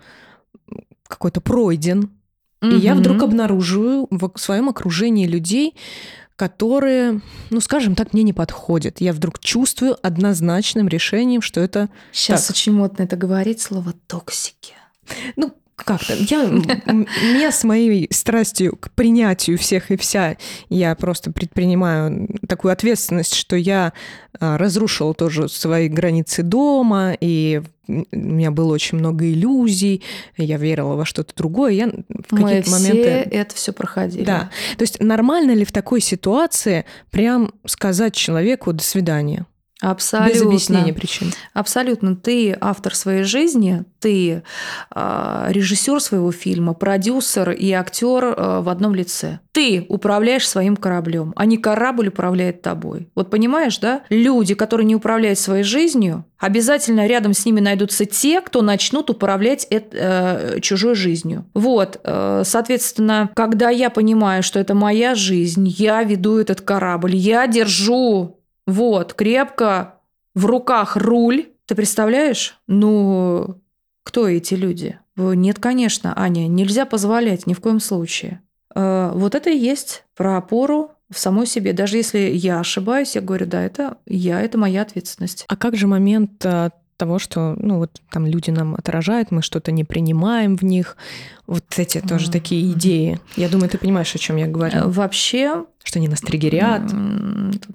какой-то 1.06 1.40
пройден, 1.40 2.10
угу. 2.60 2.72
и 2.72 2.78
я 2.78 2.96
вдруг 2.96 3.22
обнаруживаю 3.22 4.08
в 4.10 4.32
своем 4.38 4.68
окружении 4.68 5.28
людей, 5.28 5.76
которые, 6.36 7.20
ну, 7.50 7.60
скажем 7.60 7.94
так, 7.94 8.12
мне 8.12 8.22
не 8.22 8.32
подходят. 8.32 9.00
Я 9.00 9.12
вдруг 9.12 9.38
чувствую 9.38 9.96
однозначным 10.02 10.88
решением, 10.88 11.42
что 11.42 11.60
это... 11.60 11.90
Сейчас 12.12 12.46
так. 12.46 12.56
очень 12.56 12.72
модно 12.72 13.04
это 13.04 13.16
говорить, 13.16 13.60
слово 13.60 13.92
«токсики». 14.06 14.74
Ну, 15.36 15.54
как-то. 15.76 16.14
Я, 16.28 16.44
меня 16.46 17.52
с 17.52 17.64
моей 17.64 18.08
страстью 18.12 18.76
к 18.76 18.90
принятию 18.92 19.58
всех 19.58 19.90
и 19.90 19.96
вся, 19.96 20.36
я 20.68 20.94
просто 20.94 21.32
предпринимаю 21.32 22.28
такую 22.48 22.72
ответственность, 22.72 23.34
что 23.34 23.56
я 23.56 23.92
а, 24.38 24.58
разрушила 24.58 25.14
тоже 25.14 25.48
свои 25.48 25.88
границы 25.88 26.42
дома, 26.42 27.16
и 27.20 27.62
у 27.86 28.04
меня 28.12 28.50
было 28.50 28.72
очень 28.72 28.98
много 28.98 29.30
иллюзий, 29.30 30.02
я 30.36 30.56
верила 30.56 30.94
во 30.94 31.04
что-то 31.04 31.34
другое. 31.36 31.72
Я 31.72 31.86
в 32.08 32.34
какие-то 32.34 32.70
моменты... 32.70 33.08
это 33.30 33.54
все 33.54 33.72
проходили. 33.72 34.24
Да. 34.24 34.50
То 34.76 34.82
есть 34.82 35.00
нормально 35.00 35.52
ли 35.52 35.64
в 35.64 35.72
такой 35.72 36.00
ситуации 36.00 36.86
прям 37.10 37.52
сказать 37.66 38.14
человеку 38.14 38.72
«до 38.72 38.82
свидания»? 38.82 39.46
Абсолютно. 39.84 40.32
Без 40.32 40.42
объяснения 40.42 40.94
причин. 40.94 41.32
Абсолютно. 41.52 42.16
Ты 42.16 42.56
автор 42.58 42.94
своей 42.94 43.24
жизни, 43.24 43.84
ты 44.00 44.42
а, 44.90 45.46
режиссер 45.50 46.00
своего 46.00 46.32
фильма, 46.32 46.72
продюсер 46.72 47.50
и 47.50 47.70
актер 47.72 48.24
э, 48.24 48.60
в 48.60 48.68
одном 48.70 48.94
лице. 48.94 49.40
Ты 49.52 49.84
управляешь 49.88 50.48
своим 50.48 50.76
кораблем, 50.76 51.34
а 51.36 51.44
не 51.44 51.58
корабль 51.58 52.08
управляет 52.08 52.62
тобой. 52.62 53.08
Вот 53.14 53.30
понимаешь, 53.30 53.78
да? 53.78 54.02
Люди, 54.08 54.54
которые 54.54 54.86
не 54.86 54.96
управляют 54.96 55.38
своей 55.38 55.64
жизнью, 55.64 56.24
обязательно 56.38 57.06
рядом 57.06 57.34
с 57.34 57.44
ними 57.44 57.60
найдутся 57.60 58.06
те, 58.06 58.40
кто 58.40 58.62
начнут 58.62 59.10
управлять 59.10 59.66
э, 59.70 60.60
чужой 60.60 60.94
жизнью. 60.94 61.44
Вот, 61.52 62.00
э, 62.02 62.42
соответственно, 62.44 63.30
когда 63.34 63.68
я 63.68 63.90
понимаю, 63.90 64.42
что 64.42 64.58
это 64.58 64.74
моя 64.74 65.14
жизнь, 65.14 65.66
я 65.68 66.02
веду 66.02 66.38
этот 66.38 66.62
корабль, 66.62 67.16
я 67.16 67.46
держу 67.46 68.38
вот, 68.66 69.14
крепко 69.14 70.00
в 70.34 70.46
руках 70.46 70.96
руль. 70.96 71.48
Ты 71.66 71.74
представляешь? 71.74 72.58
Ну, 72.66 73.60
кто 74.02 74.28
эти 74.28 74.54
люди? 74.54 74.98
Нет, 75.16 75.58
конечно, 75.58 76.12
Аня, 76.16 76.48
нельзя 76.48 76.86
позволять 76.86 77.46
ни 77.46 77.54
в 77.54 77.60
коем 77.60 77.80
случае. 77.80 78.42
Э, 78.74 79.12
вот 79.14 79.34
это 79.34 79.50
и 79.50 79.58
есть 79.58 80.04
про 80.16 80.36
опору 80.36 80.92
в 81.10 81.18
самой 81.18 81.46
себе. 81.46 81.72
Даже 81.72 81.96
если 81.96 82.18
я 82.18 82.60
ошибаюсь, 82.60 83.14
я 83.14 83.20
говорю, 83.20 83.46
да, 83.46 83.62
это 83.62 83.98
я, 84.06 84.40
это 84.40 84.58
моя 84.58 84.82
ответственность. 84.82 85.44
А 85.48 85.56
как 85.56 85.76
же 85.76 85.86
момент 85.86 86.44
э, 86.44 86.70
того, 86.96 87.18
что, 87.18 87.56
ну, 87.58 87.78
вот 87.78 88.00
там 88.10 88.26
люди 88.26 88.50
нам 88.50 88.74
отражают, 88.74 89.30
мы 89.30 89.42
что-то 89.42 89.72
не 89.72 89.84
принимаем 89.84 90.56
в 90.56 90.62
них. 90.62 90.96
Вот 91.46 91.64
эти 91.76 91.98
mm-hmm. 91.98 92.08
тоже 92.08 92.30
такие 92.30 92.72
идеи. 92.72 93.20
Я 93.36 93.48
думаю, 93.48 93.68
ты 93.68 93.78
понимаешь, 93.78 94.14
о 94.14 94.18
чем 94.18 94.36
я 94.36 94.46
говорю. 94.46 94.78
Э, 94.78 94.88
вообще... 94.88 95.64
Что 95.82 95.98
они 95.98 96.08
нас 96.08 96.20
триггерят. 96.20 96.82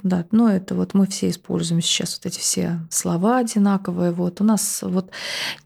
Да, 0.02 0.26
ну 0.32 0.48
это 0.48 0.74
вот 0.74 0.96
мы 0.96 1.06
все 1.06 1.30
используем 1.30 1.82
сейчас 1.82 2.18
вот 2.18 2.26
эти 2.26 2.40
все 2.40 2.80
слова 2.90 3.38
одинаковые. 3.38 4.12
Вот 4.12 4.42
у 4.42 4.44
нас 4.44 4.80
вот 4.82 5.12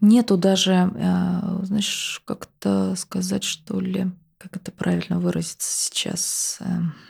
нету 0.02 0.36
даже, 0.36 0.92
э, 0.94 1.60
знаешь, 1.62 2.20
как-то 2.26 2.94
сказать, 2.96 3.44
что 3.44 3.80
ли, 3.80 4.10
как 4.36 4.56
это 4.56 4.72
правильно 4.72 5.18
выразиться 5.18 5.68
сейчас. 5.70 6.58
Э, 6.60 6.66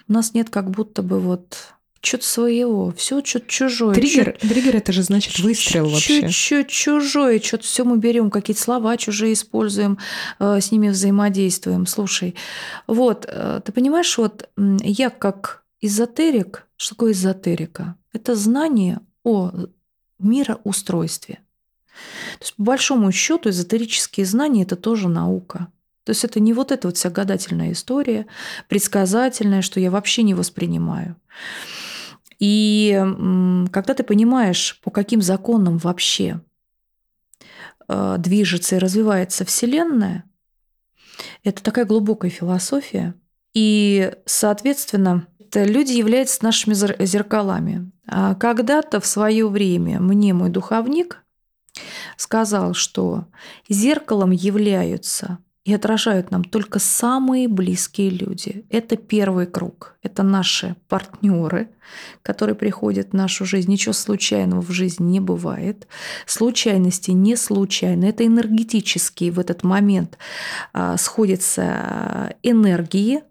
у 0.07 0.13
нас 0.13 0.35
нет 0.35 0.51
как 0.51 0.71
будто 0.71 1.03
бы 1.03 1.19
вот 1.19 1.74
что-то 2.05 2.25
своего, 2.25 2.93
все 2.93 3.25
что-то 3.25 3.47
чужое. 3.49 3.95
Триггер, 3.95 4.37
чё, 4.41 4.49
триггер 4.49 4.77
это 4.77 4.93
же 4.93 5.03
значит 5.03 5.39
выстрел 5.39 5.89
вообще. 5.89 6.29
Что-то 6.29 6.71
чужое, 6.71 7.41
что-то 7.41 7.65
все 7.65 7.85
мы 7.85 7.99
берем, 7.99 8.31
какие-то 8.31 8.61
слова 8.61 8.97
чужие 8.97 9.33
используем, 9.33 9.99
э, 10.39 10.61
с 10.61 10.71
ними 10.71 10.89
взаимодействуем. 10.89 11.87
Слушай, 11.87 12.35
вот, 12.87 13.27
э, 13.29 13.61
ты 13.65 13.73
понимаешь, 13.73 14.17
вот 14.19 14.49
я 14.57 15.11
как 15.11 15.65
эзотерик, 15.81 16.67
что 16.77 16.95
такое 16.95 17.13
эзотерика? 17.13 17.97
Это 18.13 18.35
знание 18.35 19.01
о 19.23 19.51
мироустройстве. 20.19 21.41
То 22.39 22.41
есть, 22.41 22.55
по 22.57 22.63
большому 22.65 23.13
счету, 23.13 23.51
эзотерические 23.51 24.27
знания 24.27 24.63
это 24.63 24.77
тоже 24.77 25.09
наука. 25.09 25.69
То 26.05 26.11
есть 26.11 26.25
это 26.25 26.39
не 26.39 26.53
вот 26.53 26.71
эта 26.71 26.89
вот 26.89 26.97
вся 26.97 27.09
гадательная 27.09 27.73
история, 27.73 28.27
предсказательная, 28.69 29.63
что 29.63 29.81
я 29.81 29.91
вообще 29.91 30.23
не 30.23 30.35
воспринимаю. 30.35 31.17
И 32.39 33.01
когда 33.73 33.95
ты 33.95 34.03
понимаешь, 34.03 34.81
по 34.83 34.91
каким 34.91 35.23
законам 35.23 35.79
вообще 35.79 36.41
э, 37.89 38.17
движется 38.19 38.77
и 38.77 38.79
развивается 38.79 39.45
Вселенная, 39.45 40.25
это 41.43 41.63
такая 41.63 41.85
глубокая 41.85 42.31
философия. 42.31 43.15
И, 43.53 44.13
соответственно, 44.27 45.29
люди 45.55 45.93
являются 45.93 46.43
нашими 46.45 46.75
зеркалами. 47.05 47.91
А 48.07 48.35
когда-то 48.35 49.01
в 49.01 49.07
свое 49.07 49.49
время 49.49 50.01
мне 50.01 50.35
мой 50.35 50.51
духовник 50.51 51.25
сказал, 52.17 52.75
что 52.75 53.27
зеркалом 53.69 54.31
являются 54.31 55.39
и 55.65 55.73
отражают 55.73 56.31
нам 56.31 56.45
только 56.45 56.79
самые 56.79 57.49
близкие 57.49 58.11
люди. 58.11 58.67
Это 58.69 58.97
первый 58.97 59.47
круг. 59.47 59.97
Это 60.03 60.23
наши 60.23 60.77
партнеры, 60.89 61.71
которые 62.23 62.55
приходят 62.55 63.11
в 63.11 63.13
нашу 63.15 63.47
жизнь. 63.47 63.71
Ничего 63.71 63.95
случайного 63.95 64.61
в 64.61 64.71
жизни 64.71 65.05
не 65.05 65.21
бывает. 65.21 65.89
Случайности 66.27 67.13
не 67.13 67.35
случайны. 67.37 68.05
Это 68.05 68.27
энергетические 68.27 69.31
в 69.31 69.39
этот 69.39 69.63
момент 69.63 70.19
а, 70.75 70.99
сходятся 70.99 72.35
энергии, 72.43 73.23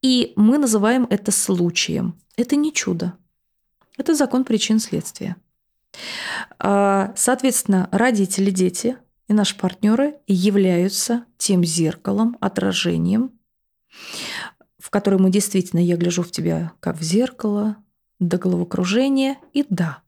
и 0.00 0.32
мы 0.36 0.56
называем 0.56 1.06
это 1.10 1.32
случаем. 1.32 2.14
Это 2.36 2.56
не 2.56 2.72
чудо. 2.72 3.12
Это 3.98 4.14
закон 4.14 4.44
причин 4.44 4.78
следствия. 4.78 5.36
А, 6.58 7.12
соответственно, 7.14 7.90
родители, 7.92 8.50
дети– 8.50 8.96
и 9.28 9.32
наши 9.32 9.56
партнеры 9.56 10.16
являются 10.26 11.24
тем 11.36 11.64
зеркалом, 11.64 12.36
отражением, 12.40 13.32
в 14.78 14.90
которое 14.90 15.18
мы 15.18 15.30
действительно, 15.30 15.80
я 15.80 15.96
гляжу 15.96 16.22
в 16.22 16.30
тебя 16.30 16.72
как 16.80 16.96
в 16.98 17.02
зеркало, 17.02 17.76
до 18.18 18.38
головокружения, 18.38 19.38
и 19.52 19.64
да, 19.68 20.02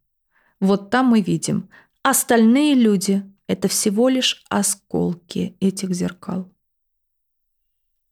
вот 0.59 0.91
там 0.91 1.07
мы 1.07 1.21
видим. 1.21 1.69
Остальные 2.03 2.75
люди– 2.75 3.23
это 3.47 3.69
всего 3.69 4.09
лишь 4.09 4.45
осколки 4.49 5.57
этих 5.61 5.95
зеркал. 5.95 6.51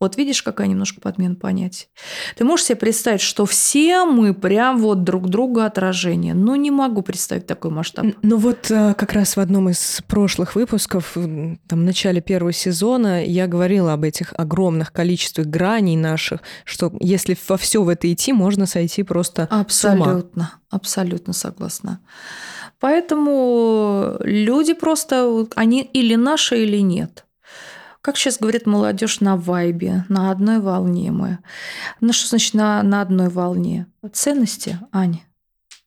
Вот 0.01 0.17
видишь, 0.17 0.45
какая 0.45 0.69
немножко 0.69 1.01
подмена 1.01 1.35
понятий. 1.35 1.89
Ты 2.37 2.45
можешь 2.45 2.67
себе 2.67 2.77
представить, 2.77 3.21
что 3.21 3.47
все 3.47 4.05
мы 4.05 4.33
прям 4.33 4.79
вот 4.79 5.03
друг 5.03 5.29
друга 5.29 5.67
отражение. 5.67 6.35
Ну, 6.35 6.55
не 6.55 6.71
могу 6.71 7.03
представить 7.03 7.47
такой 7.47 7.73
масштаб. 7.73 8.07
Ну 8.23 8.37
вот 8.37 8.71
э, 8.71 8.95
как 8.95 9.13
раз 9.13 9.37
в 9.37 9.41
одном 9.41 9.71
из 9.71 10.01
прошлых 10.07 10.55
выпусков, 10.55 11.15
там, 11.15 11.59
в 11.69 11.77
начале 11.77 12.21
первого 12.21 12.53
сезона, 12.53 13.25
я 13.25 13.49
говорила 13.49 13.93
об 13.93 14.05
этих 14.05 14.33
огромных 14.39 14.93
количествах 14.93 15.49
граней 15.49 15.97
наших, 15.97 16.43
что 16.65 16.93
если 17.01 17.37
во 17.49 17.57
все 17.57 17.83
в 17.83 17.89
это 17.89 18.13
идти, 18.13 18.33
можно 18.33 18.67
сойти 18.67 19.03
просто 19.03 19.49
Абсолютно, 19.51 20.53
абсолютно 20.71 21.33
согласна. 21.33 22.01
Поэтому 22.79 24.17
люди 24.21 24.75
просто, 24.75 25.47
они 25.57 25.83
или 25.83 26.15
наши, 26.15 26.63
или 26.63 26.79
нет. 26.79 27.25
Как 28.09 28.17
сейчас 28.17 28.39
говорит 28.39 28.65
молодежь 28.65 29.21
на 29.21 29.37
вайбе, 29.37 30.07
на 30.09 30.31
одной 30.31 30.61
волне 30.61 31.13
мы. 31.13 31.41
Ну 32.01 32.15
что 32.15 32.27
значит 32.27 32.55
на, 32.55 32.83
на 32.83 33.03
одной 33.03 33.29
волне? 33.29 33.87
Ценности, 34.15 34.79
Аня. 34.93 35.21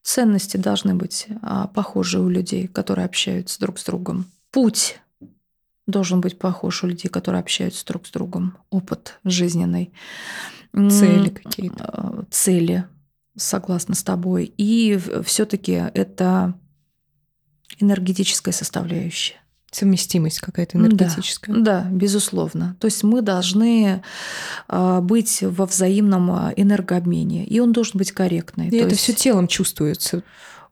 Ценности 0.04 0.58
должны 0.58 0.94
быть 0.94 1.26
а, 1.42 1.66
похожи 1.66 2.20
у 2.20 2.30
людей, 2.30 2.68
которые 2.68 3.06
общаются 3.06 3.60
друг 3.60 3.80
с 3.80 3.86
другом. 3.86 4.28
Путь 4.52 5.00
должен 5.88 6.22
быть 6.22 6.38
похож 6.38 6.84
у 6.84 6.88
людей, 6.88 7.10
которые 7.10 7.40
общаются 7.40 7.84
друг 7.88 8.06
с 8.06 8.12
другом. 8.12 8.56
Опыт 8.70 9.18
жизненный. 9.24 9.92
Цели 10.76 11.30
какие-то. 11.30 11.86
А, 11.86 12.24
цели, 12.30 12.86
согласна 13.36 13.96
с 13.96 14.04
тобой. 14.04 14.54
И 14.58 15.00
все-таки 15.26 15.72
это 15.72 16.54
энергетическая 17.80 18.54
составляющая. 18.54 19.41
Совместимость 19.72 20.40
какая-то 20.40 20.78
энергетическая. 20.78 21.56
Да, 21.56 21.82
да, 21.82 21.90
безусловно. 21.90 22.76
То 22.80 22.86
есть 22.86 23.04
мы 23.04 23.22
должны 23.22 24.04
а, 24.68 25.00
быть 25.02 25.40
во 25.42 25.66
взаимном 25.66 26.32
а, 26.32 26.54
энергообмене, 26.56 27.46
и 27.46 27.60
он 27.60 27.72
должен 27.72 27.98
быть 27.98 28.12
корректный. 28.12 28.68
И 28.68 28.72
То 28.72 28.78
это 28.78 28.90
есть... 28.90 29.02
все 29.02 29.14
телом 29.14 29.48
чувствуется. 29.48 30.24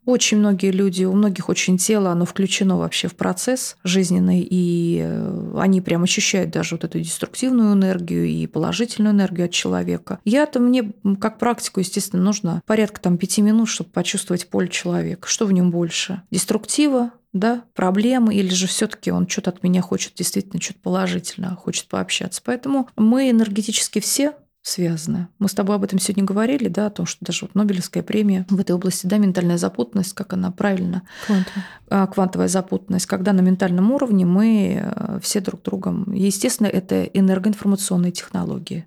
Очень 0.10 0.40
многие 0.40 0.72
люди, 0.72 1.04
у 1.04 1.14
многих 1.14 1.50
очень 1.50 1.78
тело, 1.78 2.10
оно 2.10 2.26
включено 2.26 2.78
вообще 2.78 3.08
в 3.08 3.16
процесс 3.16 3.78
жизненный, 3.84 4.40
и 4.50 5.02
э, 5.04 5.54
они 5.58 5.82
прям 5.82 6.02
ощущают 6.02 6.50
даже 6.50 6.76
вот 6.76 6.84
эту 6.84 7.00
деструктивную 7.00 7.74
энергию 7.74 8.26
и 8.26 8.48
положительную 8.48 9.14
энергию 9.14 9.46
от 9.46 9.52
человека. 9.52 10.18
Я-то 10.26 10.60
мне, 10.60 10.94
как 11.22 11.38
практику, 11.38 11.82
естественно, 11.82 12.24
нужно 12.24 12.64
порядка 12.66 13.00
там 13.02 13.20
пяти 13.20 13.44
минут, 13.44 13.70
чтобы 13.70 13.92
почувствовать 13.92 14.48
поле 14.48 14.70
человека. 14.70 15.28
Что 15.28 15.46
в 15.46 15.52
нем 15.52 15.70
больше? 15.70 16.24
Деструктива, 16.32 17.12
да, 17.34 17.64
проблемы, 17.76 18.34
или 18.34 18.50
же 18.50 18.68
все-таки 18.68 19.12
он 19.12 19.28
что-то 19.28 19.52
от 19.52 19.64
меня 19.64 19.82
хочет 19.82 20.16
действительно 20.16 20.62
что-то 20.62 20.80
положительное, 20.80 21.56
хочет 21.56 21.88
пообщаться. 21.88 22.42
Поэтому 22.44 22.90
мы 22.96 23.30
энергетически 23.30 24.00
все 24.00 24.34
связаны. 24.62 25.28
Мы 25.40 25.48
с 25.48 25.54
тобой 25.54 25.76
об 25.76 25.84
этом 25.84 26.00
сегодня 26.00 26.24
говорили, 26.24 26.68
да, 26.68 26.88
о 26.88 26.90
том, 26.90 27.06
что 27.06 27.24
даже 27.24 27.46
вот 27.46 27.56
Нобелевская 27.56 28.04
премия 28.04 28.46
в 28.50 28.60
этой 28.60 28.72
области, 28.72 29.08
да, 29.08 29.18
ментальная 29.18 29.58
запутанность, 29.58 30.14
как 30.14 30.34
она 30.34 30.52
правильно, 30.52 31.04
Квантовая, 31.26 31.66
а, 31.90 32.08
квантовая 32.08 32.48
запутанность, 32.48 33.06
когда 33.06 33.34
на 33.34 33.42
ментальном 33.42 33.92
уровне 33.92 34.26
мы 34.26 34.82
э, 34.84 35.20
все 35.22 35.40
друг 35.40 35.64
другом, 35.64 36.12
естественно, 36.12 36.68
это 36.68 37.04
энергоинформационные 37.04 38.12
технологии. 38.12 38.86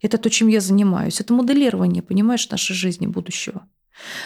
Это 0.00 0.18
то, 0.18 0.28
чем 0.28 0.48
я 0.48 0.60
занимаюсь. 0.60 1.20
Это 1.20 1.32
моделирование, 1.32 2.02
понимаешь, 2.02 2.48
нашей 2.50 2.74
жизни 2.74 3.06
будущего. 3.06 3.62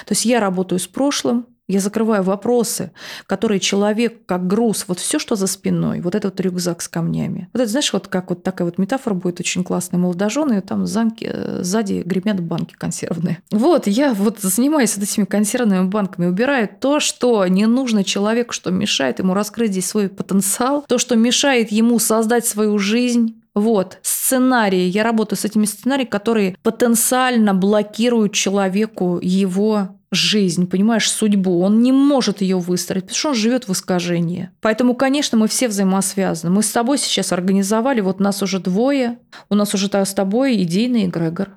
То 0.07 0.13
есть 0.13 0.25
я 0.25 0.41
работаю 0.41 0.79
с 0.79 0.87
прошлым, 0.87 1.47
Я 1.69 1.81
закрываю 1.81 2.23
вопросы, 2.23 2.93
которые 3.27 3.61
человек 3.61 4.27
как 4.27 4.47
груз, 4.47 4.85
вот 4.89 4.99
все, 4.99 5.19
что 5.19 5.37
за 5.37 5.47
спиной, 5.47 6.01
вот 6.01 6.15
этот 6.15 6.41
рюкзак 6.41 6.83
с 6.83 6.89
камнями. 6.89 7.49
Вот 7.53 7.61
это, 7.61 7.71
знаешь, 7.71 7.93
вот 7.93 8.09
как 8.09 8.31
вот 8.31 8.43
такая 8.43 8.67
вот 8.67 8.79
метафора 8.79 9.15
будет 9.15 9.41
очень 9.41 9.63
классная. 9.63 9.99
Молодожены, 9.99 10.61
там 10.61 10.87
замки, 10.87 11.29
э, 11.31 11.63
сзади 11.63 12.03
гремят 12.05 12.41
банки 12.41 12.75
консервные. 12.75 13.39
Вот, 13.51 13.87
я 13.87 14.13
вот 14.13 14.41
занимаюсь 14.41 14.99
этими 14.99 15.25
консервными 15.25 15.87
банками, 15.87 16.27
убираю 16.27 16.69
то, 16.69 16.99
что 16.99 17.47
не 17.47 17.67
нужно 17.67 18.03
человеку, 18.03 18.53
что 18.53 18.71
мешает 18.71 19.21
ему 19.21 19.33
раскрыть 19.33 19.71
здесь 19.71 19.87
свой 19.87 20.09
потенциал, 20.09 20.85
то, 20.89 20.99
что 20.99 21.15
мешает 21.15 21.71
ему 21.71 21.99
создать 21.99 22.45
свою 22.45 22.79
жизнь, 22.79 23.41
вот, 23.55 23.99
сценарии. 24.03 24.89
Я 24.89 25.05
работаю 25.05 25.39
с 25.39 25.45
этими 25.45 25.67
сценариями, 25.67 26.09
которые 26.09 26.57
потенциально 26.63 27.55
блокируют 27.55 28.33
человеку 28.33 29.19
его 29.21 29.99
жизнь, 30.13 30.69
понимаешь, 30.69 31.11
судьбу. 31.11 31.61
Он 31.61 31.81
не 31.81 31.91
может 31.91 32.43
ее 32.43 32.59
выстроить, 32.59 33.05
потому 33.05 33.19
что 33.19 33.29
он 33.31 33.35
живет 33.35 33.67
в 33.67 33.73
искажении. 33.73 34.51
Поэтому, 34.61 34.95
конечно, 34.95 35.39
мы 35.39 35.49
все 35.49 35.69
взаимосвязаны. 35.69 36.53
Мы 36.53 36.63
с 36.63 36.71
тобой 36.71 36.99
сейчас 36.99 37.33
организовали, 37.33 38.01
вот 38.03 38.21
нас 38.21 38.43
уже 38.43 38.61
двое, 38.61 39.19
у 39.49 39.55
нас 39.55 39.75
уже 39.75 39.89
с 39.89 40.15
тобой 40.15 40.63
идейный 40.63 41.07
эгрегор. 41.07 41.57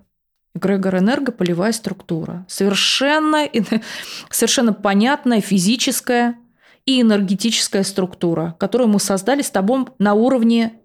Эгрегор 0.55 0.97
энергополевая 0.97 1.73
структура. 1.73 2.45
Совершенно, 2.47 3.45
совершенно 4.29 4.71
понятная 4.71 5.41
физическая 5.41 6.37
и 6.85 7.01
энергетическая 7.01 7.83
структура, 7.83 8.55
которую 8.57 8.87
мы 8.87 9.01
создали 9.01 9.41
с 9.41 9.51
тобой 9.51 9.85
на 9.99 10.13
уровне 10.13 10.79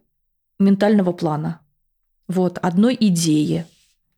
ментального 0.59 1.13
плана. 1.13 1.61
Вот, 2.27 2.59
одной 2.59 2.97
идеи. 2.99 3.65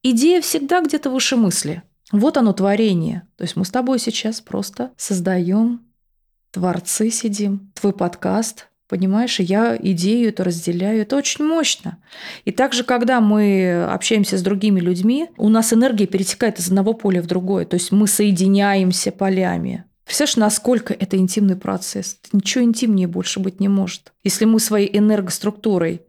Идея 0.02 0.40
всегда 0.40 0.80
где-то 0.80 1.10
выше 1.10 1.36
мысли. 1.36 1.82
Вот 2.12 2.36
оно 2.36 2.52
творение. 2.52 3.22
То 3.36 3.44
есть 3.44 3.56
мы 3.56 3.64
с 3.64 3.70
тобой 3.70 3.98
сейчас 3.98 4.40
просто 4.40 4.92
создаем, 4.96 5.80
творцы 6.50 7.10
сидим, 7.10 7.72
твой 7.74 7.94
подкаст, 7.94 8.68
понимаешь, 8.86 9.40
и 9.40 9.42
я 9.42 9.74
идею 9.80 10.28
эту 10.28 10.44
разделяю. 10.44 11.00
Это 11.00 11.16
очень 11.16 11.46
мощно. 11.46 11.96
И 12.44 12.52
также, 12.52 12.84
когда 12.84 13.22
мы 13.22 13.84
общаемся 13.90 14.36
с 14.36 14.42
другими 14.42 14.80
людьми, 14.80 15.28
у 15.38 15.48
нас 15.48 15.72
энергия 15.72 16.06
перетекает 16.06 16.58
из 16.58 16.68
одного 16.68 16.92
поля 16.92 17.22
в 17.22 17.26
другое. 17.26 17.64
То 17.64 17.74
есть 17.74 17.90
мы 17.90 18.06
соединяемся 18.06 19.10
полями. 19.10 19.84
Представляешь, 20.04 20.36
насколько 20.36 20.92
это 20.92 21.16
интимный 21.16 21.56
процесс? 21.56 22.18
Ничего 22.32 22.64
интимнее 22.64 23.06
больше 23.06 23.40
быть 23.40 23.60
не 23.60 23.68
может. 23.68 24.12
Если 24.24 24.44
мы 24.44 24.60
своей 24.60 24.94
энергоструктурой 24.98 26.02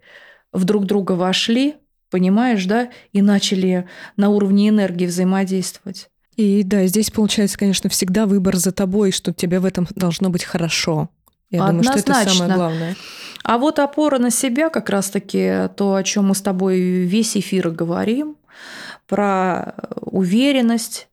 в 0.52 0.66
друг 0.66 0.86
друга 0.86 1.14
вошли, 1.14 1.76
понимаешь, 2.14 2.64
да, 2.66 2.90
и 3.12 3.24
начали 3.24 3.88
на 4.18 4.30
уровне 4.30 4.70
энергии 4.70 5.08
взаимодействовать. 5.08 6.12
И 6.36 6.62
да, 6.62 6.86
здесь 6.86 7.10
получается, 7.10 7.58
конечно, 7.58 7.90
всегда 7.90 8.28
выбор 8.28 8.56
за 8.56 8.72
тобой, 8.72 9.12
что 9.12 9.34
тебе 9.34 9.60
в 9.60 9.66
этом 9.66 9.88
должно 9.96 10.30
быть 10.30 10.44
хорошо. 10.44 11.10
Я 11.50 11.66
Однозначно. 11.66 12.04
думаю, 12.04 12.22
что 12.22 12.30
это 12.30 12.38
самое 12.38 12.56
главное. 12.56 12.96
А 13.44 13.58
вот 13.58 13.80
опора 13.80 14.20
на 14.20 14.30
себя, 14.30 14.70
как 14.70 14.92
раз-таки 14.92 15.70
то, 15.76 15.96
о 15.96 16.04
чем 16.04 16.28
мы 16.28 16.36
с 16.36 16.42
тобой 16.44 16.80
весь 16.80 17.36
эфир 17.36 17.72
говорим, 17.72 18.38
про 19.08 19.74
уверенность, 20.00 21.08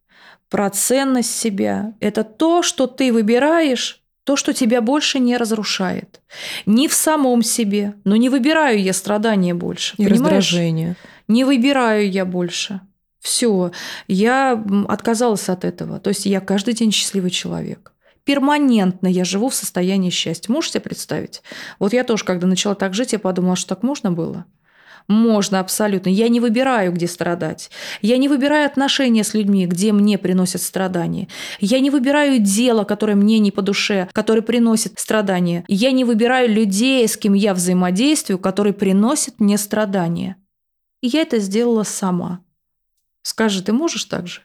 про 0.51 0.69
ценность 0.69 1.35
себя. 1.35 1.95
Это 2.01 2.25
то, 2.25 2.63
что 2.63 2.87
ты 2.87 3.11
выбираешь 3.11 4.00
то, 4.25 4.37
что 4.37 4.53
тебя 4.53 4.81
больше 4.81 5.19
не 5.19 5.37
разрушает. 5.37 6.21
Не 6.67 6.89
в 6.89 6.95
самом 6.95 7.43
себе. 7.43 7.95
Но 8.05 8.17
не 8.17 8.29
выбираю 8.29 8.81
я 8.81 8.93
страдания 8.93 9.55
больше. 9.55 9.95
И 9.97 10.05
понимаешь? 10.05 10.21
раздражение. 10.21 10.97
Не 11.29 11.45
выбираю 11.45 12.11
я 12.11 12.25
больше. 12.25 12.81
Все. 13.21 13.73
Я 14.09 14.63
отказалась 14.89 15.49
от 15.49 15.65
этого. 15.65 16.01
То 16.01 16.09
есть 16.09 16.27
я 16.27 16.41
каждый 16.41 16.75
день 16.75 16.93
счастливый 16.93 17.31
человек 17.31 17.93
перманентно 18.25 19.09
я 19.09 19.25
живу 19.25 19.49
в 19.49 19.55
состоянии 19.55 20.11
счастья. 20.11 20.53
Можешь 20.53 20.71
себе 20.71 20.83
представить? 20.83 21.43
Вот 21.81 21.93
я 21.93 22.05
тоже, 22.05 22.25
когда 22.25 22.47
начала 22.47 22.77
так 22.77 22.95
жить, 22.95 23.13
я 23.13 23.19
подумала, 23.19 23.57
что 23.57 23.71
так 23.75 23.83
можно 23.83 24.13
было. 24.13 24.45
Можно 25.11 25.59
абсолютно. 25.59 26.09
Я 26.09 26.29
не 26.29 26.39
выбираю, 26.39 26.93
где 26.93 27.09
страдать. 27.09 27.69
Я 28.01 28.17
не 28.17 28.29
выбираю 28.29 28.65
отношения 28.65 29.25
с 29.25 29.35
людьми, 29.35 29.67
где 29.67 29.91
мне 29.91 30.19
приносят 30.19 30.63
страдания. 30.63 31.27
Я 31.59 31.81
не 31.81 31.91
выбираю 31.91 32.39
дело, 32.39 32.85
которое 32.85 33.17
мне 33.17 33.41
не 33.41 33.51
по 33.51 33.61
душе, 33.61 34.09
которое 34.13 34.43
приносит 34.43 35.01
страдания. 35.01 35.65
Я 35.67 35.91
не 35.91 36.05
выбираю 36.05 36.49
людей, 36.49 37.09
с 37.09 37.17
кем 37.17 37.33
я 37.33 37.55
взаимодействую, 37.55 38.39
которые 38.39 38.73
приносят 38.73 39.41
мне 39.41 39.59
страдания. 39.59 40.37
И 41.01 41.09
я 41.09 41.23
это 41.23 41.41
сделала 41.41 41.83
сама. 41.83 42.45
Скажи, 43.23 43.65
ты 43.65 43.73
можешь 43.73 44.05
так 44.05 44.29
же? 44.29 44.43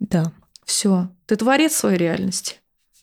Да. 0.00 0.32
Все. 0.64 1.10
Ты 1.26 1.36
творец 1.36 1.74
своей 1.74 1.98
реальности. 1.98 2.56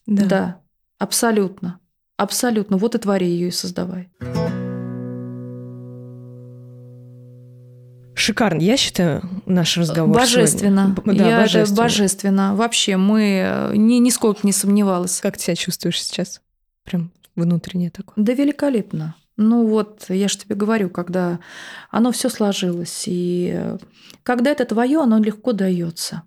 Да. 0.07 0.26
Да. 0.26 0.61
Абсолютно. 0.97 1.80
Абсолютно. 2.18 2.78
Вот 2.78 2.95
и 2.95 2.97
твори 2.97 3.28
ее 3.28 3.49
и 3.49 3.51
создавай. 3.51 4.09
Шикарно. 8.16 8.61
Я 8.61 8.78
считаю 8.78 9.24
наш 9.45 9.78
разговор 9.78 10.16
Божественно. 10.16 10.95
Сегодня... 10.95 11.24
Да, 11.24 11.30
Я 11.30 11.39
божественно. 11.41 11.78
божественно. 11.78 12.55
Вообще, 12.55 12.97
мы 12.97 13.22
э, 13.43 13.76
ни, 13.76 13.95
нисколько 13.95 14.41
не 14.43 14.51
сомневалась. 14.51 15.20
Как 15.20 15.38
ты 15.38 15.43
себя 15.43 15.55
чувствуешь 15.55 16.01
сейчас? 16.03 16.41
Прям 16.84 17.11
внутреннее 17.36 17.89
такое. 17.89 18.14
Да 18.16 18.34
великолепно. 18.34 19.16
Ну 19.36 19.66
вот, 19.66 20.05
я 20.09 20.28
же 20.28 20.38
тебе 20.38 20.55
говорю, 20.55 20.89
когда 20.89 21.39
оно 21.89 22.11
все 22.11 22.30
сложилось, 22.30 23.05
и 23.07 23.51
э, 23.55 23.78
когда 24.22 24.51
это 24.51 24.66
твое, 24.66 25.01
оно 25.01 25.18
легко 25.18 25.53
дается. 25.53 26.22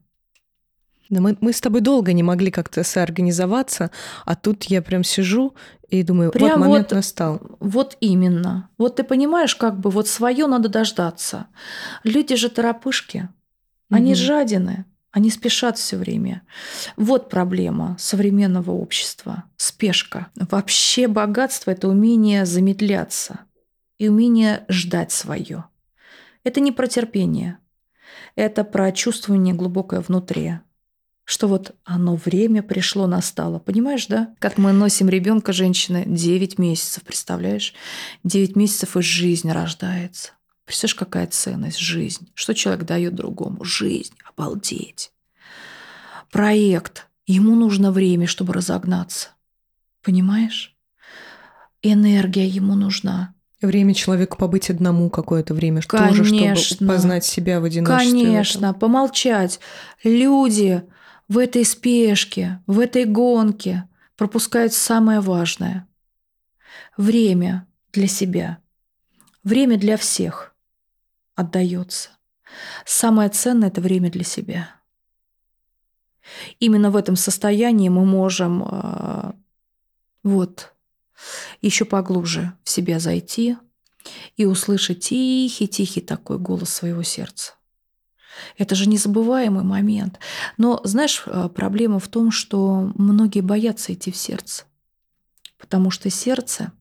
Да 1.08 1.20
мы, 1.20 1.36
мы 1.40 1.52
с 1.52 1.60
тобой 1.60 1.82
долго 1.82 2.12
не 2.12 2.24
могли 2.24 2.50
как-то 2.50 2.82
соорганизоваться, 2.82 3.92
а 4.24 4.34
тут 4.34 4.64
я 4.64 4.82
прям 4.82 5.04
сижу 5.04 5.54
и 5.88 6.02
думаю, 6.02 6.32
прям 6.32 6.58
вот 6.58 6.66
момент 6.66 6.90
вот, 6.90 6.96
настал. 6.96 7.40
Вот 7.60 7.96
именно. 8.00 8.70
Вот 8.76 8.96
ты 8.96 9.04
понимаешь, 9.04 9.54
как 9.54 9.78
бы 9.78 9.90
вот 9.90 10.08
свое 10.08 10.46
надо 10.46 10.68
дождаться. 10.68 11.46
Люди 12.02 12.34
же 12.34 12.48
торопышки, 12.48 13.28
они 13.90 14.12
угу. 14.12 14.18
жадины, 14.18 14.84
они 15.12 15.30
спешат 15.30 15.78
все 15.78 15.96
время. 15.96 16.42
Вот 16.96 17.30
проблема 17.30 17.96
современного 17.98 18.72
общества. 18.72 19.44
Спешка. 19.56 20.28
Вообще 20.34 21.08
богатство– 21.08 21.70
это 21.72 21.88
умение 21.88 22.44
замедляться 22.44 23.40
и 23.98 24.08
умение 24.08 24.64
ждать 24.68 25.12
свое. 25.12 25.64
Это 26.44 26.60
не 26.60 26.72
про 26.72 26.86
терпение. 26.86 27.58
Это 28.34 28.62
про 28.64 28.92
чувствование 28.92 29.54
глубокое 29.54 30.00
внутри 30.00 30.58
что 31.26 31.48
вот 31.48 31.74
оно 31.84 32.14
время 32.14 32.62
пришло, 32.62 33.08
настало. 33.08 33.58
Понимаешь, 33.58 34.06
да? 34.06 34.32
Как 34.38 34.58
мы 34.58 34.70
носим 34.72 35.08
ребенка, 35.08 35.52
женщины, 35.52 36.04
9 36.06 36.56
месяцев, 36.58 37.02
представляешь? 37.02 37.74
9 38.22 38.54
месяцев 38.54 38.96
и 38.96 39.02
жизнь 39.02 39.50
рождается. 39.50 40.30
Представляешь, 40.64 40.94
какая 40.94 41.26
ценность 41.26 41.78
жизнь? 41.78 42.28
Что 42.34 42.54
человек 42.54 42.84
дает 42.84 43.16
другому? 43.16 43.64
Жизнь. 43.64 44.14
Обалдеть. 44.24 45.10
Проект. 46.30 47.08
Ему 47.26 47.56
нужно 47.56 47.90
время, 47.90 48.28
чтобы 48.28 48.52
разогнаться. 48.52 49.30
Понимаешь? 50.02 50.76
Энергия 51.82 52.46
ему 52.46 52.76
нужна. 52.76 53.34
Время 53.60 53.94
человеку 53.94 54.38
побыть 54.38 54.70
одному 54.70 55.10
какое-то 55.10 55.54
время, 55.54 55.82
Конечно. 55.82 56.22
тоже, 56.22 56.54
чтобы 56.54 56.92
познать 56.92 57.24
себя 57.24 57.58
в 57.58 57.64
одиночестве. 57.64 58.12
Конечно, 58.12 58.72
в 58.72 58.78
помолчать. 58.78 59.58
Люди, 60.04 60.84
в 61.28 61.38
этой 61.38 61.64
спешке, 61.64 62.62
в 62.66 62.78
этой 62.78 63.04
гонке 63.04 63.88
пропускают 64.16 64.72
самое 64.72 65.20
важное. 65.20 65.88
Время 66.96 67.66
для 67.92 68.06
себя. 68.06 68.58
Время 69.42 69.78
для 69.78 69.96
всех 69.96 70.54
отдается. 71.34 72.10
Самое 72.84 73.28
ценное– 73.28 73.68
это 73.70 73.80
время 73.80 74.10
для 74.10 74.24
себя. 74.24 74.70
Именно 76.58 76.90
в 76.90 76.96
этом 76.96 77.16
состоянии 77.16 77.88
мы 77.88 78.04
можем 78.04 78.64
э, 78.64 79.32
вот 80.22 80.74
еще 81.62 81.84
поглубже 81.84 82.52
в 82.64 82.70
себя 82.70 82.98
зайти 82.98 83.56
и 84.36 84.44
услышать 84.44 85.00
тихий-тихий 85.00 86.00
такой 86.00 86.38
голос 86.38 86.70
своего 86.70 87.02
сердца. 87.02 87.55
Это 88.56 88.74
же 88.74 88.88
незабываемый 88.88 89.64
момент. 89.64 90.18
Но, 90.56 90.80
знаешь, 90.84 91.22
э, 91.26 91.48
проблема 91.54 91.98
в 91.98 92.08
том, 92.08 92.30
что 92.30 92.92
многие 92.94 93.40
боятся 93.40 93.92
идти 93.92 94.10
в 94.10 94.16
сердце. 94.16 94.64
Потому 95.58 95.90
что 95.90 96.10
сердце 96.10 96.72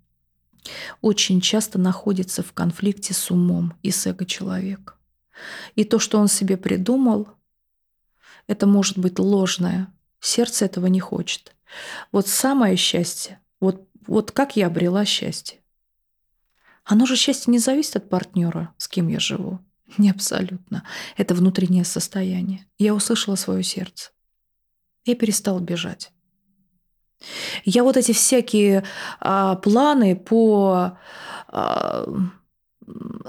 очень 1.02 1.42
часто 1.42 1.80
находится 1.80 2.44
в 2.44 2.54
конфликте 2.54 3.14
с 3.14 3.32
умом 3.32 3.74
и 3.84 3.92
с 3.92 4.06
эго 4.08 4.26
человека. 4.26 4.96
И 5.76 5.84
то, 5.84 6.00
что 6.00 6.20
он 6.20 6.28
себе 6.28 6.58
придумал, 6.58 7.30
это 8.48 8.68
может 8.68 8.98
быть 8.98 9.20
ложное. 9.20 9.88
Сердце 10.20 10.66
этого 10.66 10.88
не 10.88 11.00
хочет. 11.00 11.56
Вот 12.12 12.28
самое 12.28 12.76
счастье, 12.76 13.40
вот, 13.60 13.88
вот 14.08 14.32
как 14.32 14.56
я 14.56 14.68
обрела 14.68 15.06
счастье. 15.06 15.60
Оно 16.84 17.06
же 17.06 17.16
счастье 17.16 17.52
не 17.52 17.60
зависит 17.60 17.96
от 17.96 18.10
партнера, 18.10 18.74
с 18.78 18.88
кем 18.88 19.08
я 19.08 19.20
живу. 19.20 19.60
Не 19.98 20.10
абсолютно. 20.10 20.84
Это 21.16 21.36
внутреннее 21.36 21.86
состояние. 21.86 22.66
Я 22.78 22.94
услышала 22.94 23.36
свое 23.36 23.64
сердце. 23.64 24.12
Я 25.06 25.16
перестала 25.16 25.60
бежать. 25.60 26.12
Я 27.64 27.84
вот 27.84 27.98
эти 27.98 28.12
всякие 28.12 28.84
а, 29.20 29.56
планы 29.56 30.16
по 30.16 30.98
а, 31.48 32.06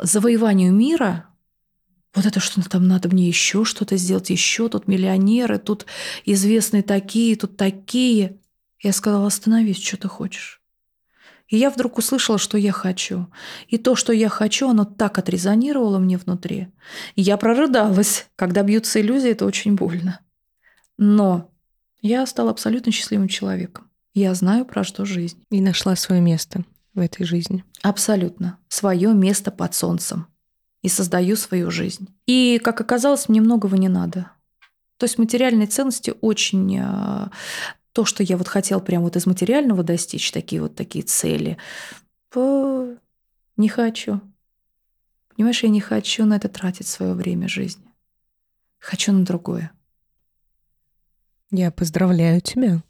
завоеванию 0.02 0.72
мира, 0.72 1.26
вот 2.14 2.24
это 2.24 2.40
что 2.40 2.66
там 2.68 2.88
надо 2.88 3.08
мне 3.10 3.28
еще 3.28 3.64
что-то 3.64 3.96
сделать, 3.96 4.30
еще 4.30 4.68
тут 4.68 4.88
миллионеры, 4.88 5.58
тут 5.58 5.86
известные 6.24 6.82
такие, 6.82 7.36
тут 7.36 7.56
такие. 7.56 8.40
Я 8.80 8.92
сказала, 8.92 9.26
остановись, 9.26 9.82
что 9.82 9.98
ты 9.98 10.08
хочешь. 10.08 10.62
И 11.48 11.56
я 11.56 11.70
вдруг 11.70 11.98
услышала, 11.98 12.38
что 12.38 12.58
я 12.58 12.72
хочу. 12.72 13.28
И 13.68 13.78
то, 13.78 13.94
что 13.94 14.12
я 14.12 14.28
хочу, 14.28 14.68
оно 14.68 14.84
так 14.84 15.18
отрезонировало 15.18 15.98
мне 15.98 16.18
внутри. 16.18 16.68
И 17.14 17.22
я 17.22 17.36
прорыдалась. 17.36 18.26
Когда 18.36 18.62
бьются 18.62 19.00
иллюзии, 19.00 19.30
это 19.30 19.46
очень 19.46 19.76
больно. 19.76 20.20
Но 20.98 21.50
я 22.02 22.26
стала 22.26 22.50
абсолютно 22.50 22.90
счастливым 22.90 23.28
человеком. 23.28 23.88
Я 24.12 24.34
знаю, 24.34 24.64
про 24.64 24.82
что 24.82 25.04
жизнь. 25.04 25.44
И 25.50 25.60
нашла 25.60 25.94
свое 25.94 26.20
место 26.20 26.64
в 26.94 27.00
этой 27.00 27.24
жизни. 27.24 27.64
Абсолютно. 27.82 28.58
Свое 28.68 29.12
место 29.14 29.50
под 29.50 29.74
солнцем. 29.74 30.26
И 30.82 30.88
создаю 30.88 31.36
свою 31.36 31.70
жизнь. 31.70 32.08
И, 32.26 32.60
как 32.62 32.80
оказалось, 32.80 33.28
мне 33.28 33.40
многого 33.40 33.76
не 33.76 33.88
надо. 33.88 34.30
То 34.96 35.04
есть 35.04 35.18
материальные 35.18 35.66
ценности 35.66 36.14
очень 36.20 36.78
а, 36.78 37.30
то, 37.96 38.04
что 38.04 38.22
я 38.22 38.36
вот 38.36 38.46
хотел 38.46 38.82
прям 38.82 39.04
вот 39.04 39.16
из 39.16 39.24
материального 39.24 39.82
достичь, 39.82 40.30
такие 40.30 40.60
вот 40.60 40.74
такие 40.74 41.02
цели, 41.02 41.56
не 42.34 43.68
хочу. 43.70 44.20
Понимаешь, 45.34 45.62
я 45.62 45.70
не 45.70 45.80
хочу 45.80 46.26
на 46.26 46.36
это 46.36 46.50
тратить 46.50 46.88
свое 46.88 47.14
время 47.14 47.48
жизни. 47.48 47.86
Хочу 48.78 49.12
на 49.12 49.24
другое. 49.24 49.72
Я 51.50 51.70
поздравляю 51.70 52.42
тебя 52.42 52.82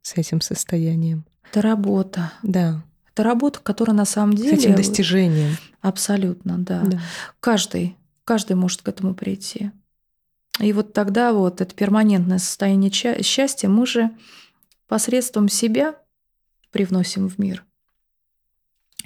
с 0.00 0.14
этим 0.16 0.40
состоянием. 0.40 1.26
Это 1.50 1.60
работа. 1.60 2.32
Да. 2.42 2.82
Это 3.12 3.22
работа, 3.22 3.60
которая 3.60 3.94
на 3.94 4.06
самом 4.06 4.32
деле... 4.32 4.56
С 4.56 4.60
этим 4.60 4.76
достижением. 4.76 5.58
Абсолютно, 5.82 6.56
да. 6.56 6.80
да. 6.84 7.02
Каждый, 7.40 7.98
каждый 8.24 8.56
может 8.56 8.80
к 8.80 8.88
этому 8.88 9.14
прийти. 9.14 9.72
И 10.58 10.72
вот 10.72 10.94
тогда 10.94 11.34
вот 11.34 11.60
это 11.60 11.74
перманентное 11.74 12.38
состояние 12.38 12.90
счастья 12.90 13.68
мы 13.68 13.86
же 13.86 14.10
посредством 14.94 15.48
себя 15.48 15.96
привносим 16.70 17.28
в 17.28 17.36
мир. 17.36 17.64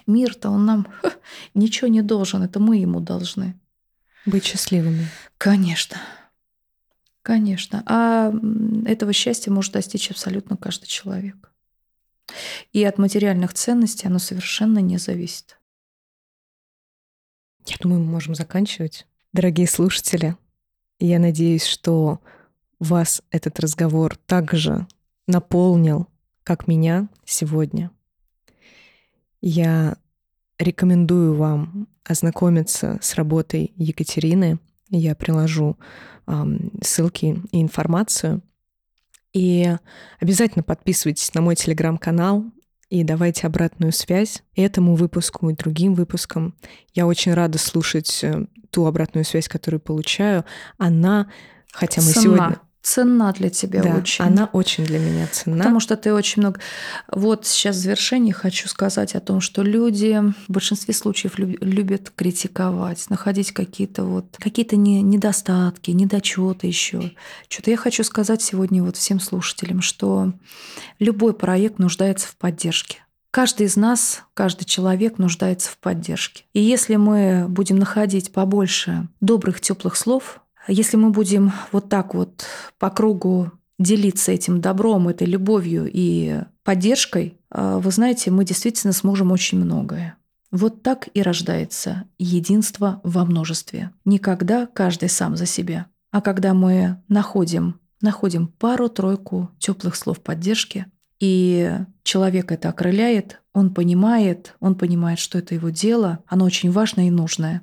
Мир-то 0.07 0.51
он 0.51 0.66
нам 0.66 0.86
ха, 1.01 1.12
ничего 1.55 1.89
не 1.89 2.03
должен, 2.03 2.43
это 2.43 2.61
мы 2.61 2.76
ему 2.76 3.01
должны. 3.01 3.59
Быть 4.26 4.45
счастливыми. 4.45 5.09
Конечно. 5.39 5.97
Конечно. 7.22 7.84
А 7.86 8.30
этого 8.84 9.14
счастья 9.14 9.51
может 9.51 9.72
достичь 9.72 10.11
абсолютно 10.11 10.59
каждый 10.59 10.89
человек. 10.89 11.51
И 12.74 12.84
от 12.84 12.99
материальных 12.99 13.55
ценностей 13.55 14.09
оно 14.09 14.18
совершенно 14.18 14.80
не 14.80 14.99
зависит. 14.99 15.59
Я 17.64 17.76
думаю, 17.80 18.03
мы 18.03 18.11
можем 18.11 18.34
заканчивать. 18.34 19.07
Дорогие 19.32 19.66
слушатели, 19.66 20.36
я 20.99 21.18
надеюсь, 21.18 21.64
что 21.64 22.20
вас 22.78 23.22
этот 23.30 23.59
разговор 23.59 24.16
также 24.16 24.86
наполнил, 25.29 26.09
как 26.43 26.66
меня 26.66 27.09
сегодня. 27.24 27.91
Я 29.41 29.97
рекомендую 30.59 31.37
вам 31.37 31.87
ознакомиться 32.05 32.99
с 33.01 33.14
работой 33.14 33.72
Екатерины. 33.76 34.59
Я 34.91 35.14
приложу 35.14 35.76
эм, 36.26 36.72
ссылки 36.83 37.41
и 37.53 37.62
информацию. 37.62 38.43
И 39.33 39.76
обязательно 40.18 40.62
подписывайтесь 40.62 41.33
на 41.35 41.43
мой 41.43 41.55
телеграм-канал 41.55 42.45
и 42.89 43.05
давайте 43.05 43.47
обратную 43.47 43.93
связь 43.93 44.43
этому 44.57 44.95
выпуску 44.95 45.51
и 45.51 45.55
другим 45.55 45.95
выпускам. 45.95 46.55
Я 46.95 47.07
очень 47.07 47.35
рада 47.35 47.59
слушать 47.59 48.24
э, 48.24 48.47
ту 48.70 48.87
обратную 48.87 49.24
связь, 49.24 49.47
которую 49.47 49.81
получаю. 49.81 50.47
Она, 50.79 51.31
хотя 51.70 52.01
мы 52.01 52.09
Сама. 52.09 52.22
сегодня 52.22 52.61
ценна 52.83 53.33
для 53.33 53.51
тебя 53.51 53.83
да, 53.83 53.97
очень. 53.97 54.24
Она 54.24 54.47
очень 54.53 54.85
для 54.85 54.99
меня 54.99 55.26
ценна. 55.31 55.59
Потому 55.59 55.81
что 55.81 55.97
ты 55.97 56.12
очень 56.12 56.43
много... 56.43 56.61
Вот 57.11 57.47
сейчас 57.47 57.76
в 57.76 57.81
завершении 57.81 58.33
хочу 58.33 58.68
сказать 58.68 59.14
о 59.14 59.20
том, 59.20 59.41
что 59.41 59.62
люди 59.62 60.20
в 60.47 60.53
большинстве 60.53 60.95
случаев 60.95 61.39
любят 61.39 62.12
критиковать, 62.14 63.11
находить 63.11 63.53
какие-то 63.53 64.05
вот 64.05 64.37
какие-то 64.39 64.76
не, 64.76 65.03
недостатки, 65.03 65.91
недочеты 65.91 66.66
еще. 66.66 67.12
Что-то 67.49 67.70
я 67.70 67.76
хочу 67.76 68.05
сказать 68.05 68.43
сегодня 68.43 68.83
вот 68.83 68.97
всем 68.97 69.20
слушателям, 69.20 69.83
что 69.83 70.33
любой 70.99 71.35
проект 71.35 71.79
нуждается 71.79 72.29
в 72.29 72.37
поддержке. 72.37 72.99
Каждый 73.31 73.66
из 73.66 73.76
нас, 73.76 74.22
каждый 74.33 74.64
человек 74.64 75.18
нуждается 75.18 75.70
в 75.70 75.76
поддержке. 75.79 76.45
И 76.55 76.61
если 76.61 76.97
мы 76.97 77.47
будем 77.49 77.79
находить 77.79 78.33
побольше 78.33 79.09
добрых, 79.20 79.61
теплых 79.61 79.97
слов 79.97 80.41
если 80.68 80.96
мы 80.96 81.10
будем 81.10 81.52
вот 81.72 81.88
так 81.88 82.14
вот 82.14 82.44
по 82.78 82.90
кругу 82.90 83.50
делиться 83.78 84.32
этим 84.32 84.60
добром, 84.60 85.08
этой 85.08 85.26
любовью 85.26 85.88
и 85.90 86.42
поддержкой, 86.64 87.38
а, 87.50 87.78
вы 87.78 87.90
знаете, 87.90 88.30
мы 88.30 88.44
действительно 88.44 88.92
сможем 88.92 89.32
очень 89.32 89.58
многое. 89.58 90.16
Вот 90.50 90.82
так 90.82 91.08
и 91.12 91.22
рождается 91.22 92.04
единство 92.18 93.00
во 93.04 93.24
множестве. 93.24 93.90
Никогда 94.04 94.66
каждый 94.66 95.08
сам 95.08 95.36
за 95.36 95.46
себя, 95.46 95.86
а 96.10 96.20
когда 96.20 96.54
мы 96.54 97.02
находим, 97.08 97.80
находим 98.00 98.48
пару-тройку 98.48 99.50
теплых 99.58 99.94
слов 99.94 100.20
поддержки, 100.20 100.86
и 101.20 101.78
человек 102.02 102.52
это 102.52 102.68
окрыляет, 102.68 103.42
он 103.52 103.74
понимает, 103.74 104.54
он 104.60 104.76
понимает, 104.76 105.18
что 105.18 105.38
это 105.38 105.54
его 105.54 105.70
дело, 105.70 106.20
оно 106.26 106.44
очень 106.44 106.70
важное 106.70 107.08
и 107.08 107.10
нужное. 107.10 107.62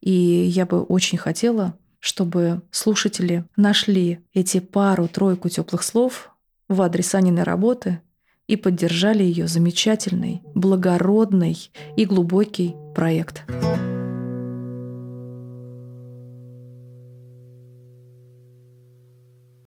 И 0.00 0.12
я 0.12 0.66
бы 0.66 0.82
очень 0.82 1.18
хотела, 1.18 1.78
чтобы 2.06 2.62
слушатели 2.70 3.44
нашли 3.56 4.20
эти 4.32 4.60
пару-тройку 4.60 5.48
теплых 5.48 5.82
слов 5.82 6.30
в 6.68 6.80
адрес 6.80 7.16
Аниной 7.16 7.42
работы 7.42 8.00
и 8.46 8.54
поддержали 8.54 9.24
ее 9.24 9.48
замечательный, 9.48 10.40
благородный 10.54 11.58
и 11.96 12.04
глубокий 12.04 12.76
проект. 12.94 13.42